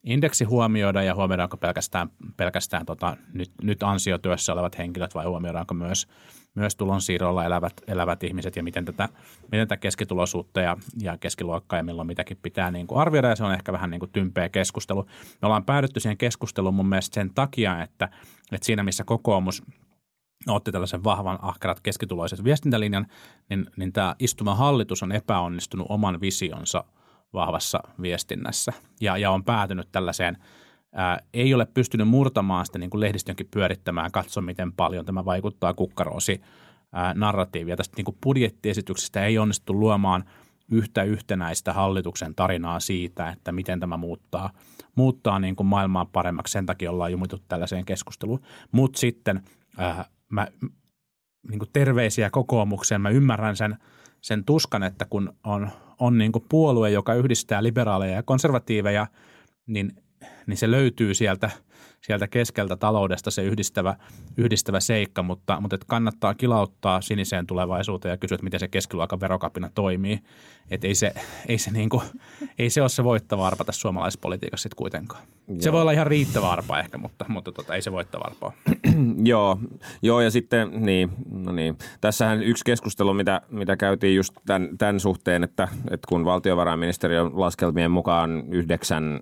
indeksi 0.04 0.44
huomioida 0.44 1.02
ja 1.02 1.14
huomioidaanko 1.14 1.56
pelkästään, 1.56 2.08
pelkästään 2.36 2.86
tota, 2.86 3.16
nyt, 3.32 3.50
nyt 3.62 3.82
ansiotyössä 3.82 4.52
olevat 4.52 4.78
henkilöt 4.78 5.14
vai 5.14 5.24
huomioidaanko 5.24 5.74
myös, 5.74 6.06
myös 6.54 6.76
tulonsiirrolla 6.76 7.44
elävät, 7.44 7.72
elävät 7.86 8.24
ihmiset 8.24 8.56
ja 8.56 8.62
miten 8.62 8.84
tätä, 8.84 9.08
miten 9.52 9.68
tätä 9.68 9.76
keskituloisuutta 9.76 10.60
ja, 10.60 10.76
ja 11.02 11.18
keskiluokkaa 11.18 11.78
ja 11.78 11.82
milloin 11.82 12.06
mitäkin 12.06 12.38
pitää 12.42 12.70
niin 12.70 12.86
kuin 12.86 13.00
arvioida 13.00 13.28
ja 13.28 13.36
se 13.36 13.44
on 13.44 13.54
ehkä 13.54 13.72
vähän 13.72 13.90
niin 13.90 14.00
kuin 14.00 14.12
tympeä 14.12 14.48
keskustelu. 14.48 15.06
Me 15.42 15.46
ollaan 15.46 15.64
päädytty 15.64 16.00
siihen 16.00 16.18
keskusteluun 16.18 16.74
mun 16.74 16.88
mielestä 16.88 17.14
sen 17.14 17.34
takia, 17.34 17.82
että, 17.82 18.08
että 18.52 18.66
siinä 18.66 18.82
missä 18.82 19.04
kokoomus 19.04 19.62
otti 20.46 20.72
tällaisen 20.72 21.04
vahvan 21.04 21.38
ahkerat 21.42 21.80
keskituloiset 21.80 22.44
viestintälinjan, 22.44 23.06
niin, 23.50 23.66
niin 23.76 23.92
tämä 23.92 24.16
istuva 24.18 24.54
hallitus 24.54 25.02
on 25.02 25.12
epäonnistunut 25.12 25.86
oman 25.90 26.20
visionsa 26.20 26.84
vahvassa 27.32 27.80
viestinnässä 28.02 28.72
ja, 29.00 29.16
ja 29.16 29.30
on 29.30 29.44
päätynyt 29.44 29.88
tällaiseen 29.92 30.36
ää, 30.94 31.18
ei 31.34 31.54
ole 31.54 31.66
pystynyt 31.74 32.08
murtamaan 32.08 32.66
sitä 32.66 32.78
niin 32.78 32.90
kuin 32.90 33.00
lehdistönkin 33.00 33.48
pyörittämään, 33.50 34.12
katso 34.12 34.40
miten 34.40 34.72
paljon 34.72 35.04
tämä 35.04 35.24
vaikuttaa 35.24 35.74
kukkaroosi 35.74 36.40
ää, 36.92 37.14
narratiivia. 37.14 37.76
Tästä 37.76 37.96
niin 37.96 38.04
kuin 38.04 38.18
budjettiesityksestä 38.22 39.24
ei 39.24 39.38
onnistu 39.38 39.80
luomaan 39.80 40.24
yhtä 40.70 41.02
yhtenäistä 41.02 41.72
hallituksen 41.72 42.34
tarinaa 42.34 42.80
siitä, 42.80 43.28
että 43.28 43.52
miten 43.52 43.80
tämä 43.80 43.96
muuttaa, 43.96 44.50
muuttaa 44.94 45.38
niin 45.38 45.56
kuin 45.56 45.66
maailmaa 45.66 46.04
paremmaksi. 46.04 46.52
Sen 46.52 46.66
takia 46.66 46.90
ollaan 46.90 47.12
jumittu 47.12 47.38
tällaiseen 47.48 47.84
keskusteluun. 47.84 48.40
Mutta 48.72 48.98
sitten 48.98 49.42
ää, 49.78 50.04
mä, 50.28 50.46
niin 51.48 51.58
kuin 51.58 51.70
terveisiä 51.72 52.30
kokoomukseen, 52.30 53.00
mä 53.00 53.10
ymmärrän 53.10 53.56
sen, 53.56 53.76
sen 54.20 54.44
tuskan, 54.44 54.82
että 54.82 55.04
kun 55.10 55.32
on, 55.44 55.70
on 56.00 56.18
niin 56.18 56.32
kuin 56.32 56.44
puolue, 56.48 56.90
joka 56.90 57.14
yhdistää 57.14 57.62
liberaaleja 57.62 58.14
ja 58.14 58.22
konservatiiveja, 58.22 59.06
niin, 59.66 59.92
niin 60.48 60.56
se 60.56 60.70
löytyy 60.70 61.14
sieltä, 61.14 61.50
sieltä 62.00 62.28
keskeltä 62.28 62.76
taloudesta 62.76 63.30
se 63.30 63.42
yhdistävä, 63.42 63.96
yhdistävä 64.36 64.80
seikka, 64.80 65.22
mutta, 65.22 65.60
mutta 65.60 65.74
et 65.74 65.84
kannattaa 65.84 66.34
kilauttaa 66.34 67.00
siniseen 67.00 67.46
tulevaisuuteen 67.46 68.10
ja 68.10 68.16
kysyä, 68.16 68.34
että 68.34 68.44
miten 68.44 68.60
se 68.60 68.68
keskiluokan 68.68 69.20
verokapina 69.20 69.70
toimii. 69.74 70.18
Että 70.70 70.86
ei 70.86 70.94
se, 70.94 71.12
ei, 71.48 71.58
se 71.58 71.70
niin 71.70 71.88
kuin, 71.88 72.02
ei 72.58 72.70
se 72.70 72.80
ole 72.80 72.88
se 72.88 73.04
voittava 73.04 73.46
arpa 73.46 73.64
tässä 73.64 73.80
suomalaisessa 73.80 74.20
politiikassa 74.20 74.62
sitten 74.62 74.76
kuitenkaan. 74.76 75.22
Se 75.58 75.68
Joo. 75.68 75.72
voi 75.72 75.80
olla 75.80 75.92
ihan 75.92 76.06
riittävä 76.06 76.50
arpa 76.50 76.78
ehkä, 76.78 76.98
mutta, 76.98 77.24
mutta 77.28 77.52
tota, 77.52 77.74
ei 77.74 77.82
se 77.82 77.92
voittava 77.92 78.24
arpa. 78.24 78.52
Joo, 79.24 79.58
joo, 80.02 80.20
ja 80.20 80.30
sitten 80.30 80.70
niin, 80.84 81.10
no 81.30 81.52
niin. 81.52 81.78
Tässähän 82.00 82.42
yksi 82.42 82.64
keskustelu, 82.64 83.14
mitä, 83.14 83.40
mitä 83.50 83.76
käytiin 83.76 84.16
just 84.16 84.34
tämän, 84.46 84.78
tämän 84.78 85.00
suhteen, 85.00 85.44
että, 85.44 85.68
että 85.90 86.06
kun 86.08 86.24
valtiovarainministeriön 86.24 87.40
laskelmien 87.40 87.90
mukaan 87.90 88.44
yhdeksän, 88.50 89.20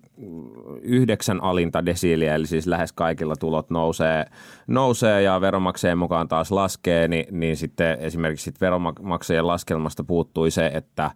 yhdeksän 0.87 1.42
alinta 1.42 1.87
desiiliä, 1.87 2.35
eli 2.35 2.46
siis 2.46 2.66
lähes 2.66 2.92
kaikilla 2.92 3.37
tulot 3.37 3.70
nousee, 3.70 4.25
nousee 4.66 5.22
ja 5.22 5.40
veronmaksajien 5.40 5.99
mukaan 5.99 6.29
taas 6.29 6.53
laskee, 6.53 7.09
niin, 7.09 7.27
niin 7.40 7.57
sitten 7.57 7.99
esimerkiksi 8.01 8.44
sit 8.44 8.61
veronmaksajien 8.61 9.46
laskelmasta 9.46 10.05
puuttui 10.05 10.51
se, 10.51 10.70
että, 10.75 11.11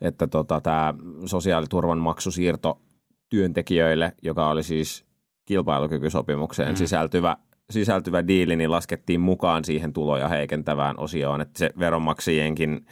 että 0.00 0.26
tota, 0.26 0.60
tämä 0.60 0.94
sosiaaliturvan 1.24 1.98
maksusiirto 1.98 2.80
työntekijöille, 3.28 4.12
joka 4.22 4.48
oli 4.48 4.62
siis 4.62 5.04
kilpailukykysopimukseen 5.44 6.68
mm. 6.68 6.76
sisältyvä, 6.76 7.36
sisältyvä 7.70 8.26
diili, 8.26 8.56
niin 8.56 8.70
laskettiin 8.70 9.20
mukaan 9.20 9.64
siihen 9.64 9.92
tuloja 9.92 10.28
heikentävään 10.28 10.98
osioon. 10.98 11.40
Että 11.40 11.58
se 11.58 11.70
veronmaksajienkin 11.78 12.86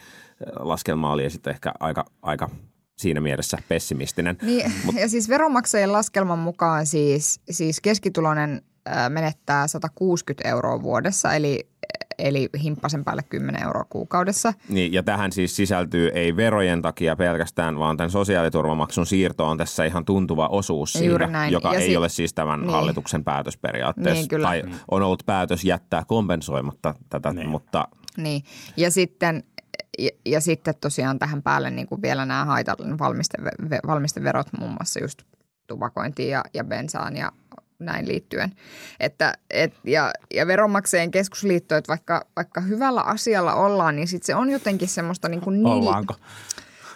laskelma 0.59 1.11
oli 1.11 1.29
sitten 1.29 1.51
ehkä 1.51 1.73
aika, 1.79 2.05
aika 2.21 2.49
siinä 2.97 3.21
mielessä 3.21 3.57
pessimistinen. 3.67 4.37
Niin, 4.41 4.71
Mut, 4.85 4.95
ja 4.95 5.09
siis 5.09 5.29
veronmaksajien 5.29 5.91
laskelman 5.93 6.39
mukaan 6.39 6.85
siis, 6.85 7.41
siis 7.49 7.81
keskituloinen 7.81 8.61
ää, 8.85 9.09
menettää 9.09 9.67
160 9.67 10.49
euroa 10.49 10.81
vuodessa, 10.81 11.33
eli, 11.33 11.67
eli 12.17 12.49
himppasen 12.63 13.03
päälle 13.03 13.21
10 13.29 13.63
euroa 13.63 13.85
kuukaudessa. 13.89 14.53
Niin, 14.69 14.93
ja 14.93 15.03
tähän 15.03 15.31
siis 15.31 15.55
sisältyy 15.55 16.07
ei 16.13 16.35
verojen 16.35 16.81
takia 16.81 17.15
pelkästään, 17.15 17.79
vaan 17.79 17.97
tämän 17.97 18.11
sosiaaliturvamaksun 18.11 19.05
siirto 19.05 19.47
on 19.47 19.57
tässä 19.57 19.85
ihan 19.85 20.05
tuntuva 20.05 20.47
osuus 20.47 20.93
siitä, 20.93 21.27
näin. 21.27 21.53
joka 21.53 21.73
Ja 21.73 21.79
ei 21.79 21.87
si- 21.87 21.97
ole 21.97 22.09
siis 22.09 22.33
tämän 22.33 22.59
niin. 22.61 22.71
hallituksen 22.71 23.23
päätös 23.23 23.57
periaatteessa. 23.57 24.13
Niin, 24.21 24.27
kyllä. 24.27 24.47
Tai 24.47 24.63
on 24.91 25.01
ollut 25.03 25.23
päätös 25.25 25.63
jättää 25.65 26.03
kompensoimatta 26.07 26.95
tätä, 27.09 27.33
Niin. 27.33 27.49
mutta 27.49 27.87
Niin, 28.17 28.43
ja 28.77 28.91
sitten, 28.91 29.43
ja, 29.99 30.09
ja 30.25 30.41
sitten 30.41 30.73
tosiaan 30.81 31.19
tähän 31.19 31.43
päälle 31.43 31.71
niin 31.71 31.87
kuin 31.87 32.01
vielä 32.01 32.25
nämä 32.25 32.45
haitallinen 32.45 32.99
valmiste, 32.99 33.37
valmisteverot, 33.87 34.47
muun 34.59 34.71
muassa 34.71 34.99
just 34.99 35.21
tupakointiin 35.67 36.29
ja, 36.29 36.43
ja 36.53 36.63
bensaan 36.63 37.15
ja 37.15 37.31
näin 37.79 38.07
liittyen. 38.07 38.51
Että, 38.99 39.33
et, 39.49 39.73
ja, 39.83 40.11
ja 40.33 40.47
veronmaksajien 40.47 41.11
keskusliitto, 41.11 41.75
että 41.75 41.89
vaikka, 41.89 42.25
vaikka 42.35 42.61
hyvällä 42.61 43.01
asialla 43.01 43.53
ollaan, 43.53 43.95
niin 43.95 44.07
sitten 44.07 44.25
se 44.25 44.35
on 44.35 44.49
jotenkin 44.49 44.87
semmoista 44.87 45.29
niin 45.29 45.41
kuin 45.41 45.65
Ollaanko? 45.65 46.15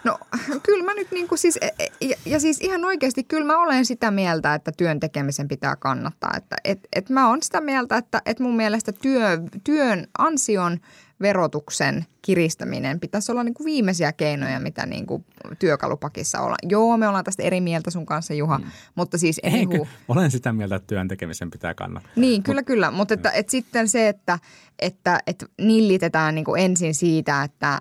No 0.04 0.18
kyllä 0.62 0.84
mä 0.84 0.94
nyt 0.94 1.10
niin 1.10 1.28
kuin 1.28 1.38
siis, 1.38 1.58
e- 1.60 1.74
e- 1.78 2.06
ja, 2.08 2.16
ja 2.26 2.40
siis 2.40 2.60
ihan 2.60 2.84
oikeasti 2.84 3.24
kyllä 3.24 3.46
mä 3.46 3.58
olen 3.58 3.86
sitä 3.86 4.10
mieltä, 4.10 4.54
että 4.54 4.72
työn 4.76 5.00
tekemisen 5.00 5.48
pitää 5.48 5.76
kannattaa. 5.76 6.30
Että 6.36 6.56
et, 6.64 6.78
et 6.92 7.10
mä 7.10 7.28
oon 7.28 7.42
sitä 7.42 7.60
mieltä, 7.60 7.96
että 7.96 8.22
et 8.26 8.40
mun 8.40 8.56
mielestä 8.56 8.92
työ, 8.92 9.38
työn 9.64 10.06
ansion 10.18 10.78
verotuksen 11.20 12.06
kiristäminen 12.22 13.00
pitäisi 13.00 13.32
olla 13.32 13.44
niin 13.44 13.54
kuin 13.54 13.64
viimeisiä 13.64 14.12
keinoja, 14.12 14.60
mitä 14.60 14.86
niin 14.86 15.06
kuin 15.06 15.24
työkalupakissa 15.58 16.40
ollaan. 16.40 16.58
Joo, 16.62 16.96
me 16.96 17.08
ollaan 17.08 17.24
tästä 17.24 17.42
eri 17.42 17.60
mieltä 17.60 17.90
sun 17.90 18.06
kanssa, 18.06 18.34
Juha, 18.34 18.58
mm. 18.58 18.64
mutta 18.94 19.18
siis 19.18 19.40
Eikö? 19.42 19.56
anywho, 19.56 19.86
Olen 20.08 20.30
sitä 20.30 20.52
mieltä, 20.52 20.76
että 20.76 20.86
työn 20.86 21.08
tekemisen 21.08 21.50
pitää 21.50 21.74
kannattaa. 21.74 22.12
niin, 22.16 22.42
kyllä, 22.42 22.62
kyllä. 22.62 22.90
Mutta 22.90 23.14
että, 23.14 23.30
että 23.30 23.50
sitten 23.50 23.88
se, 23.88 24.08
että, 24.08 24.38
että, 24.78 25.20
että 25.26 25.46
nillitetään 25.58 26.34
niin 26.34 26.44
kuin 26.44 26.62
ensin 26.62 26.94
siitä, 26.94 27.42
että 27.42 27.78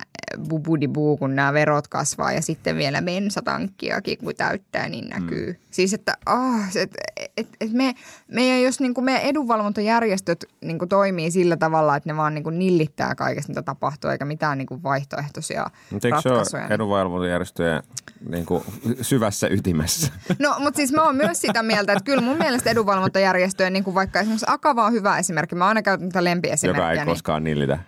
bubudibuu, 0.49 1.17
kun 1.17 1.35
nämä 1.35 1.53
verot 1.53 1.87
kasvaa 1.87 2.31
ja 2.31 2.41
sitten 2.41 2.77
vielä 2.77 3.01
bensatankkiakin, 3.01 4.17
kun 4.17 4.35
täyttää, 4.35 4.89
niin 4.89 5.09
näkyy. 5.09 5.51
Mm. 5.51 5.57
Siis, 5.71 5.93
että 5.93 6.17
oh, 6.25 6.61
et, 6.75 6.95
et, 7.37 7.47
et 7.61 7.71
me, 7.73 7.93
meidän, 8.31 8.61
jos 8.61 8.79
niin 8.79 8.93
kuin 8.93 9.05
meidän 9.05 9.21
edunvalvontajärjestöt 9.21 10.45
niin 10.61 10.79
kuin 10.79 10.89
toimii 10.89 11.31
sillä 11.31 11.57
tavalla, 11.57 11.95
että 11.95 12.09
ne 12.09 12.17
vaan 12.17 12.33
niin 12.33 12.43
kuin 12.43 12.59
nillittää 12.59 13.15
kaikesta, 13.27 13.51
mitä 13.51 13.61
tapahtuu, 13.61 14.09
eikä 14.09 14.25
mitään 14.25 14.57
niin 14.57 14.65
kuin 14.65 14.83
vaihtoehtoisia 14.83 15.65
Mutta 15.91 16.07
eikö 16.07 16.21
se 16.21 16.29
ole 16.29 16.67
edunvalvontajärjestöjen 16.69 17.83
niin 18.29 18.45
kuin, 18.45 18.63
syvässä 19.01 19.47
ytimessä? 19.47 20.11
No, 20.39 20.55
mutta 20.59 20.77
siis 20.77 20.91
mä 20.91 21.03
oon 21.03 21.15
myös 21.15 21.41
sitä 21.41 21.63
mieltä, 21.63 21.93
että 21.93 22.03
kyllä 22.03 22.21
mun 22.21 22.37
mielestä 22.37 22.69
edunvalvontajärjestöjen, 22.69 23.73
niin 23.73 23.83
kuin 23.83 23.95
vaikka 23.95 24.19
esimerkiksi 24.19 24.45
Akava 24.49 24.85
on 24.85 24.93
hyvä 24.93 25.17
esimerkki. 25.17 25.55
Mä 25.55 25.67
aina 25.67 25.81
käytän 25.81 26.09
tätä 26.09 26.23
lempiesimerkkiä. 26.23 26.83
joka 26.83 26.91
ei 26.91 26.97
niin 26.97 27.07
koskaan 27.07 27.43
nillitä. 27.43 27.79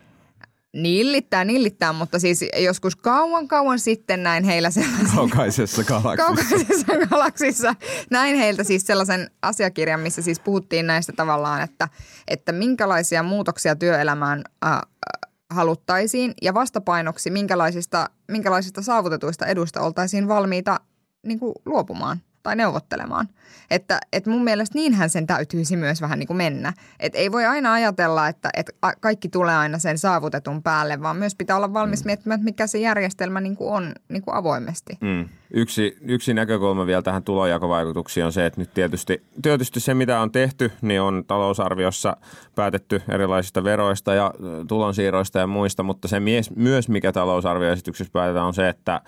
Nillittää, 0.74 1.46
nillittää, 1.46 1.94
mutta 1.94 2.20
siis 2.20 2.46
joskus 2.58 2.96
kauan 2.96 3.48
kauan 3.48 3.80
sitten 3.80 4.24
näin 4.24 4.44
heillä 4.44 4.70
sellaisen 4.70 5.16
Kaukaisessa 5.16 5.84
galaksissa. 5.84 6.26
kaukaisessa 6.26 7.08
galaksissa. 7.10 7.76
Näin 8.12 8.36
heiltä 8.36 8.64
siis 8.64 8.88
sellaisen 8.88 9.32
asiakirjan, 9.42 10.00
missä 10.00 10.22
siis 10.22 10.40
puhuttiin 10.40 10.88
näistä 10.88 11.14
tavallaan, 11.16 11.62
että, 11.62 11.88
että 12.28 12.52
minkälaisia 12.52 13.24
muutoksia 13.24 13.76
työelämään 13.76 14.44
äh, 14.66 14.82
haluttaisiin 15.50 16.34
ja 16.42 16.54
vastapainoksi 16.54 17.32
minkälaisista, 17.32 18.10
minkälaisista 18.28 18.82
saavutetuista 18.82 19.46
eduista 19.46 19.82
oltaisiin 19.82 20.28
valmiita 20.28 20.80
niin 21.26 21.40
kuin 21.40 21.56
luopumaan 21.66 22.22
tai 22.44 22.56
neuvottelemaan. 22.56 23.28
Että, 23.72 24.00
että 24.14 24.30
mun 24.30 24.44
mielestä 24.44 24.78
niinhän 24.78 25.10
sen 25.10 25.28
täytyisi 25.28 25.78
myös 25.78 26.02
vähän 26.02 26.20
niin 26.20 26.28
kuin 26.28 26.38
mennä. 26.38 26.74
Että 27.00 27.18
ei 27.18 27.32
voi 27.32 27.46
aina 27.46 27.74
ajatella, 27.74 28.28
että, 28.28 28.50
että 28.54 28.72
kaikki 29.00 29.30
tulee 29.30 29.56
aina 29.56 29.80
sen 29.80 29.98
saavutetun 29.98 30.64
päälle, 30.64 31.02
vaan 31.02 31.18
myös 31.18 31.36
pitää 31.36 31.58
olla 31.58 31.74
valmis 31.74 32.06
miettimään, 32.06 32.40
että 32.40 32.46
mikä 32.46 32.68
se 32.68 32.78
järjestelmä 32.78 33.42
niin 33.42 33.56
kuin 33.56 33.74
on 33.74 33.94
niin 34.10 34.22
kuin 34.22 34.36
avoimesti. 34.36 34.98
Mm. 35.02 35.30
Yksi, 35.54 35.98
yksi 36.02 36.34
näkökulma 36.34 36.86
vielä 36.86 37.02
tähän 37.02 37.24
tulonjakovaikutuksiin 37.24 38.26
on 38.26 38.34
se, 38.34 38.46
että 38.46 38.62
nyt 38.62 38.74
tietysti, 38.74 39.24
tietysti 39.42 39.80
se, 39.80 39.94
mitä 39.94 40.20
on 40.20 40.32
tehty, 40.32 40.72
niin 40.82 41.02
on 41.02 41.24
talousarviossa 41.28 42.18
päätetty 42.56 43.02
erilaisista 43.10 43.64
veroista 43.64 44.14
ja 44.14 44.34
tulonsiirroista 44.68 45.40
ja 45.40 45.48
muista, 45.48 45.84
mutta 45.84 46.08
se 46.08 46.20
mies, 46.20 46.56
myös, 46.56 46.90
mikä 46.90 47.12
talousarvioesityksessä 47.12 48.12
päätetään, 48.14 48.46
on 48.46 48.54
se, 48.54 48.70
että 48.70 49.02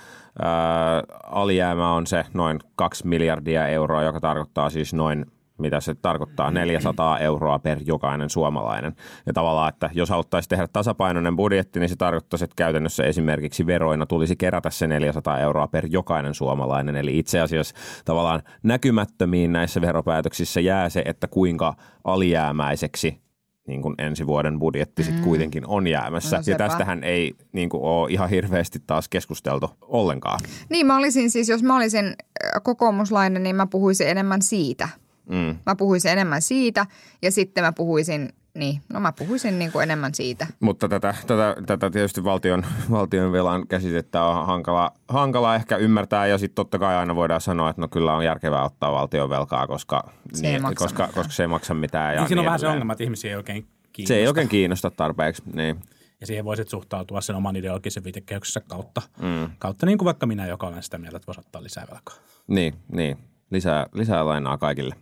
alijäämä 1.23 1.93
on 1.93 2.07
se 2.07 2.25
noin 2.33 2.59
2 2.75 3.07
miljardia 3.07 3.67
euroa, 3.67 4.03
joka 4.03 4.19
tarkoittaa 4.19 4.69
siis 4.69 4.93
noin 4.93 5.25
mitä 5.61 5.79
se 5.79 5.95
tarkoittaa, 5.95 6.51
400 6.51 7.19
euroa 7.19 7.59
per 7.59 7.79
jokainen 7.85 8.29
suomalainen. 8.29 8.95
Ja 9.25 9.33
tavallaan, 9.33 9.69
että 9.69 9.89
jos 9.93 10.09
haluttaisiin 10.09 10.49
tehdä 10.49 10.67
tasapainoinen 10.73 11.35
budjetti, 11.35 11.79
niin 11.79 11.89
se 11.89 11.95
tarkoittaisi, 11.95 12.43
että 12.43 12.55
käytännössä 12.55 13.03
esimerkiksi 13.03 13.65
veroina 13.65 14.05
tulisi 14.05 14.35
kerätä 14.35 14.69
se 14.69 14.87
400 14.87 15.39
euroa 15.39 15.67
per 15.67 15.85
jokainen 15.89 16.33
suomalainen. 16.33 16.95
Eli 16.95 17.19
itse 17.19 17.39
asiassa 17.39 17.75
tavallaan 18.05 18.41
näkymättömiin 18.63 19.53
näissä 19.53 19.81
veropäätöksissä 19.81 20.59
jää 20.59 20.89
se, 20.89 21.01
että 21.05 21.27
kuinka 21.27 21.73
alijäämäiseksi 22.03 23.20
niin 23.67 23.81
kuin 23.81 23.95
ensi 23.97 24.27
vuoden 24.27 24.59
budjetti 24.59 25.03
sitten 25.03 25.23
kuitenkin 25.23 25.67
on 25.67 25.87
jäämässä. 25.87 26.35
No 26.35 26.39
ja 26.39 26.43
sepä. 26.43 26.57
tästähän 26.57 27.03
ei 27.03 27.33
niin 27.51 27.69
kuin, 27.69 27.83
ole 27.83 28.11
ihan 28.11 28.29
hirveästi 28.29 28.79
taas 28.87 29.09
keskusteltu 29.09 29.69
ollenkaan. 29.81 30.39
Niin 30.69 30.85
mä 30.85 30.97
olisin 30.97 31.31
siis, 31.31 31.49
jos 31.49 31.63
mä 31.63 31.75
olisin 31.75 32.05
äh, 32.05 32.61
kokoomuslainen, 32.63 33.43
niin 33.43 33.55
mä 33.55 33.67
puhuisin 33.67 34.07
enemmän 34.07 34.41
siitä. 34.41 34.89
Mm. 35.29 35.55
Mä 35.65 35.75
puhuisin 35.75 36.11
enemmän 36.11 36.41
siitä 36.41 36.85
ja 37.21 37.31
sitten 37.31 37.63
mä 37.63 37.73
puhuisin, 37.73 38.29
niin, 38.53 38.81
no 38.93 38.99
mä 38.99 39.11
puhuisin 39.11 39.59
niin 39.59 39.71
kuin 39.71 39.83
enemmän 39.83 40.13
siitä. 40.15 40.47
Mutta 40.59 40.89
tätä, 40.89 41.13
tätä, 41.27 41.55
tätä 41.65 41.89
tietysti 41.89 42.23
valtion, 42.23 42.65
valtion 42.91 43.31
velan 43.31 43.67
käsitettä 43.67 44.23
on 44.23 44.45
hankala, 44.45 44.91
hankala 45.07 45.55
ehkä 45.55 45.77
ymmärtää 45.77 46.27
ja 46.27 46.37
sitten 46.37 46.55
totta 46.55 46.79
kai 46.79 46.95
aina 46.95 47.15
voidaan 47.15 47.41
sanoa, 47.41 47.69
että 47.69 47.81
no 47.81 47.87
kyllä 47.87 48.13
on 48.13 48.25
järkevää 48.25 48.63
ottaa 48.63 48.91
valtion 48.91 49.29
velkaa, 49.29 49.67
koska 49.67 50.11
Se 50.33 50.47
ei 50.47 50.59
maksa 50.59 50.85
koska, 50.85 51.03
mitään. 51.03 51.13
koska 51.15 51.33
se 51.33 51.43
ei 51.43 51.47
maksa 51.47 51.73
mitään. 51.73 52.15
Ja 52.15 52.21
Niin 52.21 52.27
siinä 52.27 52.39
on 52.39 52.43
niin 52.43 52.45
vähän 52.45 52.59
se 52.59 52.67
ongelma, 52.67 52.93
että 52.93 53.03
ihmisiä 53.03 53.31
ei 53.31 53.37
oikein 53.37 53.67
kiinnosta. 53.93 54.13
Se 54.13 54.19
ei 54.19 54.27
oikein 54.27 54.49
kiinnosta 54.49 54.91
tarpeeksi, 54.91 55.43
niin. 55.53 55.81
Ja 56.21 56.27
siihen 56.27 56.45
voisit 56.45 56.69
suhtautua 56.69 57.21
sen 57.21 57.35
oman 57.35 57.55
ideologisen 57.55 58.03
viitekehyksessä 58.03 58.61
kautta. 58.67 59.01
Mm. 59.21 59.49
Kautta 59.59 59.85
niin 59.85 59.97
kuin 59.97 60.05
vaikka 60.05 60.25
minä, 60.25 60.47
joka 60.47 60.67
olen 60.67 60.83
sitä 60.83 60.97
mieltä, 60.97 61.17
että 61.17 61.27
voisi 61.27 61.39
ottaa 61.41 61.63
lisää 61.63 61.87
velkaa. 61.91 62.15
Niin, 62.47 62.73
niin. 62.91 63.17
Lisää, 63.51 63.85
lisää 63.93 64.25
lainaa 64.25 64.57
kaikille. 64.57 64.95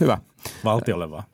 Hyvä. 0.00 0.18
Valtiolle 0.64 1.10
vaan. 1.10 1.24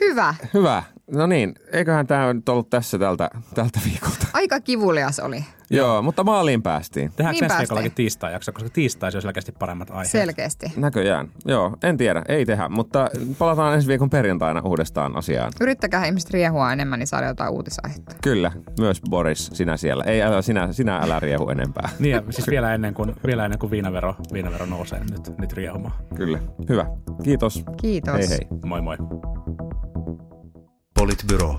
Hyvä. 0.00 0.34
Hyvä. 0.54 0.82
No 1.10 1.26
niin, 1.26 1.54
eiköhän 1.72 2.06
tämä 2.06 2.32
nyt 2.34 2.48
ollut 2.48 2.70
tässä 2.70 2.98
tältä, 2.98 3.30
tältä 3.54 3.80
viikolta. 3.84 4.26
Aika 4.32 4.60
kivulias 4.60 5.20
oli. 5.20 5.44
Joo, 5.70 6.02
mutta 6.02 6.24
maaliin 6.24 6.62
päästiin. 6.62 7.10
Tehdäänkö 7.16 7.32
Niin 7.36 7.44
ensi 7.44 7.48
päästiin. 7.48 7.58
viikollakin 7.58 7.92
tiistai 7.92 8.32
jakso, 8.32 8.52
koska 8.52 8.70
tiistaisin 8.70 9.18
on 9.18 9.22
selkeästi 9.22 9.52
paremmat 9.52 9.90
aiheet. 9.90 10.06
Selkeästi. 10.10 10.72
Näköjään. 10.76 11.28
Joo, 11.44 11.76
en 11.82 11.96
tiedä, 11.96 12.22
ei 12.28 12.46
tehdä, 12.46 12.68
mutta 12.68 13.08
palataan 13.38 13.74
ensi 13.74 13.88
viikon 13.88 14.10
perjantaina 14.10 14.60
uudestaan 14.64 15.16
asiaan. 15.16 15.52
Yrittäkää 15.60 16.06
ihmiset 16.06 16.30
riehua 16.30 16.72
enemmän, 16.72 16.98
niin 16.98 17.06
saada 17.06 17.26
jotain 17.26 17.52
uutisaihetta. 17.52 18.16
Kyllä, 18.22 18.52
myös 18.80 19.00
Boris, 19.10 19.50
sinä 19.52 19.76
siellä. 19.76 20.04
Ei, 20.04 20.22
älä, 20.22 20.42
sinä, 20.42 20.72
sinä 20.72 20.96
älä 20.96 21.20
riehu 21.20 21.48
enempää. 21.48 21.88
Niin, 21.98 22.12
ja 22.14 22.22
siis 22.30 22.48
vielä 22.50 22.74
ennen 22.74 22.94
kuin, 22.94 23.14
vielä 23.26 23.44
ennen 23.44 23.58
kuin 23.58 23.70
viinavero, 23.70 24.14
viinavero 24.32 24.66
nousee 24.66 25.00
nyt, 25.10 25.38
nyt 25.38 25.52
riehumaan. 25.52 25.94
Kyllä. 26.14 26.38
Hyvä. 26.68 26.86
Kiitos. 27.24 27.64
Kiitos. 27.80 28.14
Hei 28.14 28.28
hei. 28.28 28.38
Moi 28.64 28.82
moi. 28.82 28.96
Politbyro. 30.98 31.58